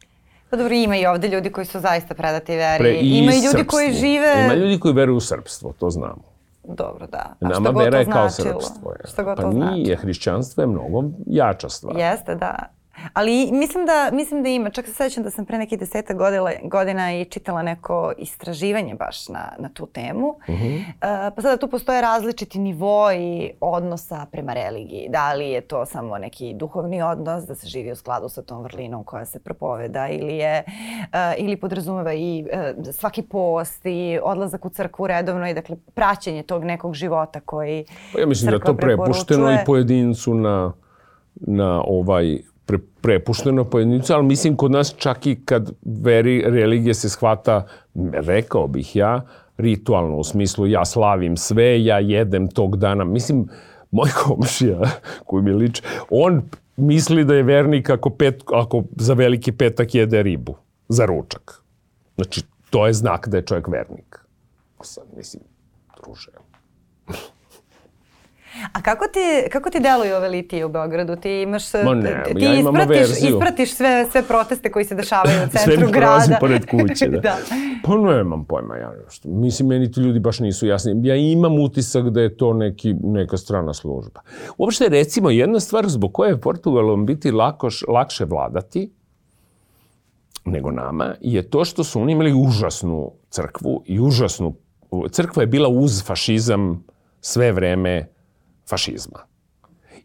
Pa 0.49 0.58
dobro, 0.58 0.73
ima 0.73 0.97
i 0.97 1.05
ovde 1.05 1.27
ljudi 1.27 1.51
koji 1.51 1.65
su 1.65 1.79
zaista 1.79 2.13
predati 2.13 2.55
veri. 2.55 2.84
Pre, 2.84 2.93
i 2.93 3.17
ima 3.17 3.31
i 3.31 3.36
ljudi 3.36 3.47
srpstvu. 3.47 3.69
koji 3.69 3.93
žive... 3.93 4.45
Ima 4.45 4.53
ljudi 4.53 4.79
koji 4.79 4.93
veruju 4.93 5.17
u 5.17 5.19
srpstvo, 5.21 5.73
to 5.79 5.89
znamo. 5.89 6.35
Dobro, 6.67 7.08
da. 7.08 7.36
A 7.41 7.47
Nama 7.47 7.69
vera 7.69 7.97
je 7.97 8.06
kao 8.06 8.30
srpstvo. 8.30 8.91
Je. 8.91 9.08
Šta 9.08 9.23
god 9.23 9.38
pa 9.38 9.41
to 9.41 9.49
nije, 9.49 9.95
hrišćanstvo 9.95 10.63
je 10.63 10.67
mnogo 10.67 11.04
jača 11.25 11.69
stvar. 11.69 11.97
Jeste, 11.97 12.36
da. 12.36 12.74
Ali 13.13 13.49
mislim 13.51 13.86
da, 13.86 14.10
mislim 14.13 14.43
da 14.43 14.49
ima, 14.49 14.69
čak 14.69 14.86
se 14.86 14.93
sećam 14.93 15.23
da 15.23 15.29
sam 15.29 15.45
pre 15.45 15.58
nekih 15.58 15.79
deseta 15.79 16.13
godina, 16.13 16.51
godina 16.63 17.13
i 17.15 17.25
čitala 17.25 17.62
neko 17.62 18.13
istraživanje 18.17 18.95
baš 18.95 19.29
na, 19.29 19.51
na 19.60 19.69
tu 19.69 19.88
temu. 19.88 20.27
Uh 20.27 20.36
-huh. 20.47 20.77
uh, 20.77 21.36
pa 21.36 21.41
sada 21.41 21.58
tu 21.58 21.67
postoje 21.67 22.01
različiti 22.01 22.60
nivoi 22.60 23.51
odnosa 23.62 24.25
prema 24.31 24.53
religiji. 24.53 25.08
Da 25.10 25.34
li 25.34 25.49
je 25.49 25.62
to 25.62 25.86
samo 25.86 26.17
neki 26.17 26.53
duhovni 26.53 27.01
odnos, 27.01 27.43
da 27.43 27.55
se 27.55 27.67
živi 27.67 27.91
u 27.91 27.95
skladu 27.95 28.29
sa 28.29 28.41
tom 28.41 28.63
vrlinom 28.63 29.03
koja 29.03 29.25
se 29.25 29.39
propoveda 29.39 30.08
ili 30.08 30.38
je, 30.38 30.63
uh, 30.67 31.08
ili 31.38 31.58
podrazumeva 31.58 32.13
i 32.13 32.45
uh, 32.77 32.93
svaki 32.93 33.21
post 33.21 33.86
i 33.86 34.19
odlazak 34.23 34.65
u 34.65 34.69
crkvu 34.69 35.08
redovno 35.08 35.49
i 35.49 35.53
dakle 35.53 35.75
praćenje 35.93 36.43
tog 36.43 36.63
nekog 36.63 36.93
života 36.93 37.39
koji 37.39 37.86
pa 38.13 38.19
ja 38.19 38.25
mislim 38.25 38.51
da 38.51 38.60
to 38.60 38.77
prepušteno 38.77 39.51
i 39.51 39.58
pojedincu 39.65 40.34
na 40.34 40.73
na 41.36 41.84
ovaj 41.88 42.38
pre, 42.65 42.78
prepušteno 43.01 43.65
pojedinicu, 43.65 44.13
ali 44.13 44.25
mislim 44.25 44.56
kod 44.56 44.71
nas 44.71 44.95
čak 44.97 45.28
i 45.28 45.36
kad 45.45 45.71
veri 45.84 46.43
religije 46.45 46.93
se 46.93 47.10
shvata, 47.10 47.67
rekao 48.13 48.67
bih 48.67 48.95
ja, 48.95 49.21
ritualno, 49.58 50.17
u 50.17 50.23
smislu 50.23 50.67
ja 50.67 50.86
slavim 50.86 51.38
sve, 51.38 51.84
ja 51.84 51.99
jedem 51.99 52.47
tog 52.47 52.78
dana. 52.78 53.04
Mislim, 53.04 53.47
moj 53.91 54.10
komšija 54.23 54.80
koji 55.28 55.43
mi 55.43 55.51
liče, 55.51 55.84
on 56.10 56.41
misli 56.78 57.25
da 57.25 57.36
je 57.36 57.43
vernik 57.43 57.89
ako, 57.89 58.10
pet, 58.10 58.43
ako 58.54 58.84
za 58.95 59.13
veliki 59.13 59.51
petak 59.51 59.95
jede 59.95 60.23
ribu, 60.23 60.56
za 60.88 61.06
ručak. 61.06 61.62
Znači, 62.15 62.43
to 62.69 62.88
je 62.88 62.93
znak 62.93 63.28
da 63.28 63.38
je 63.38 63.45
čovjek 63.45 63.67
vernik. 63.67 64.19
Sad, 64.82 65.04
mislim, 65.17 65.43
druže, 66.04 66.32
A 68.73 68.81
kako 68.81 69.05
ti, 69.07 69.49
kako 69.51 69.69
ti 69.69 69.79
deluju 69.79 70.15
ove 70.15 70.29
litije 70.29 70.65
u 70.65 70.69
Beogradu? 70.69 71.15
Ti 71.15 71.31
imaš, 71.41 71.73
Ma 71.73 71.93
ne, 71.93 72.23
ti 72.35 72.43
ja 72.43 72.53
imam 72.53 72.75
ispratiš, 72.75 72.99
verziju. 72.99 73.29
ispratiš 73.29 73.73
sve, 73.73 74.07
sve 74.11 74.23
proteste 74.23 74.71
koji 74.71 74.85
se 74.85 74.95
dešavaju 74.95 75.37
u 75.43 75.49
centru 75.57 75.75
sve 75.75 75.91
grada. 75.91 76.21
Sve 76.21 76.37
pored 76.39 76.65
kuće, 76.65 77.07
da. 77.15 77.19
da. 77.19 77.37
Pa 77.83 77.95
nemam 77.95 78.45
pojma 78.45 78.75
ja 78.75 78.93
nešto. 79.05 79.29
Mislim, 79.29 79.67
meni 79.67 79.91
ti 79.91 79.99
ljudi 79.99 80.19
baš 80.19 80.39
nisu 80.39 80.67
jasni. 80.67 81.07
Ja 81.07 81.15
imam 81.15 81.59
utisak 81.59 82.09
da 82.09 82.21
je 82.21 82.37
to 82.37 82.53
neki, 82.53 82.93
neka 82.93 83.37
strana 83.37 83.73
služba. 83.73 84.21
Uopšte, 84.57 84.89
recimo, 84.89 85.29
jedna 85.29 85.59
stvar 85.59 85.87
zbog 85.87 86.13
koje 86.13 86.29
je 86.29 86.41
Portugalom 86.41 87.05
biti 87.05 87.31
lakoš, 87.31 87.83
lakše 87.87 88.25
vladati, 88.25 88.91
nego 90.45 90.71
nama, 90.71 91.15
je 91.21 91.49
to 91.49 91.65
što 91.65 91.83
su 91.83 92.01
oni 92.01 92.11
imali 92.11 92.33
užasnu 92.33 93.11
crkvu 93.29 93.83
i 93.85 93.99
užasnu... 93.99 94.55
Crkva 95.11 95.43
je 95.43 95.47
bila 95.47 95.69
uz 95.69 96.03
fašizam 96.05 96.83
sve 97.21 97.51
vreme 97.51 98.14
fašizma. 98.69 99.19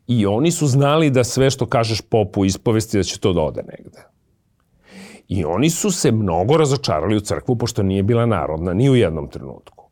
I 0.07 0.27
oni 0.27 0.51
su 0.51 0.67
znali 0.67 1.11
da 1.11 1.25
sve 1.25 1.51
što 1.51 1.67
kažeš 1.67 2.01
popu 2.01 2.45
ispovesti 2.45 2.97
da 2.97 3.03
će 3.03 3.21
to 3.21 3.33
da 3.33 3.41
ode 3.41 3.63
negde. 3.63 4.07
I 5.29 5.45
oni 5.45 5.71
su 5.71 5.91
se 5.91 6.13
mnogo 6.13 6.57
razočarali 6.57 7.17
u 7.17 7.21
crkvu, 7.21 7.57
pošto 7.57 7.83
nije 7.83 8.03
bila 8.03 8.27
narodna, 8.27 8.73
ni 8.75 8.91
u 8.91 8.97
jednom 8.97 9.29
trenutku. 9.29 9.91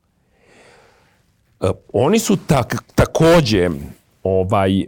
E, 1.61 1.70
oni 1.92 2.18
su 2.18 2.37
tak, 2.46 2.85
takođe 2.94 3.70
ovaj, 4.22 4.81
e, 4.81 4.87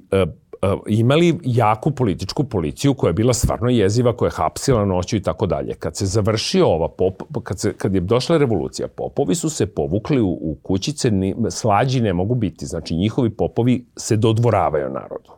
imali 0.86 1.38
jaku 1.44 1.90
političku 1.90 2.44
policiju 2.44 2.94
koja 2.94 3.08
je 3.08 3.14
bila 3.14 3.34
stvarno 3.34 3.68
jeziva, 3.68 4.16
koja 4.16 4.26
je 4.26 4.36
hapsila 4.36 4.84
noću 4.84 5.16
i 5.16 5.22
tako 5.22 5.46
dalje. 5.46 5.74
Kad 5.74 5.96
se 5.96 6.06
završio 6.06 6.66
ova, 6.66 6.88
pop, 6.88 7.22
kad, 7.42 7.60
se, 7.60 7.72
kad 7.72 7.94
je 7.94 8.00
došla 8.00 8.36
revolucija, 8.36 8.88
popovi 8.88 9.34
su 9.34 9.50
se 9.50 9.66
povukli 9.66 10.20
u, 10.20 10.28
u 10.28 10.56
kućice, 10.62 11.10
ni, 11.10 11.34
slađi 11.50 12.00
ne 12.00 12.12
mogu 12.12 12.34
biti. 12.34 12.66
Znači, 12.66 12.94
njihovi 12.94 13.30
popovi 13.30 13.84
se 13.96 14.16
dodvoravaju 14.16 14.90
narodu. 14.90 15.30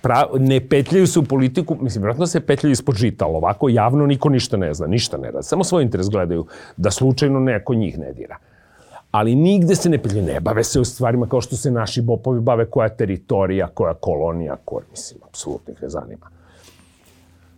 Pra, 0.00 0.26
ne 0.38 0.68
petljaju 0.68 1.06
se 1.06 1.18
u 1.18 1.24
politiku, 1.24 1.76
mislim, 1.80 2.02
vratno 2.02 2.26
se 2.26 2.40
petljaju 2.40 2.72
ispod 2.72 2.96
žita, 2.96 3.24
ali 3.24 3.36
ovako 3.36 3.68
javno 3.68 4.06
niko 4.06 4.28
ništa 4.28 4.56
ne 4.56 4.74
zna, 4.74 4.86
ništa 4.86 5.16
ne 5.16 5.30
radi. 5.30 5.46
Samo 5.46 5.64
svoj 5.64 5.82
interes 5.82 6.10
gledaju 6.10 6.46
da 6.76 6.90
slučajno 6.90 7.40
neko 7.40 7.74
njih 7.74 7.98
ne 7.98 8.12
dira 8.12 8.36
ali 9.12 9.34
nigde 9.34 9.74
se 9.76 9.90
ne 9.90 9.98
pelje, 10.02 10.22
ne 10.22 10.40
bave 10.40 10.64
se 10.64 10.80
u 10.80 10.84
stvarima 10.84 11.26
kao 11.28 11.40
što 11.40 11.56
se 11.56 11.70
naši 11.70 12.02
bopovi 12.02 12.40
bave, 12.40 12.70
koja 12.70 12.84
je 12.84 12.96
teritorija, 12.96 13.66
koja 13.68 13.94
kolonija, 13.94 14.56
koja, 14.64 14.84
mislim, 14.90 15.20
apsolutno 15.28 15.72
ih 15.72 15.82
ne 15.82 15.88
zanima. 15.88 16.30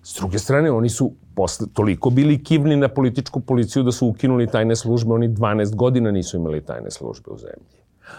S 0.02 0.16
druge 0.16 0.38
strane, 0.38 0.70
oni 0.70 0.88
su 0.88 1.12
posle, 1.34 1.66
toliko 1.72 2.10
bili 2.10 2.44
kivni 2.44 2.76
na 2.76 2.88
političku 2.88 3.40
policiju 3.40 3.82
da 3.82 3.92
su 3.92 4.08
ukinuli 4.08 4.46
tajne 4.46 4.76
službe, 4.76 5.12
oni 5.12 5.28
12 5.28 5.74
godina 5.74 6.10
nisu 6.10 6.36
imali 6.36 6.60
tajne 6.60 6.90
službe 6.90 7.30
u 7.30 7.38
zemlji. 7.38 7.78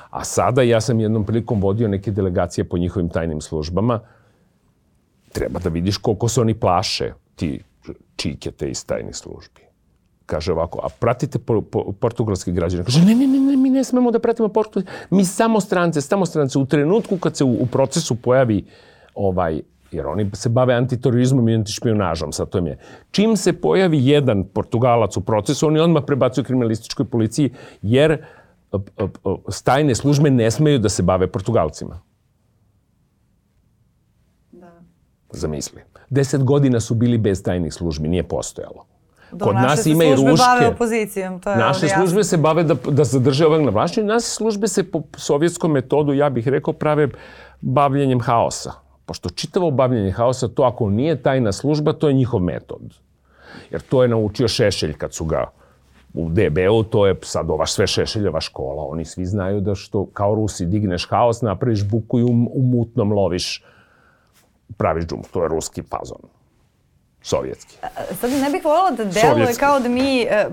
A 0.09 0.23
sada 0.23 0.61
ja 0.61 0.81
sam 0.81 0.99
jednom 0.99 1.25
prilikom 1.25 1.61
vodio 1.61 1.88
neke 1.88 2.11
delegacije 2.11 2.63
po 2.63 2.77
njihovim 2.77 3.09
tajnim 3.09 3.41
službama. 3.41 3.99
Treba 5.31 5.59
da 5.59 5.69
vidiš 5.69 5.97
koliko 5.97 6.27
se 6.27 6.41
oni 6.41 6.53
plaše, 6.53 7.13
ti 7.36 7.63
čikete 8.15 8.69
iz 8.69 8.86
tajnih 8.86 9.15
službi 9.15 9.64
kaže 10.26 10.51
ovako, 10.51 10.80
a 10.84 10.88
pratite 10.99 11.39
po, 11.39 11.61
po, 11.61 11.91
portugalski 11.99 12.51
građane? 12.51 12.84
Kaže, 12.84 13.05
ne, 13.05 13.15
ne, 13.15 13.28
ne, 13.28 13.39
ne, 13.39 13.57
mi 13.57 13.69
ne 13.69 13.84
smemo 13.84 14.11
da 14.11 14.19
pratimo 14.19 14.49
portugalski. 14.49 14.91
Mi 15.09 15.26
samo 15.26 15.59
strance, 15.61 16.01
samo 16.01 16.26
strance. 16.26 16.59
U 16.59 16.65
trenutku 16.65 17.17
kad 17.17 17.38
se 17.38 17.43
u, 17.43 17.51
u 17.51 17.65
procesu 17.65 18.15
pojavi 18.15 18.65
ovaj, 19.15 19.61
jer 19.91 20.07
oni 20.07 20.30
se 20.34 20.49
bave 20.49 20.73
antiterorizmom 20.73 21.49
i 21.49 21.55
antišpionažom, 21.55 22.32
sa 22.32 22.45
to 22.45 22.57
je. 22.57 22.78
Čim 23.11 23.38
se 23.38 23.53
pojavi 23.53 24.07
jedan 24.07 24.43
Portugalac 24.43 25.17
u 25.17 25.21
procesu, 25.21 25.67
oni 25.67 25.80
odmah 25.80 26.03
prebacuju 26.07 26.45
kriminalističkoj 26.45 27.05
policiji, 27.05 27.53
jer 27.82 28.26
stajne 29.49 29.95
službe 29.95 30.30
ne 30.30 30.51
smeju 30.51 30.80
da 30.80 30.89
se 30.89 31.03
bave 31.03 31.28
Portugalcima. 31.28 32.01
Da. 34.51 34.71
Zamisli. 35.32 35.82
Deset 36.09 36.43
godina 36.43 36.80
su 36.80 36.95
bili 36.95 37.17
bez 37.17 37.43
tajnih 37.43 37.73
službi, 37.73 38.07
nije 38.07 38.28
postojalo. 38.28 38.86
Do, 39.36 39.45
Kod 39.45 39.55
nas 39.55 39.86
ima 39.86 40.03
i 40.03 40.15
ruške. 40.15 40.45
bave 40.47 40.67
opozicijom, 40.67 41.39
to 41.39 41.49
je 41.51 41.57
Naše 41.57 41.88
službe 41.88 42.23
se 42.23 42.38
bave 42.38 42.63
da, 42.63 42.73
da 42.73 43.03
zadrže 43.03 43.45
ovak 43.45 43.61
na 43.61 43.71
vlašću. 43.71 44.03
Naše 44.03 44.27
službe 44.27 44.67
se 44.67 44.91
po 44.91 45.01
sovjetskom 45.17 45.71
metodu, 45.71 46.13
ja 46.13 46.29
bih 46.29 46.47
rekao, 46.47 46.73
prave 46.73 47.09
bavljenjem 47.61 48.21
haosa. 48.21 48.71
Pošto 49.05 49.29
čitavo 49.29 49.71
bavljenje 49.71 50.11
haosa, 50.11 50.47
to 50.47 50.63
ako 50.63 50.89
nije 50.89 51.21
tajna 51.21 51.51
služba, 51.51 51.93
to 51.93 52.07
je 52.07 52.13
njihov 52.13 52.39
metod. 52.39 52.81
Jer 53.71 53.81
to 53.81 54.03
je 54.03 54.07
naučio 54.07 54.47
Šešelj 54.47 54.93
kad 54.93 55.13
su 55.13 55.25
ga 55.25 55.51
u 56.13 56.29
DB-u, 56.29 56.83
to 56.83 57.07
je 57.07 57.15
sad 57.21 57.49
ova 57.49 57.65
sve 57.65 57.88
Šešeljeva 57.88 58.41
škola. 58.41 58.83
Oni 58.83 59.05
svi 59.05 59.25
znaju 59.25 59.61
da 59.61 59.75
što 59.75 60.05
kao 60.05 60.36
Rusi 60.36 60.65
digneš 60.65 61.07
haos, 61.09 61.41
napraviš 61.41 61.83
buku 61.89 62.19
i 62.19 62.23
u, 62.23 62.29
u 62.53 62.61
mutnom 62.61 63.11
loviš 63.11 63.63
praviš 64.77 65.05
džum. 65.05 65.23
To 65.31 65.43
je 65.43 65.49
ruski 65.49 65.81
fazon 65.81 66.17
sovjetski. 67.26 67.76
Sad 68.21 68.32
ne 68.32 68.49
bih 68.49 68.65
voljela 68.65 68.91
da 68.91 69.05
deluje 69.05 69.53
kao 69.59 69.80
da 69.80 69.89
mi 69.89 70.21
e, 70.21 70.47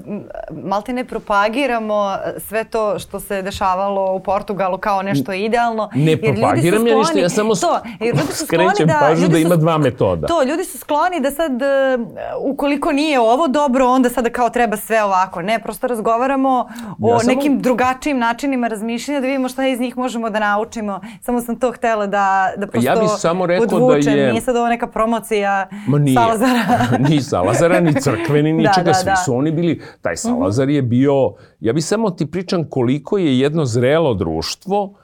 malte 0.50 0.92
ne 0.92 1.04
propagiramo 1.04 2.16
sve 2.48 2.64
to 2.64 2.98
što 2.98 3.20
se 3.20 3.42
dešavalo 3.42 4.12
u 4.14 4.20
Portugalu 4.20 4.78
kao 4.78 5.02
nešto 5.02 5.32
idealno. 5.32 5.90
Ne 5.94 6.16
propagiram 6.16 6.86
ja 6.86 6.98
ništa, 6.98 7.18
ja 7.18 7.28
samo 7.28 7.54
to, 7.54 7.80
jer 8.00 8.16
ljudi 8.16 8.32
su 8.32 8.46
skrećem 8.46 8.86
da, 8.86 8.98
pažnju 9.00 9.28
da 9.28 9.38
ima 9.38 9.56
dva 9.56 9.78
metoda. 9.78 10.26
To, 10.26 10.42
ljudi 10.42 10.64
su 10.64 10.78
skloni 10.78 11.20
da 11.20 11.30
sad, 11.30 11.62
e, 11.62 11.98
ukoliko 12.38 12.92
nije 12.92 13.20
ovo 13.20 13.48
dobro, 13.48 13.88
onda 13.88 14.10
sada 14.10 14.30
kao 14.30 14.50
treba 14.50 14.76
sve 14.76 15.04
ovako. 15.04 15.42
Ne, 15.42 15.58
prosto 15.58 15.86
razgovaramo 15.86 16.68
o 17.02 17.12
ja 17.12 17.18
samo... 17.18 17.34
nekim 17.34 17.60
drugačijim 17.60 18.18
načinima 18.18 18.68
razmišljanja 18.68 19.20
da 19.20 19.26
vidimo 19.26 19.48
šta 19.48 19.66
iz 19.66 19.80
njih 19.80 19.96
možemo 19.96 20.30
da 20.30 20.38
naučimo. 20.38 21.00
Samo 21.20 21.40
sam 21.40 21.56
to 21.56 21.72
htela 21.72 22.06
da, 22.06 22.52
da 22.56 22.66
prosto 22.66 22.90
ja 22.90 22.96
bih 22.96 23.10
samo 23.18 23.46
rekao 23.46 23.68
podvučem. 23.68 24.14
Da 24.14 24.20
je... 24.20 24.30
Nije 24.30 24.40
sad 24.40 24.56
ovo 24.56 24.68
neka 24.68 24.86
promocija 24.86 25.68
Ma 25.86 25.98
nije. 25.98 26.14
Salazara 26.14 26.61
ni 27.08 27.22
Salazara, 27.22 27.80
ni 27.80 27.94
crkveni, 28.00 28.52
ni 28.52 28.62
da, 28.62 28.72
čega. 28.74 28.90
Da, 28.90 28.94
Svi 28.94 29.10
da. 29.10 29.16
su 29.16 29.34
oni 29.36 29.50
bili... 29.50 29.80
Taj 30.00 30.16
Salazar 30.16 30.68
je 30.68 30.82
bio... 30.82 31.34
Ja 31.60 31.72
bi 31.72 31.80
samo 31.80 32.10
ti 32.10 32.26
pričam 32.26 32.64
koliko 32.64 33.18
je 33.18 33.38
jedno 33.38 33.64
zrelo 33.64 34.14
društvo 34.14 34.94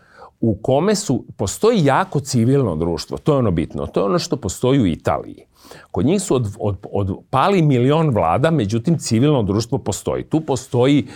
u 0.41 0.55
kome 0.63 0.95
su, 0.95 1.25
postoji 1.37 1.85
jako 1.85 2.21
civilno 2.21 2.77
društvo, 2.77 3.19
to 3.19 3.33
je 3.33 3.39
ono 3.39 3.51
bitno, 3.51 3.87
to 3.87 4.01
je 4.01 4.05
ono 4.05 4.19
što 4.19 4.37
postoji 4.37 4.81
u 4.81 4.87
Italiji. 4.87 5.45
Kod 5.91 6.07
njih 6.07 6.23
su 6.23 6.35
od, 6.35 6.57
od, 6.61 6.77
od 6.93 7.19
pali 7.31 7.63
milion 7.63 8.11
vlada, 8.11 8.51
međutim 8.51 8.99
civilno 8.99 9.43
društvo 9.43 9.79
postoji. 9.79 10.25
Tu 10.25 10.41
postoji 10.41 11.07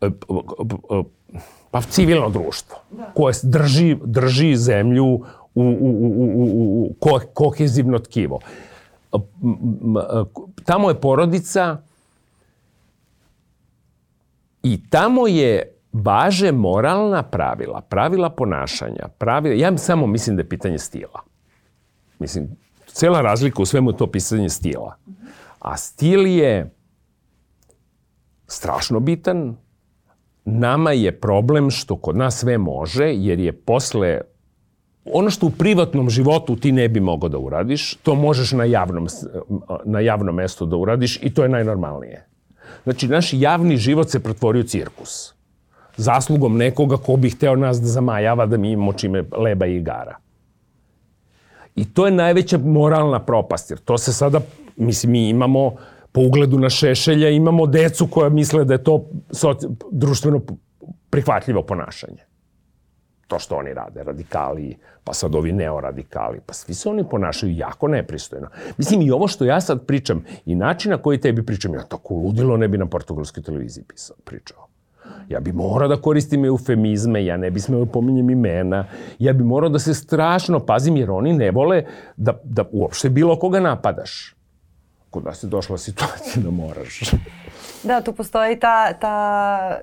e, 0.00 0.10
pa 1.70 1.82
civilno 1.82 2.30
društvo 2.30 2.76
da. 2.90 3.12
koje 3.14 3.34
drži, 3.42 3.96
drži 4.04 4.56
zemlju 4.56 5.04
u, 5.04 5.20
u, 5.54 5.62
u, 5.64 5.90
u, 6.16 6.44
u, 6.44 6.84
u 6.84 6.94
kohezivno 7.34 7.98
tkivo 7.98 8.40
tamo 10.64 10.88
je 10.88 11.00
porodica 11.00 11.82
i 14.62 14.90
tamo 14.90 15.26
je 15.26 15.76
važe 15.92 16.52
moralna 16.52 17.22
pravila, 17.22 17.80
pravila 17.80 18.30
ponašanja, 18.30 19.08
pravila, 19.18 19.54
ja 19.54 19.76
samo 19.78 20.06
mislim 20.06 20.36
da 20.36 20.42
je 20.42 20.48
pitanje 20.48 20.78
stila. 20.78 21.20
Mislim, 22.18 22.56
cela 22.86 23.20
razlika 23.20 23.62
u 23.62 23.66
svemu 23.66 23.92
to 23.92 24.06
pisanje 24.06 24.48
stila. 24.48 24.96
A 25.58 25.76
stil 25.76 26.26
je 26.26 26.74
strašno 28.46 29.00
bitan. 29.00 29.56
Nama 30.44 30.92
je 30.92 31.20
problem 31.20 31.70
što 31.70 31.96
kod 31.96 32.16
nas 32.16 32.38
sve 32.38 32.58
može, 32.58 33.14
jer 33.14 33.40
je 33.40 33.52
posle 33.52 34.20
ono 35.04 35.30
što 35.30 35.46
u 35.46 35.50
privatnom 35.50 36.10
životu 36.10 36.56
ti 36.56 36.72
ne 36.72 36.88
bi 36.88 37.00
mogao 37.00 37.28
da 37.28 37.38
uradiš, 37.38 37.94
to 37.94 38.14
možeš 38.14 38.52
na 38.52 38.64
javnom, 38.64 39.06
na 39.84 40.00
javnom 40.00 40.34
mestu 40.34 40.66
da 40.66 40.76
uradiš 40.76 41.18
i 41.22 41.34
to 41.34 41.42
je 41.42 41.48
najnormalnije. 41.48 42.26
Znači, 42.84 43.08
naš 43.08 43.30
javni 43.32 43.76
život 43.76 44.10
se 44.10 44.20
pretvorio 44.22 44.60
u 44.60 44.66
cirkus. 44.66 45.34
Zaslugom 45.96 46.56
nekoga 46.56 46.96
ko 46.96 47.16
bi 47.16 47.30
hteo 47.30 47.56
nas 47.56 47.80
da 47.80 47.86
zamajava 47.86 48.46
da 48.46 48.56
mi 48.56 48.72
imamo 48.72 48.92
čime 48.92 49.24
leba 49.36 49.66
i 49.66 49.76
igara. 49.76 50.16
I 51.76 51.84
to 51.84 52.06
je 52.06 52.12
najveća 52.12 52.58
moralna 52.58 53.18
propast, 53.18 53.70
jer 53.70 53.78
to 53.78 53.98
se 53.98 54.12
sada, 54.12 54.40
mislim, 54.76 55.12
mi 55.12 55.28
imamo 55.28 55.74
po 56.12 56.20
ugledu 56.20 56.58
na 56.58 56.70
Šešelja, 56.70 57.28
imamo 57.28 57.66
decu 57.66 58.06
koja 58.06 58.28
misle 58.28 58.64
da 58.64 58.74
je 58.74 58.84
to 58.84 59.04
društveno 59.90 60.40
prihvatljivo 61.10 61.62
ponašanje 61.62 62.29
to 63.30 63.38
što 63.38 63.56
oni 63.56 63.74
rade, 63.74 64.02
radikali, 64.02 64.76
pa 65.04 65.14
sad 65.14 65.34
ovi 65.34 65.52
neoradikali, 65.52 66.40
pa 66.46 66.52
svi 66.52 66.74
se 66.74 66.88
oni 66.88 67.04
ponašaju 67.10 67.52
jako 67.56 67.88
nepristojno. 67.88 68.48
Mislim, 68.78 69.02
i 69.02 69.10
ovo 69.10 69.28
što 69.28 69.44
ja 69.44 69.60
sad 69.60 69.86
pričam, 69.86 70.24
i 70.46 70.54
način 70.54 70.90
na 70.90 70.98
koji 70.98 71.20
tebi 71.20 71.46
pričam, 71.46 71.74
ja 71.74 71.82
tako 71.82 72.14
ludilo 72.14 72.56
ne 72.56 72.68
bi 72.68 72.78
na 72.78 72.86
portugalskoj 72.86 73.42
televiziji 73.42 73.84
pisao, 73.88 74.16
pričao. 74.24 74.66
Ja 75.28 75.40
bi 75.40 75.52
morao 75.52 75.88
da 75.88 75.96
koristim 75.96 76.44
eufemizme, 76.44 77.24
ja 77.24 77.36
ne 77.36 77.50
bi 77.50 77.60
smeo 77.60 77.84
da 77.84 77.90
pominjem 77.92 78.30
imena, 78.30 78.84
ja 79.18 79.32
bi 79.32 79.44
morao 79.44 79.70
da 79.70 79.78
se 79.78 79.94
strašno 79.94 80.60
pazim, 80.60 80.96
jer 80.96 81.10
oni 81.10 81.32
ne 81.32 81.50
vole 81.50 81.84
da, 82.16 82.40
da 82.44 82.64
uopšte 82.72 83.10
bilo 83.10 83.38
koga 83.38 83.60
napadaš. 83.60 84.34
Kod 85.10 85.24
nas 85.24 85.42
je 85.42 85.48
došla 85.48 85.78
situacija 85.78 86.42
da 86.42 86.50
moraš. 86.50 87.00
Da, 87.82 88.00
tu 88.00 88.12
postoji 88.12 88.58
ta, 88.60 88.92
ta, 88.92 89.78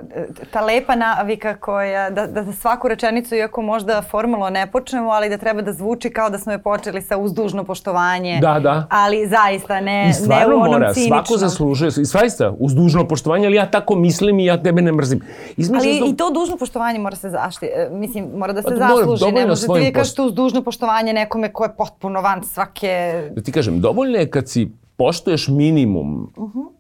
ta 0.52 0.62
lepa 0.62 0.95
navika 0.95 1.56
koja, 1.56 2.10
da, 2.10 2.28
da 2.28 2.54
svaku 2.54 2.88
rečenicu, 2.88 3.36
iako 3.36 3.62
možda 3.62 4.02
formalno 4.02 4.50
ne 4.50 4.72
počnemo, 4.72 5.10
ali 5.10 5.30
da 5.30 5.38
treba 5.38 5.62
da 5.62 5.74
zvuči 5.74 6.10
kao 6.10 6.30
da 6.30 6.38
smo 6.39 6.52
je 6.52 6.60
počeli 6.60 7.02
sa 7.02 7.18
uzdužno 7.18 7.64
poštovanje. 7.64 8.39
Da, 8.41 8.60
da. 8.60 8.88
Ali 8.89 9.28
zaista 9.28 9.82
ne, 9.82 10.14
ne 10.28 10.48
u 10.48 10.50
onom 10.50 10.72
mora, 10.72 10.93
ciničnom. 10.93 11.26
svako 11.26 11.38
zaslužuje, 11.38 11.91
i 12.02 12.06
svaista, 12.06 12.54
uz 12.60 12.76
dužno 12.76 13.08
poštovanje, 13.08 13.48
ali 13.48 13.56
ja 13.56 13.72
tako 13.72 13.95
mislim 13.95 14.39
i 14.39 14.45
ja 14.45 14.64
tebe 14.64 14.82
ne 14.82 14.91
mrzim. 14.91 15.22
Između 15.58 15.89
ali 15.89 15.98
zdo... 15.98 16.06
i 16.06 16.18
to 16.18 16.32
dužno 16.32 16.58
poštovanje 16.58 17.00
mora 17.00 17.16
se 17.16 17.30
zašti, 17.30 17.66
e, 17.66 17.89
mislim, 17.91 18.30
mora 18.36 18.54
da 18.54 18.62
se 18.62 18.70
pa, 18.70 18.76
zasluži. 18.76 19.32
Ne 19.32 19.45
možete 19.45 19.74
ti 19.86 19.93
kažete 19.93 20.22
uz 20.22 20.34
dužno 20.34 20.62
poštovanje 20.62 21.14
nekome 21.14 21.54
ko 21.54 21.64
je 21.64 21.76
potpuno 21.78 22.22
van 22.22 22.43
svake... 22.43 23.24
Da 23.36 23.41
ti 23.41 23.52
kažem, 23.52 23.82
dovoljno 23.82 24.18
je 24.18 24.30
kad 24.30 24.50
si 24.50 24.72
poštuješ 24.98 25.48
minimum 25.48 26.34
uh 26.38 26.54
-huh 26.54 26.76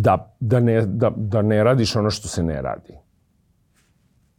da, 0.00 0.34
da, 0.40 0.60
ne, 0.60 0.86
da, 0.86 1.10
da 1.16 1.42
ne 1.42 1.64
radiš 1.64 1.96
ono 1.96 2.10
što 2.10 2.28
se 2.28 2.42
ne 2.42 2.62
radi. 2.62 2.92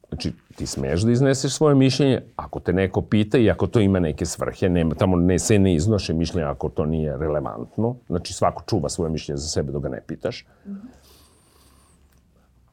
Znači, 0.08 0.32
ti 0.56 0.66
smeš 0.66 1.02
da 1.02 1.12
izneseš 1.12 1.54
svoje 1.54 1.76
mišljenje, 1.76 2.22
ako 2.36 2.60
te 2.60 2.74
neko 2.74 3.02
pita 3.02 3.38
i 3.38 3.50
ako 3.50 3.68
to 3.68 3.80
ima 3.80 4.00
neke 4.00 4.26
svrhe, 4.26 4.70
nema, 4.70 4.96
tamo 4.96 5.18
ne 5.18 5.40
se 5.40 5.60
ne 5.60 5.76
iznoše 5.76 6.14
mišljenja 6.14 6.52
ako 6.52 6.70
to 6.70 6.86
nije 6.86 7.18
relevantno. 7.18 7.96
Znači, 8.08 8.34
svako 8.34 8.64
čuva 8.68 8.90
svoje 8.90 9.12
mišljenje 9.12 9.38
za 9.38 9.48
sebe 9.48 9.72
dok 9.72 9.84
ga 9.84 9.90
ne 9.90 10.02
pitaš. 10.08 10.46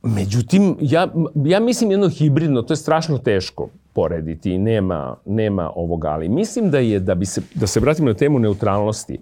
Međutim, 0.03 0.76
ja, 0.80 1.09
ja 1.45 1.61
mislim 1.61 1.91
jedno 1.91 2.09
hibridno, 2.09 2.62
to 2.62 2.72
je 2.72 2.76
strašno 2.76 3.18
teško. 3.18 3.68
porediti 3.95 4.53
i 4.53 4.59
nema, 4.59 5.16
nema 5.24 5.70
ovoga, 5.74 6.09
ali 6.09 6.28
mislim 6.28 6.70
da 6.70 6.78
je, 6.78 7.01
da, 7.01 7.14
bi 7.14 7.26
se, 7.26 7.43
da 7.55 7.66
se 7.66 7.80
vratimo 7.80 8.09
na 8.09 8.14
temu 8.14 8.39
neutralnosti, 8.39 9.20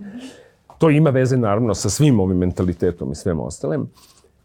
to 0.82 0.90
ima 0.90 1.10
veze 1.10 1.36
naravno 1.36 1.74
sa 1.74 1.90
svim 1.90 2.20
ovim 2.20 2.38
mentalitetom 2.38 3.12
i 3.12 3.14
svem 3.14 3.40
ostalem, 3.40 3.86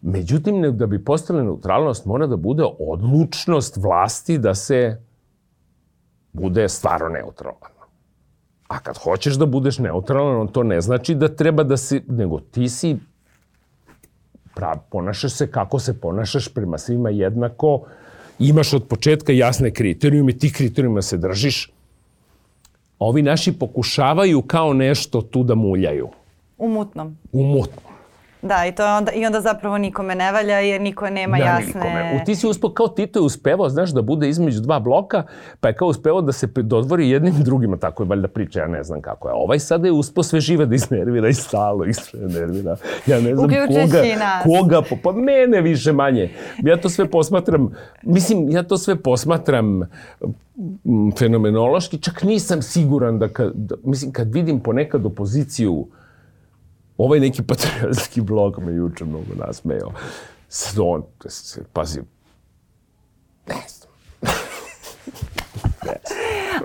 međutim, 0.01 0.77
da 0.77 0.85
bi 0.85 1.03
postala 1.05 1.43
neutralnost, 1.43 2.05
mora 2.05 2.27
da 2.27 2.35
bude 2.35 2.63
odlučnost 2.79 3.77
vlasti 3.77 4.37
da 4.37 4.53
se 4.55 5.01
bude 6.33 6.69
stvarno 6.69 7.09
neutralan. 7.09 7.71
A 8.67 8.79
kad 8.79 8.97
hoćeš 8.97 9.35
da 9.35 9.45
budeš 9.45 9.79
neutralan, 9.79 10.47
to 10.47 10.63
ne 10.63 10.81
znači 10.81 11.15
da 11.15 11.27
treba 11.27 11.63
da 11.63 11.77
si, 11.77 12.03
nego 12.07 12.39
ti 12.39 12.69
si 12.69 12.97
prav, 14.55 14.77
ponašaš 14.91 15.33
se 15.33 15.51
kako 15.51 15.79
se 15.79 15.99
ponašaš 15.99 16.53
prema 16.53 16.77
svima 16.77 17.09
jednako, 17.09 17.81
imaš 18.39 18.73
od 18.73 18.87
početka 18.87 19.33
jasne 19.33 19.73
kriterijume, 19.73 20.37
ti 20.37 20.53
kriterijuma 20.53 21.01
se 21.01 21.17
držiš. 21.17 21.71
Ovi 22.99 23.21
naši 23.21 23.57
pokušavaju 23.59 24.41
kao 24.41 24.73
nešto 24.73 25.21
tu 25.21 25.43
da 25.43 25.55
muljaju. 25.55 26.09
U 26.57 26.67
mutnom. 26.67 27.17
U 27.31 27.43
mutnom. 27.43 27.97
Da, 28.41 28.65
i, 28.65 28.71
to 28.71 28.85
onda, 28.97 29.11
i 29.11 29.25
onda 29.25 29.41
zapravo 29.41 29.77
nikome 29.77 30.15
ne 30.15 30.31
valja 30.31 30.59
jer 30.59 30.81
niko 30.81 31.09
nema 31.09 31.37
da, 31.37 31.43
jasne... 31.43 31.67
Nikome. 31.67 32.19
U, 32.21 32.25
ti 32.25 32.35
si 32.35 32.47
uspeo, 32.47 32.69
kao 32.69 32.87
Tito 32.87 33.19
je 33.19 33.23
uspevao, 33.23 33.69
znaš, 33.69 33.89
da 33.89 34.01
bude 34.01 34.29
između 34.29 34.61
dva 34.61 34.79
bloka, 34.79 35.23
pa 35.59 35.67
je 35.67 35.75
kao 35.75 35.87
uspevao 35.87 36.21
da 36.21 36.31
se 36.31 36.47
dodvori 36.47 37.09
jednim 37.09 37.33
i 37.39 37.43
drugima, 37.43 37.77
tako 37.77 38.03
je 38.03 38.07
valjda 38.07 38.27
priča, 38.27 38.59
ja 38.59 38.67
ne 38.67 38.83
znam 38.83 39.01
kako 39.01 39.27
je. 39.27 39.33
Ovaj 39.33 39.59
sada 39.59 39.87
je 39.87 39.91
uspeo 39.91 40.23
sve 40.23 40.39
žive 40.39 40.65
da 40.65 40.75
iznervira 40.75 41.29
i 41.29 41.33
stalo 41.33 41.85
iznervira. 41.85 42.77
Ja 43.07 43.19
ne 43.19 43.35
znam 43.35 43.49
koga, 43.49 43.65
nas. 44.19 44.43
koga, 44.43 44.81
pa, 44.89 44.95
pa 45.03 45.11
mene 45.11 45.61
više 45.61 45.91
manje. 45.91 46.29
Ja 46.63 46.81
to 46.81 46.89
sve 46.89 47.11
posmatram, 47.11 47.75
mislim, 48.03 48.49
ja 48.49 48.63
to 48.63 48.77
sve 48.77 48.95
posmatram 48.95 49.81
fenomenološki, 51.17 52.01
čak 52.01 52.23
nisam 52.23 52.61
siguran 52.61 53.19
da, 53.19 53.27
kad, 53.27 53.51
da 53.55 53.75
mislim, 53.83 54.11
kad 54.11 54.33
vidim 54.33 54.59
ponekad 54.59 55.05
opoziciju, 55.05 55.87
Ovaj 56.97 57.19
neki 57.19 57.43
patriotski 57.43 58.21
blog 58.21 58.59
me 58.63 58.73
juče 58.73 59.05
mnogo 59.05 59.35
nasmejao. 59.35 59.91
Sad 60.49 60.79
on, 60.79 61.03
pazi, 61.73 62.01
ne 63.47 63.55
znam. 63.67 63.86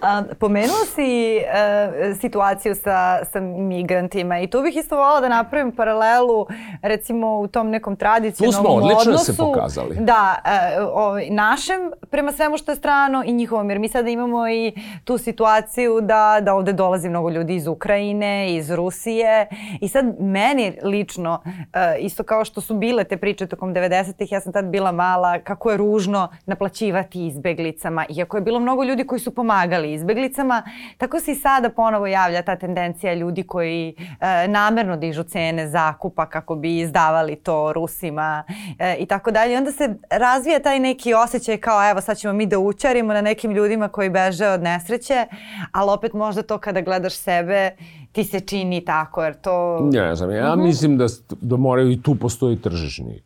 A, 0.03 0.23
pomenuo 0.39 0.85
si 0.95 1.39
uh, 1.39 2.19
situaciju 2.21 2.75
sa, 2.75 3.25
sa 3.25 3.41
migrantima 3.41 4.41
i 4.41 4.47
tu 4.47 4.63
bih 4.63 4.77
isto 4.77 4.97
volala 4.97 5.21
da 5.21 5.29
napravim 5.29 5.73
paralelu 5.73 6.47
recimo 6.83 7.39
u 7.39 7.47
tom 7.47 7.71
nekom 7.71 7.97
tradicionalnom 7.97 8.73
odnosu. 8.73 8.97
Tu 8.97 9.03
smo 9.03 9.15
odlično 9.15 9.35
se 9.35 9.37
pokazali. 9.37 9.97
Da, 10.01 10.43
uh, 10.79 10.89
o, 10.95 11.19
našem 11.31 11.93
prema 12.11 12.33
svemu 12.33 12.57
što 12.57 12.73
je 12.73 12.77
strano 12.77 13.23
i 13.27 13.33
njihovom, 13.33 13.71
jer 13.71 13.79
mi 13.79 13.89
sada 13.89 14.11
imamo 14.11 14.49
i 14.49 14.73
tu 15.05 15.19
situaciju 15.19 16.01
da, 16.01 16.39
da 16.43 16.55
ovde 16.55 16.73
dolazi 16.73 17.09
mnogo 17.09 17.31
ljudi 17.31 17.55
iz 17.55 17.67
Ukrajine, 17.67 18.55
iz 18.55 18.71
Rusije 18.71 19.47
i 19.81 19.89
sad 19.89 20.05
meni 20.21 20.79
lično, 20.83 21.43
uh, 21.45 21.57
isto 21.99 22.23
kao 22.23 22.45
što 22.45 22.61
su 22.61 22.75
bile 22.75 23.05
te 23.05 23.17
priče 23.17 23.47
tokom 23.47 23.75
90-ih, 23.75 24.33
ja 24.33 24.41
sam 24.41 24.53
tad 24.53 24.65
bila 24.65 24.93
mala, 24.93 25.39
kako 25.39 25.71
je 25.71 25.77
ružno 25.77 26.29
naplaćivati 26.47 27.27
izbeglicama, 27.27 28.07
iako 28.09 28.37
je 28.37 28.41
bilo 28.41 28.61
mnogo 28.61 28.85
ljudi 28.85 29.07
koji 29.07 29.19
su 29.19 29.35
pomagali 29.35 29.92
izbeglicama. 29.95 30.63
Tako 30.99 31.21
se 31.21 31.33
i 31.33 31.35
sada 31.35 31.71
ponovo 31.71 32.07
javlja 32.07 32.43
ta 32.43 32.57
tendencija 32.57 33.15
ljudi 33.15 33.43
koji 33.43 33.95
e, 34.21 34.49
namerno 34.49 34.97
dižu 34.97 35.23
cene 35.23 35.69
zakupa 35.69 36.27
kako 36.27 36.57
bi 36.57 36.79
izdavali 36.79 37.37
to 37.37 37.73
Rusima 37.73 38.45
e, 38.79 38.97
i 38.99 39.07
tako 39.07 39.31
dalje. 39.31 39.57
Onda 39.57 39.73
se 39.73 39.95
razvija 40.11 40.59
taj 40.59 40.81
neki 40.81 41.15
osjećaj 41.15 41.57
kao 41.57 41.91
evo 41.91 42.01
sad 42.01 42.17
ćemo 42.19 42.33
mi 42.33 42.47
da 42.47 42.59
učarimo 42.59 43.13
na 43.13 43.21
nekim 43.21 43.53
ljudima 43.53 43.89
koji 43.89 44.11
beže 44.11 44.49
od 44.49 44.63
nesreće, 44.63 45.27
ali 45.73 45.91
opet 45.91 46.13
možda 46.13 46.43
to 46.43 46.59
kada 46.59 46.81
gledaš 46.81 47.15
sebe 47.15 47.71
ti 48.13 48.25
se 48.25 48.41
čini 48.41 48.85
tako, 48.85 49.25
jer 49.25 49.35
to... 49.35 49.79
Ne 49.93 50.15
znam, 50.15 50.31
ja 50.31 50.47
uh 50.47 50.53
mhm. 50.53 50.61
-huh. 50.61 50.67
mislim 50.67 50.99
da, 50.99 51.07
da 51.41 51.57
moraju 51.57 51.91
i 51.91 52.03
tu 52.03 52.15
postoji 52.15 52.57
tržišni 52.57 53.23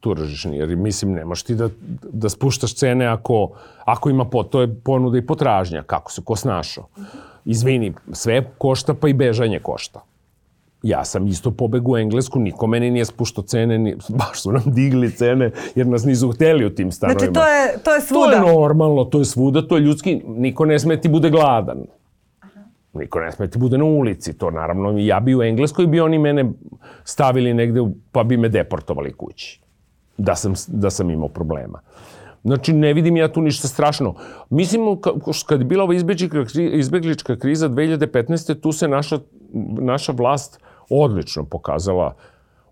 tržišni, 0.00 0.56
jer 0.56 0.76
mislim 0.76 1.12
nemaš 1.12 1.42
ti 1.42 1.54
da, 1.54 1.68
da 2.12 2.28
spuštaš 2.28 2.74
cene 2.74 3.06
ako, 3.06 3.50
ako 3.84 4.10
ima 4.10 4.24
po, 4.24 4.42
to 4.42 4.60
je 4.60 4.74
ponuda 4.84 5.18
i 5.18 5.26
potražnja, 5.26 5.82
kako 5.82 6.12
se 6.12 6.22
ko 6.24 6.36
snašao. 6.36 6.88
Izvini, 7.44 7.94
sve 8.12 8.50
košta 8.58 8.94
pa 8.94 9.08
i 9.08 9.12
bežanje 9.12 9.58
košta. 9.58 10.04
Ja 10.82 11.04
sam 11.04 11.26
isto 11.26 11.50
pobegu 11.50 11.92
u 11.92 11.96
Englesku, 11.96 12.38
niko 12.38 12.66
meni 12.66 12.90
nije 12.90 13.04
spuštao 13.04 13.44
cene, 13.44 13.78
ni, 13.78 13.96
baš 14.20 14.42
su 14.42 14.52
nam 14.52 14.62
digli 14.66 15.10
cene 15.10 15.50
jer 15.74 15.86
nas 15.86 16.04
nisu 16.04 16.30
hteli 16.30 16.66
u 16.66 16.74
tim 16.74 16.92
stanovima. 16.92 17.18
Znači 17.18 17.32
to 17.32 17.46
je, 17.46 17.78
to 17.84 17.94
je 17.94 18.00
svuda? 18.00 18.42
To 18.42 18.48
je 18.48 18.54
normalno, 18.54 19.04
to 19.04 19.18
je 19.18 19.24
svuda, 19.24 19.68
to 19.68 19.76
je 19.76 19.80
ljudski, 19.80 20.22
niko 20.26 20.64
ne 20.64 20.78
sme 20.78 21.00
ti 21.00 21.08
bude 21.08 21.30
gladan. 21.30 21.84
Niko 22.92 23.20
ne 23.20 23.32
sme 23.32 23.50
ti 23.50 23.58
bude 23.58 23.78
na 23.78 23.84
ulici, 23.84 24.38
to 24.38 24.50
naravno 24.50 24.98
ja 24.98 25.20
bi 25.20 25.36
u 25.36 25.42
Engleskoj 25.42 25.86
bi 25.86 26.00
oni 26.00 26.18
mene 26.18 26.52
stavili 27.04 27.54
negde 27.54 27.80
pa 28.12 28.24
bi 28.24 28.36
me 28.36 28.48
deportovali 28.48 29.12
kući 29.12 29.60
da 30.20 30.34
sam, 30.34 30.54
da 30.68 30.90
sam 30.90 31.10
imao 31.10 31.28
problema. 31.28 31.80
Znači, 32.44 32.72
ne 32.72 32.92
vidim 32.92 33.16
ja 33.16 33.32
tu 33.32 33.40
ništa 33.40 33.68
strašno. 33.68 34.14
Mislim, 34.50 35.00
kad 35.46 35.60
je 35.60 35.64
bila 35.64 35.84
ova 35.84 35.94
izbeglička, 35.94 37.36
kriza 37.36 37.68
2015. 37.68 38.60
tu 38.60 38.72
se 38.72 38.88
naša, 38.88 39.18
naša 39.80 40.12
vlast 40.12 40.60
odlično 40.90 41.44
pokazala 41.44 42.14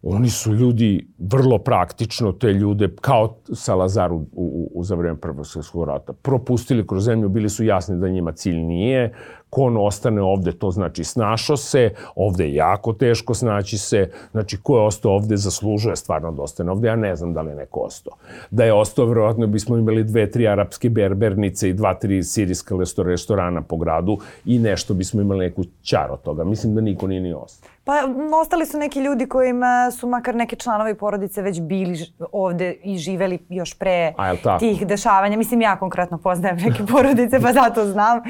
Oni 0.02 0.30
su 0.30 0.54
ljudi 0.54 1.08
vrlo 1.18 1.58
praktično 1.58 2.32
te 2.32 2.52
ljude, 2.52 2.88
kao 3.00 3.36
Salazar 3.52 4.12
u, 4.12 4.26
u, 4.32 4.70
u 4.74 4.84
za 4.84 4.94
vreme 4.94 5.16
Prvog 5.16 5.46
svjetskog 5.46 5.84
rata, 5.84 6.12
propustili 6.12 6.86
kroz 6.86 7.04
zemlju, 7.04 7.28
bili 7.28 7.48
su 7.48 7.64
jasni 7.64 7.98
da 7.98 8.08
njima 8.08 8.32
cilj 8.32 8.56
nije, 8.56 9.12
ko 9.50 9.62
on 9.62 9.76
ostane 9.76 10.22
ovde, 10.22 10.52
to 10.52 10.70
znači 10.70 11.04
snašao 11.04 11.56
se, 11.56 11.90
ovde 12.14 12.44
je 12.44 12.54
jako 12.54 12.92
teško 12.92 13.34
snaći 13.34 13.78
se, 13.78 14.10
znači 14.30 14.56
ko 14.62 14.78
je 14.78 14.84
ostao 14.84 15.12
ovde 15.12 15.36
zaslužuje 15.36 15.96
stvarno 15.96 16.32
da 16.32 16.42
ostane 16.42 16.70
ovde, 16.70 16.88
ja 16.88 16.96
ne 16.96 17.16
znam 17.16 17.34
da 17.34 17.42
li 17.42 17.50
je 17.50 17.56
neko 17.56 17.80
ostao. 17.80 18.12
Da 18.50 18.64
je 18.64 18.72
ostao, 18.72 19.06
verovatno 19.06 19.46
bismo 19.46 19.76
imali 19.76 20.04
dve, 20.04 20.30
tri 20.30 20.48
arapske 20.48 20.90
berbernice 20.90 21.68
i 21.68 21.72
dva, 21.72 21.94
tri 21.94 22.22
sirijska 22.22 22.74
restorana 23.04 23.62
po 23.62 23.76
gradu 23.76 24.18
i 24.44 24.58
nešto 24.58 24.94
bismo 24.94 25.20
imali 25.20 25.46
neku 25.46 25.64
čar 25.82 26.10
od 26.10 26.22
toga. 26.22 26.44
Mislim 26.44 26.74
da 26.74 26.80
niko 26.80 27.06
nije 27.06 27.20
ni 27.20 27.32
ostao. 27.32 27.70
Pa 27.88 27.94
ostali 28.40 28.66
su 28.66 28.78
neki 28.78 29.00
ljudi 29.00 29.26
kojima 29.26 29.90
su 29.90 30.06
makar 30.06 30.34
neke 30.34 30.56
članovi 30.56 30.94
porodice 30.94 31.42
već 31.42 31.60
bili 31.60 31.98
ovde 32.32 32.76
i 32.82 32.98
živeli 32.98 33.38
još 33.48 33.74
pre 33.74 34.12
tih 34.58 34.86
dešavanja. 34.86 35.36
Mislim, 35.36 35.60
ja 35.60 35.76
konkretno 35.76 36.18
poznajem 36.18 36.56
neke 36.56 36.82
porodice, 36.92 37.40
pa 37.40 37.52
zato 37.52 37.86
znam. 37.86 38.18
E, 38.18 38.22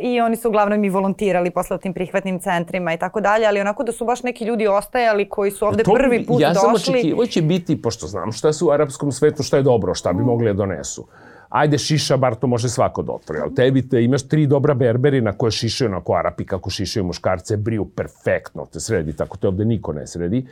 I 0.00 0.20
oni 0.20 0.36
su 0.36 0.48
uglavnom 0.48 0.84
i 0.84 0.90
volontirali 0.90 1.50
posle 1.50 1.76
u 1.76 1.78
tim 1.78 1.94
prihvatnim 1.94 2.40
centrima 2.40 2.92
i 2.92 2.98
tako 2.98 3.20
dalje, 3.20 3.46
ali 3.46 3.60
onako 3.60 3.82
da 3.82 3.92
su 3.92 4.04
baš 4.04 4.22
neki 4.22 4.44
ljudi 4.44 4.66
ostajali 4.66 5.28
koji 5.28 5.50
su 5.50 5.66
ovde 5.66 5.82
to, 5.82 5.94
prvi 5.94 6.26
put 6.26 6.40
ja 6.40 6.48
došli. 6.48 6.68
Ja 6.68 6.78
sam 6.78 6.94
očekivao 6.94 7.26
će 7.26 7.42
biti, 7.42 7.82
pošto 7.82 8.06
znam 8.06 8.32
šta 8.32 8.52
su 8.52 8.66
u 8.66 8.70
arapskom 8.70 9.12
svetu, 9.12 9.42
šta 9.42 9.56
je 9.56 9.62
dobro, 9.62 9.94
šta 9.94 10.12
bi 10.12 10.22
mm. 10.22 10.26
mogli 10.26 10.46
da 10.46 10.52
donesu 10.52 11.06
ajde 11.54 11.78
šiša, 11.78 12.16
bar 12.16 12.34
to 12.34 12.46
može 12.46 12.68
svako 12.68 13.02
da 13.02 13.12
otvori, 13.12 13.40
ali 13.40 13.54
tebi 13.54 13.88
te 13.88 14.02
imaš 14.04 14.22
tri 14.28 14.46
dobra 14.46 14.74
berberina 14.74 15.32
koje 15.32 15.50
šišaju 15.50 15.90
onako 15.90 16.14
Arapi 16.14 16.44
kako 16.44 16.70
šišaju 16.70 17.04
muškarce, 17.04 17.56
briju 17.56 17.84
perfektno 17.84 18.66
te 18.72 18.80
sredi, 18.80 19.12
tako 19.16 19.36
te 19.36 19.48
ovde 19.48 19.64
niko 19.64 19.92
ne 19.92 20.06
sredi, 20.06 20.46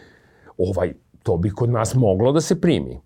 ovaj, 0.58 0.92
to 1.22 1.36
bi 1.36 1.50
kod 1.50 1.70
nas 1.70 1.94
moglo 1.94 2.32
da 2.32 2.40
se 2.40 2.60
primi. 2.60 3.00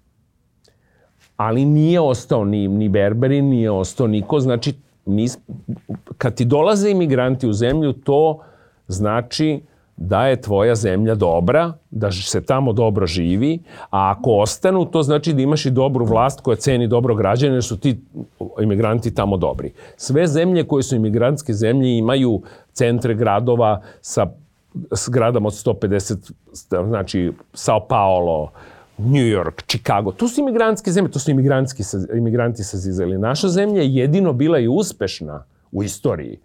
Ali 1.36 1.64
nije 1.64 2.00
ostao 2.00 2.44
ni, 2.44 2.68
ni 2.68 2.88
berberin, 2.88 3.48
nije 3.48 3.70
ostao 3.70 4.06
niko, 4.06 4.40
znači 4.40 4.74
mi, 5.06 5.26
kad 6.18 6.34
ti 6.34 6.44
dolaze 6.44 6.90
imigranti 6.90 7.48
u 7.48 7.52
zemlju, 7.52 7.92
to 7.92 8.42
znači 8.88 9.60
da 9.96 10.26
je 10.26 10.40
tvoja 10.40 10.74
zemlja 10.74 11.14
dobra, 11.14 11.72
da 11.90 12.12
se 12.12 12.44
tamo 12.44 12.72
dobro 12.72 13.06
živi, 13.06 13.58
a 13.90 14.14
ako 14.16 14.30
ostanu, 14.30 14.84
to 14.84 15.02
znači 15.02 15.32
da 15.32 15.42
imaš 15.42 15.66
i 15.66 15.70
dobru 15.70 16.04
vlast 16.04 16.40
koja 16.40 16.56
ceni 16.56 16.88
dobro 16.88 17.14
građane, 17.14 17.54
jer 17.54 17.64
su 17.64 17.76
ti 17.76 18.00
imigranti 18.62 19.14
tamo 19.14 19.36
dobri. 19.36 19.72
Sve 19.96 20.26
zemlje 20.26 20.64
koje 20.64 20.82
su 20.82 20.96
imigrantske 20.96 21.52
zemlje 21.52 21.98
imaju 21.98 22.42
centre 22.72 23.14
gradova 23.14 23.82
sa 24.00 24.26
s 24.92 25.08
od 25.08 25.52
150, 25.52 26.32
znači 26.88 27.32
Sao 27.54 27.86
Paulo, 27.88 28.50
New 28.98 29.26
York, 29.26 29.62
Chicago. 29.66 30.12
To 30.12 30.28
su 30.28 30.40
imigrantske 30.40 30.90
zemlje, 30.90 31.10
to 31.10 31.18
su 31.18 31.30
imigrantski, 31.30 31.82
imigranti 32.16 32.64
sa 32.64 32.76
zizeli. 32.76 33.18
Naša 33.18 33.48
zemlja 33.48 33.82
je 33.82 33.94
jedino 33.94 34.32
bila 34.32 34.58
i 34.58 34.68
uspešna 34.68 35.44
u 35.72 35.82
istoriji 35.82 36.38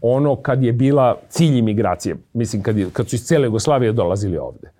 ono 0.00 0.36
kad 0.36 0.62
je 0.62 0.72
bila 0.72 1.16
cilj 1.28 1.58
imigracije, 1.58 2.16
mislim 2.32 2.62
kad, 2.62 2.78
je, 2.78 2.90
kad 2.92 3.08
su 3.08 3.16
iz 3.16 3.24
cele 3.24 3.44
Jugoslavije 3.44 3.92
dolazili 3.92 4.38
ovde. 4.38 4.70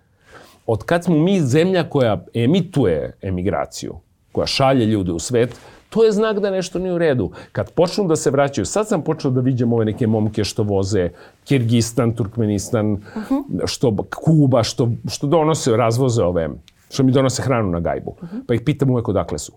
Od 0.66 0.84
kad 0.84 1.04
smo 1.04 1.18
mi 1.18 1.40
zemlja 1.40 1.88
koja 1.88 2.24
emituje 2.34 3.12
emigraciju, 3.22 3.94
koja 4.32 4.46
šalje 4.46 4.86
ljude 4.86 5.12
u 5.12 5.18
svet, 5.18 5.56
to 5.90 6.04
je 6.04 6.12
znak 6.12 6.38
da 6.38 6.50
nešto 6.50 6.78
nije 6.78 6.94
u 6.94 6.98
redu. 6.98 7.30
Kad 7.52 7.70
počnu 7.70 8.08
da 8.08 8.16
se 8.16 8.30
vraćaju, 8.30 8.64
sad 8.64 8.88
sam 8.88 9.02
počeo 9.02 9.30
da 9.30 9.40
viđam 9.40 9.72
ove 9.72 9.84
neke 9.84 10.06
momke 10.06 10.44
što 10.44 10.62
voze 10.62 11.08
Kirgistan, 11.44 12.12
Turkmenistan, 12.12 12.92
uh 12.92 12.98
-huh. 13.30 13.66
što 13.66 13.96
Kuba, 14.24 14.62
što, 14.62 14.90
što 15.08 15.26
donose, 15.26 15.76
razvoze 15.76 16.22
ove, 16.22 16.48
što 16.90 17.02
mi 17.02 17.12
donose 17.12 17.42
hranu 17.42 17.70
na 17.70 17.80
gajbu. 17.80 18.10
Uh 18.10 18.28
-huh. 18.28 18.42
Pa 18.46 18.54
ih 18.54 18.60
pitam 18.60 18.90
uvek 18.90 19.08
odakle 19.08 19.38
su. 19.38 19.52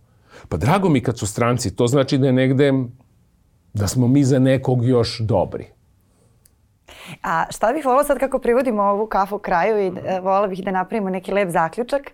Pa 0.50 0.58
drago 0.58 0.90
mi 0.90 1.02
kad 1.02 1.18
su 1.18 1.28
stranci, 1.28 1.76
to 1.76 1.88
znači 1.88 2.18
da 2.18 2.28
je 2.28 2.34
negde, 2.34 2.74
da 3.74 3.88
smo 3.88 4.08
mi 4.08 4.24
za 4.24 4.40
nekog 4.40 4.86
još 4.86 5.20
dobri. 5.20 5.78
A 7.24 7.46
šta 7.50 7.74
bih 7.74 7.86
volila 7.86 8.04
sad 8.04 8.20
kako 8.20 8.40
privodimo 8.40 8.84
ovu 8.84 9.08
kafu 9.08 9.38
kraju 9.38 9.80
i 9.80 9.88
e, 9.88 10.20
volila 10.20 10.48
bih 10.48 10.64
da 10.64 10.72
napravimo 10.72 11.10
neki 11.10 11.32
lep 11.32 11.50
zaključak. 11.50 12.02
E, 12.02 12.12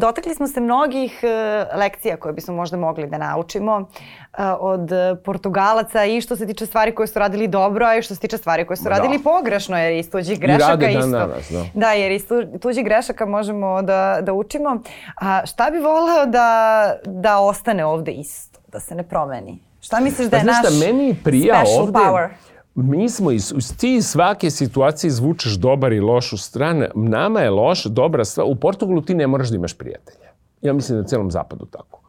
dotakli 0.00 0.34
smo 0.34 0.48
se 0.48 0.60
mnogih 0.60 1.20
e, 1.22 1.64
lekcija 1.76 2.16
koje 2.16 2.32
bismo 2.32 2.54
možda 2.54 2.76
mogli 2.76 3.06
da 3.06 3.18
naučimo 3.18 3.80
e, 3.80 4.42
od 4.60 4.90
Portugalaca 5.24 6.04
i 6.04 6.20
što 6.20 6.36
se 6.36 6.46
tiče 6.46 6.66
stvari 6.66 6.94
koje 6.94 7.06
su 7.06 7.18
radili 7.18 7.48
dobro, 7.48 7.86
a 7.86 7.96
i 7.96 8.02
što 8.02 8.14
se 8.14 8.20
tiče 8.20 8.38
stvari 8.38 8.66
koje 8.66 8.76
su 8.76 8.84
da. 8.84 8.90
radili 8.90 9.22
pogrešno, 9.22 9.78
jer 9.78 9.92
iz 9.92 10.10
tuđih 10.10 10.40
grešaka 10.40 10.88
isto. 10.88 11.06
Danas, 11.06 11.50
da. 11.50 11.64
da, 11.74 11.92
jer 11.92 12.12
iz 12.12 12.26
tuđih 12.60 12.84
grešaka 12.84 13.26
možemo 13.26 13.82
da, 13.82 14.18
da 14.22 14.32
učimo. 14.32 14.80
A 15.20 15.46
šta 15.46 15.70
bi 15.70 15.78
voleo 15.78 16.26
da, 16.26 16.92
da 17.04 17.38
ostane 17.38 17.84
ovde 17.84 18.12
isto, 18.12 18.60
da 18.72 18.80
se 18.80 18.94
ne 18.94 19.02
promeni? 19.02 19.65
Šta 19.86 20.00
misliš 20.00 20.30
da 20.30 20.36
je 20.36 20.42
pa, 20.42 20.46
naš 20.46 20.58
šta, 20.58 20.86
meni 20.86 21.16
prija 21.24 21.60
special 21.60 21.82
ovde, 21.82 21.98
power? 21.98 22.28
mi 22.74 23.08
smo 23.08 23.30
iz, 23.30 23.52
ti 23.76 24.02
svake 24.02 24.50
situacije 24.50 25.08
izvučeš 25.08 25.52
dobar 25.52 25.92
i 25.92 26.00
lošu 26.00 26.36
stranu. 26.36 26.86
Nama 26.94 27.40
je 27.40 27.50
loš, 27.50 27.84
dobra 27.84 28.24
stvar. 28.24 28.46
U 28.50 28.54
Portugalu 28.54 29.02
ti 29.02 29.14
ne 29.14 29.26
moraš 29.26 29.48
da 29.48 29.56
imaš 29.56 29.74
prijatelja. 29.78 30.28
Ja 30.62 30.72
mislim 30.72 30.96
da 30.96 31.02
na 31.02 31.08
celom 31.08 31.30
zapadu 31.30 31.66
tako. 31.66 32.00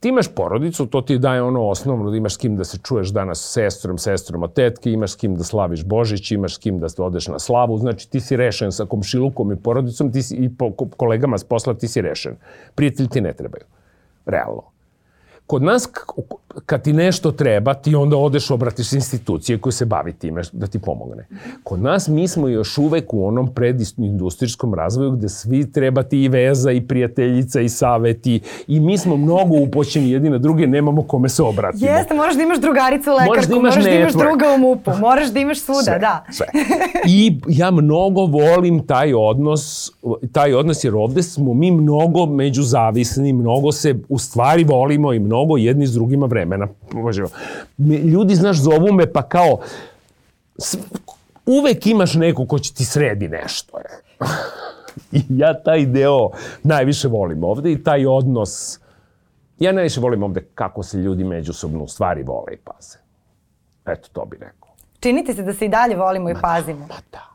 Ti 0.00 0.08
imaš 0.08 0.28
porodicu, 0.34 0.86
to 0.86 1.00
ti 1.00 1.18
daje 1.18 1.42
ono 1.42 1.68
osnovno 1.68 2.10
da 2.10 2.16
imaš 2.16 2.34
s 2.34 2.36
kim 2.36 2.56
da 2.56 2.64
se 2.64 2.78
čuješ 2.78 3.08
danas 3.08 3.38
s 3.38 3.52
sestrom, 3.52 3.98
sestrom 3.98 4.42
od 4.42 4.52
tetke, 4.52 4.92
imaš 4.92 5.12
s 5.12 5.16
kim 5.16 5.36
da 5.36 5.44
slaviš 5.44 5.84
Božić, 5.84 6.30
imaš 6.30 6.54
s 6.54 6.58
kim 6.58 6.78
da 6.78 6.86
odeš 6.98 7.28
na 7.28 7.38
slavu, 7.38 7.78
znači 7.78 8.10
ti 8.10 8.20
si 8.20 8.36
rešen 8.36 8.72
sa 8.72 8.84
komšilukom 8.84 9.52
i 9.52 9.56
porodicom 9.56 10.12
ti 10.12 10.22
si, 10.22 10.36
i 10.36 10.56
po, 10.56 10.72
kolegama 10.96 11.38
s 11.38 11.44
posla 11.44 11.74
ti 11.74 11.88
si 11.88 12.00
rešen. 12.00 12.36
Prijatelji 12.74 13.08
ti 13.08 13.20
ne 13.20 13.32
trebaju. 13.32 13.64
Realno. 14.26 14.73
Kod 15.46 15.62
nas, 15.62 15.88
kad 16.66 16.82
ti 16.82 16.92
nešto 16.92 17.32
treba, 17.32 17.74
ti 17.74 17.94
onda 17.94 18.16
odeš, 18.16 18.50
obratiš 18.50 18.92
institucije 18.92 19.58
koje 19.58 19.72
se 19.72 19.84
bavi 19.84 20.12
time 20.12 20.42
da 20.52 20.66
ti 20.66 20.78
pomogne. 20.78 21.26
Kod 21.62 21.82
nas 21.82 22.08
mi 22.08 22.28
smo 22.28 22.48
još 22.48 22.78
uvek 22.78 23.14
u 23.14 23.26
onom 23.26 23.54
predindustrijskom 23.54 24.74
razvoju 24.74 25.10
gde 25.10 25.28
svi 25.28 25.72
treba 25.72 26.02
ti 26.02 26.22
i 26.22 26.28
veza 26.28 26.72
i 26.72 26.80
prijateljica 26.80 27.60
i 27.60 27.68
saveti 27.68 28.40
i 28.66 28.80
mi 28.80 28.98
smo 28.98 29.16
mnogo 29.16 29.56
upoćeni 29.56 30.10
jedni 30.10 30.30
na 30.30 30.38
druge, 30.38 30.66
nemamo 30.66 31.02
kome 31.02 31.28
se 31.28 31.42
obratimo. 31.42 31.90
Jeste, 31.90 32.14
moraš 32.14 32.36
da 32.36 32.42
imaš 32.42 32.60
drugaricu 32.60 33.10
lekarku, 33.10 33.28
moraš 33.28 33.46
da 33.46 33.56
imaš, 33.56 33.74
moraš 33.74 33.84
da 33.84 33.90
imaš 33.90 34.12
druga 34.12 34.44
u 34.54 34.58
MUP-u, 34.58 34.90
moraš 35.00 35.28
da 35.28 35.40
imaš 35.40 35.60
svuda, 35.60 35.82
sve, 35.82 35.98
da. 35.98 36.24
Sve. 36.32 36.46
I 37.06 37.40
ja 37.48 37.70
mnogo 37.70 38.20
volim 38.20 38.86
taj 38.86 39.14
odnos, 39.14 39.92
taj 40.32 40.54
odnos 40.54 40.84
jer 40.84 40.94
ovde 40.94 41.22
smo 41.22 41.54
mi 41.54 41.70
mnogo 41.70 42.26
međuzavisni, 42.26 43.32
mnogo 43.32 43.72
se 43.72 43.94
u 44.08 44.18
stvari 44.18 44.64
volimo 44.64 45.12
i 45.12 45.18
mnogo 45.18 45.33
jedni 45.58 45.86
s 45.86 45.92
drugima 45.92 46.26
vremena. 46.26 46.68
Ljudi, 48.04 48.34
znaš, 48.34 48.56
zovu 48.56 48.92
me 48.92 49.12
pa 49.12 49.22
kao, 49.22 49.58
uvek 51.46 51.86
imaš 51.86 52.14
neko 52.14 52.46
ko 52.46 52.58
će 52.58 52.74
ti 52.74 52.84
sredi 52.84 53.28
nešto. 53.28 53.78
Je. 53.78 54.00
I 55.18 55.22
ja 55.28 55.62
taj 55.62 55.86
deo 55.86 56.30
najviše 56.62 57.08
volim 57.08 57.44
ovde 57.44 57.72
i 57.72 57.82
taj 57.84 58.06
odnos, 58.06 58.80
ja 59.58 59.72
najviše 59.72 60.00
volim 60.00 60.22
ovde 60.22 60.44
kako 60.54 60.82
se 60.82 60.98
ljudi 60.98 61.24
međusobno 61.24 61.84
u 61.84 61.88
stvari 61.88 62.22
vole 62.22 62.54
i 62.54 62.56
paze. 62.56 62.98
Eto, 63.86 64.08
to 64.12 64.24
bi 64.24 64.36
rekao. 64.36 64.68
Činite 65.00 65.34
se 65.34 65.42
da 65.42 65.52
se 65.52 65.64
i 65.64 65.68
dalje 65.68 65.96
volimo 65.96 66.30
i 66.30 66.34
pazimo. 66.42 66.80
Ma 66.80 66.94
da 67.12 67.33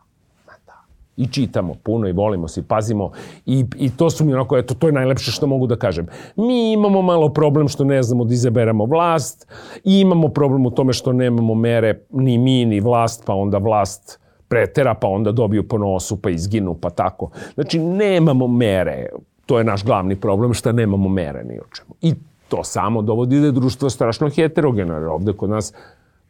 i 1.20 1.28
čitamo 1.28 1.74
puno 1.84 2.08
i 2.08 2.12
volimo 2.12 2.48
se 2.48 2.60
i 2.60 2.64
pazimo 2.64 3.12
i, 3.46 3.66
i 3.76 3.90
to 3.90 4.10
su 4.10 4.26
mi 4.26 4.34
onako, 4.34 4.58
eto, 4.58 4.74
to 4.74 4.88
je 4.88 4.94
najlepše 4.94 5.32
što 5.32 5.48
mogu 5.48 5.68
da 5.68 5.76
kažem. 5.76 6.08
Mi 6.36 6.72
imamo 6.72 7.02
malo 7.02 7.30
problem 7.30 7.68
što 7.68 7.84
ne 7.84 8.04
znamo 8.04 8.26
da 8.26 8.34
izaberamo 8.34 8.86
vlast 8.86 9.48
i 9.84 10.00
imamo 10.00 10.30
problem 10.30 10.66
u 10.66 10.72
tome 10.72 10.94
što 10.94 11.14
nemamo 11.14 11.56
mere 11.56 12.00
ni 12.10 12.38
mi 12.38 12.66
ni 12.66 12.80
vlast, 12.80 13.24
pa 13.26 13.34
onda 13.34 13.58
vlast 13.58 14.20
pretera, 14.48 14.94
pa 14.94 15.08
onda 15.08 15.32
dobiju 15.32 15.68
po 15.68 15.78
nosu, 15.78 16.22
pa 16.22 16.30
izginu, 16.30 16.74
pa 16.74 16.90
tako. 16.90 17.30
Znači, 17.54 17.80
nemamo 17.80 18.48
mere. 18.48 19.10
To 19.46 19.58
je 19.58 19.64
naš 19.64 19.84
glavni 19.84 20.16
problem, 20.16 20.54
što 20.54 20.72
nemamo 20.72 21.10
mere 21.10 21.44
ni 21.44 21.60
o 21.60 21.64
čemu. 21.76 21.96
I 22.02 22.14
to 22.48 22.64
samo 22.64 23.02
dovodi 23.02 23.40
da 23.40 23.46
je 23.46 23.52
društvo 23.52 23.90
strašno 23.90 24.30
heterogeno, 24.30 24.94
jer 24.94 25.06
ovde 25.06 25.34
kod 25.34 25.50
nas 25.50 25.74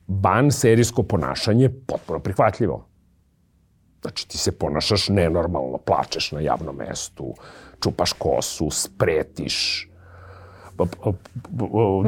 ban 0.07 0.51
serijsko 0.51 1.03
ponašanje 1.03 1.69
potpuno 1.69 2.19
prihvatljivo. 2.19 2.88
Znači 4.01 4.27
ti 4.27 4.37
se 4.37 4.51
ponašaš 4.51 5.09
nenormalno, 5.09 5.77
plačeš 5.77 6.31
na 6.31 6.39
javnom 6.39 6.75
mestu, 6.75 7.33
čupaš 7.79 8.13
kosu, 8.13 8.69
spretiš, 8.71 9.89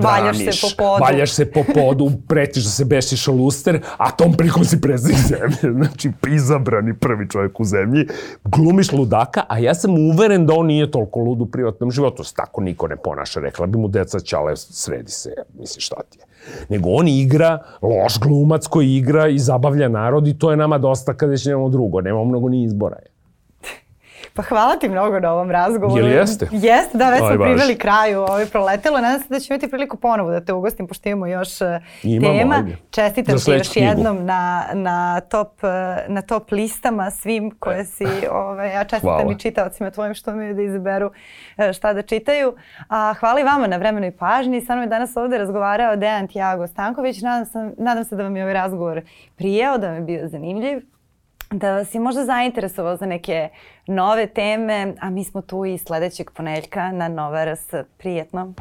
valjaš 0.04 0.38
se 0.38 0.52
po 0.62 0.68
podu. 0.78 1.04
Valjaš 1.04 1.32
se 1.32 1.52
po 1.52 1.64
podu, 1.74 2.12
pretiš 2.28 2.64
da 2.64 2.70
se 2.70 2.86
bešiš 2.86 3.28
o 3.28 3.32
luster, 3.32 3.82
a 3.98 4.12
tom 4.12 4.34
prikom 4.34 4.66
si 4.66 4.82
predsednik 4.82 5.20
zemlje. 5.20 5.74
Znači, 5.82 6.12
izabrani 6.28 6.94
prvi 6.94 7.30
čovjek 7.30 7.60
u 7.60 7.66
zemlji. 7.66 8.08
Glumiš 8.44 8.92
ludaka, 8.92 9.44
a 9.50 9.60
ja 9.60 9.76
sam 9.76 9.92
uveren 9.92 10.46
da 10.46 10.54
on 10.54 10.66
nije 10.66 10.92
toliko 10.92 11.20
lud 11.20 11.42
u 11.42 11.46
privatnom 11.46 11.92
životu. 11.92 12.24
Tako 12.36 12.62
niko 12.62 12.88
ne 12.88 12.96
ponaša. 12.96 13.39
Rekla 13.39 13.66
bi 13.66 13.78
mu 13.78 13.88
deca, 13.88 14.20
čale, 14.20 14.58
sredi 14.58 15.12
se. 15.12 15.34
Misli, 15.60 15.82
šta 15.82 15.96
ti 16.10 16.20
je? 16.20 16.26
Nego 16.70 16.89
on 16.89 17.08
igra, 17.08 17.60
loš 17.82 18.20
glumac 18.20 18.68
koji 18.68 18.96
igra 18.96 19.28
i 19.28 19.39
zabavlja 19.39 19.89
narod 19.89 20.28
i 20.28 20.38
to 20.39 20.52
je 20.52 20.58
nama 20.58 20.78
dosta 20.78 21.14
kada 21.14 21.38
će 21.38 21.50
nemamo 21.50 21.70
drugo. 21.70 22.02
Nemamo 22.02 22.26
mnogo 22.26 22.50
ni 22.50 22.64
izbora. 22.64 22.96
Je. 22.96 23.11
Pa 24.34 24.41
hvala 24.41 24.75
ti 24.75 24.89
mnogo 24.89 25.19
na 25.19 25.34
ovom 25.34 25.51
razgovoru. 25.51 26.05
Jel 26.05 26.19
jeste? 26.19 26.47
Jeste, 26.51 26.97
da, 26.97 27.09
već 27.09 27.19
smo 27.19 27.45
priveli 27.45 27.77
kraju. 27.77 28.19
Ovo 28.21 28.39
je 28.39 28.45
proletelo. 28.45 29.01
Nadam 29.01 29.19
se 29.19 29.25
da 29.29 29.39
ću 29.39 29.53
imati 29.53 29.67
priliku 29.67 29.97
ponovo 29.97 30.32
da 30.32 30.45
te 30.45 30.53
ugostim, 30.53 30.88
pošto 30.88 31.09
imamo 31.09 31.27
još 31.27 31.61
e, 31.61 31.79
Imamo, 32.03 32.38
tema. 32.38 32.55
Ajde. 32.55 32.77
Čestitam 32.91 33.36
ti 33.45 33.51
još 33.51 33.69
knjigu. 33.69 33.88
jednom 33.88 34.25
na, 34.25 34.65
na, 34.73 35.19
top, 35.19 35.63
e, 35.63 35.67
na 36.07 36.21
top 36.21 36.51
listama 36.51 37.11
svim 37.11 37.51
koje 37.59 37.86
si, 37.86 38.05
ovaj, 38.32 38.73
ja 38.73 38.84
čestitam 38.84 39.17
hvala. 39.17 39.32
i 39.32 39.39
čitavcima 39.39 39.91
tvojim 39.91 40.13
što 40.13 40.36
mi 40.36 40.53
da 40.53 40.61
izaberu 40.61 41.11
e, 41.57 41.73
šta 41.73 41.93
da 41.93 42.01
čitaju. 42.01 42.55
A, 42.88 43.13
hvala 43.19 43.39
i 43.39 43.43
vama 43.43 43.67
na 43.67 43.77
vremenu 43.77 44.07
i 44.07 44.11
pažnji. 44.11 44.61
Sa 44.61 44.73
mnom 44.73 44.84
je 44.84 44.89
danas 44.89 45.17
ovde 45.17 45.38
razgovarao 45.38 45.95
Dejan 45.95 46.27
Tiago 46.27 46.67
Stanković. 46.67 47.21
Nadam, 47.21 47.45
sam, 47.45 47.71
nadam 47.77 48.03
se 48.03 48.15
da 48.15 48.23
vam 48.23 48.36
je 48.36 48.43
ovaj 48.43 48.53
razgovor 48.53 49.01
prijeo, 49.36 49.77
da 49.77 49.88
vam 49.88 49.95
je 49.95 50.01
bio 50.01 50.27
zanimljiv 50.27 50.82
da 51.52 51.86
je 51.93 51.99
možda 51.99 52.26
zainteresovao 52.26 52.95
za 52.95 53.06
neke 53.06 53.49
nove 53.88 54.28
teme, 54.28 54.93
a 54.99 55.10
mi 55.10 55.24
smo 55.24 55.41
tu 55.41 55.66
i 55.66 55.78
sledećeg 55.78 56.32
poneljka 56.32 56.91
na 56.91 57.08
Nova 57.08 57.45
RS. 57.45 57.74
Prijetno! 57.97 58.54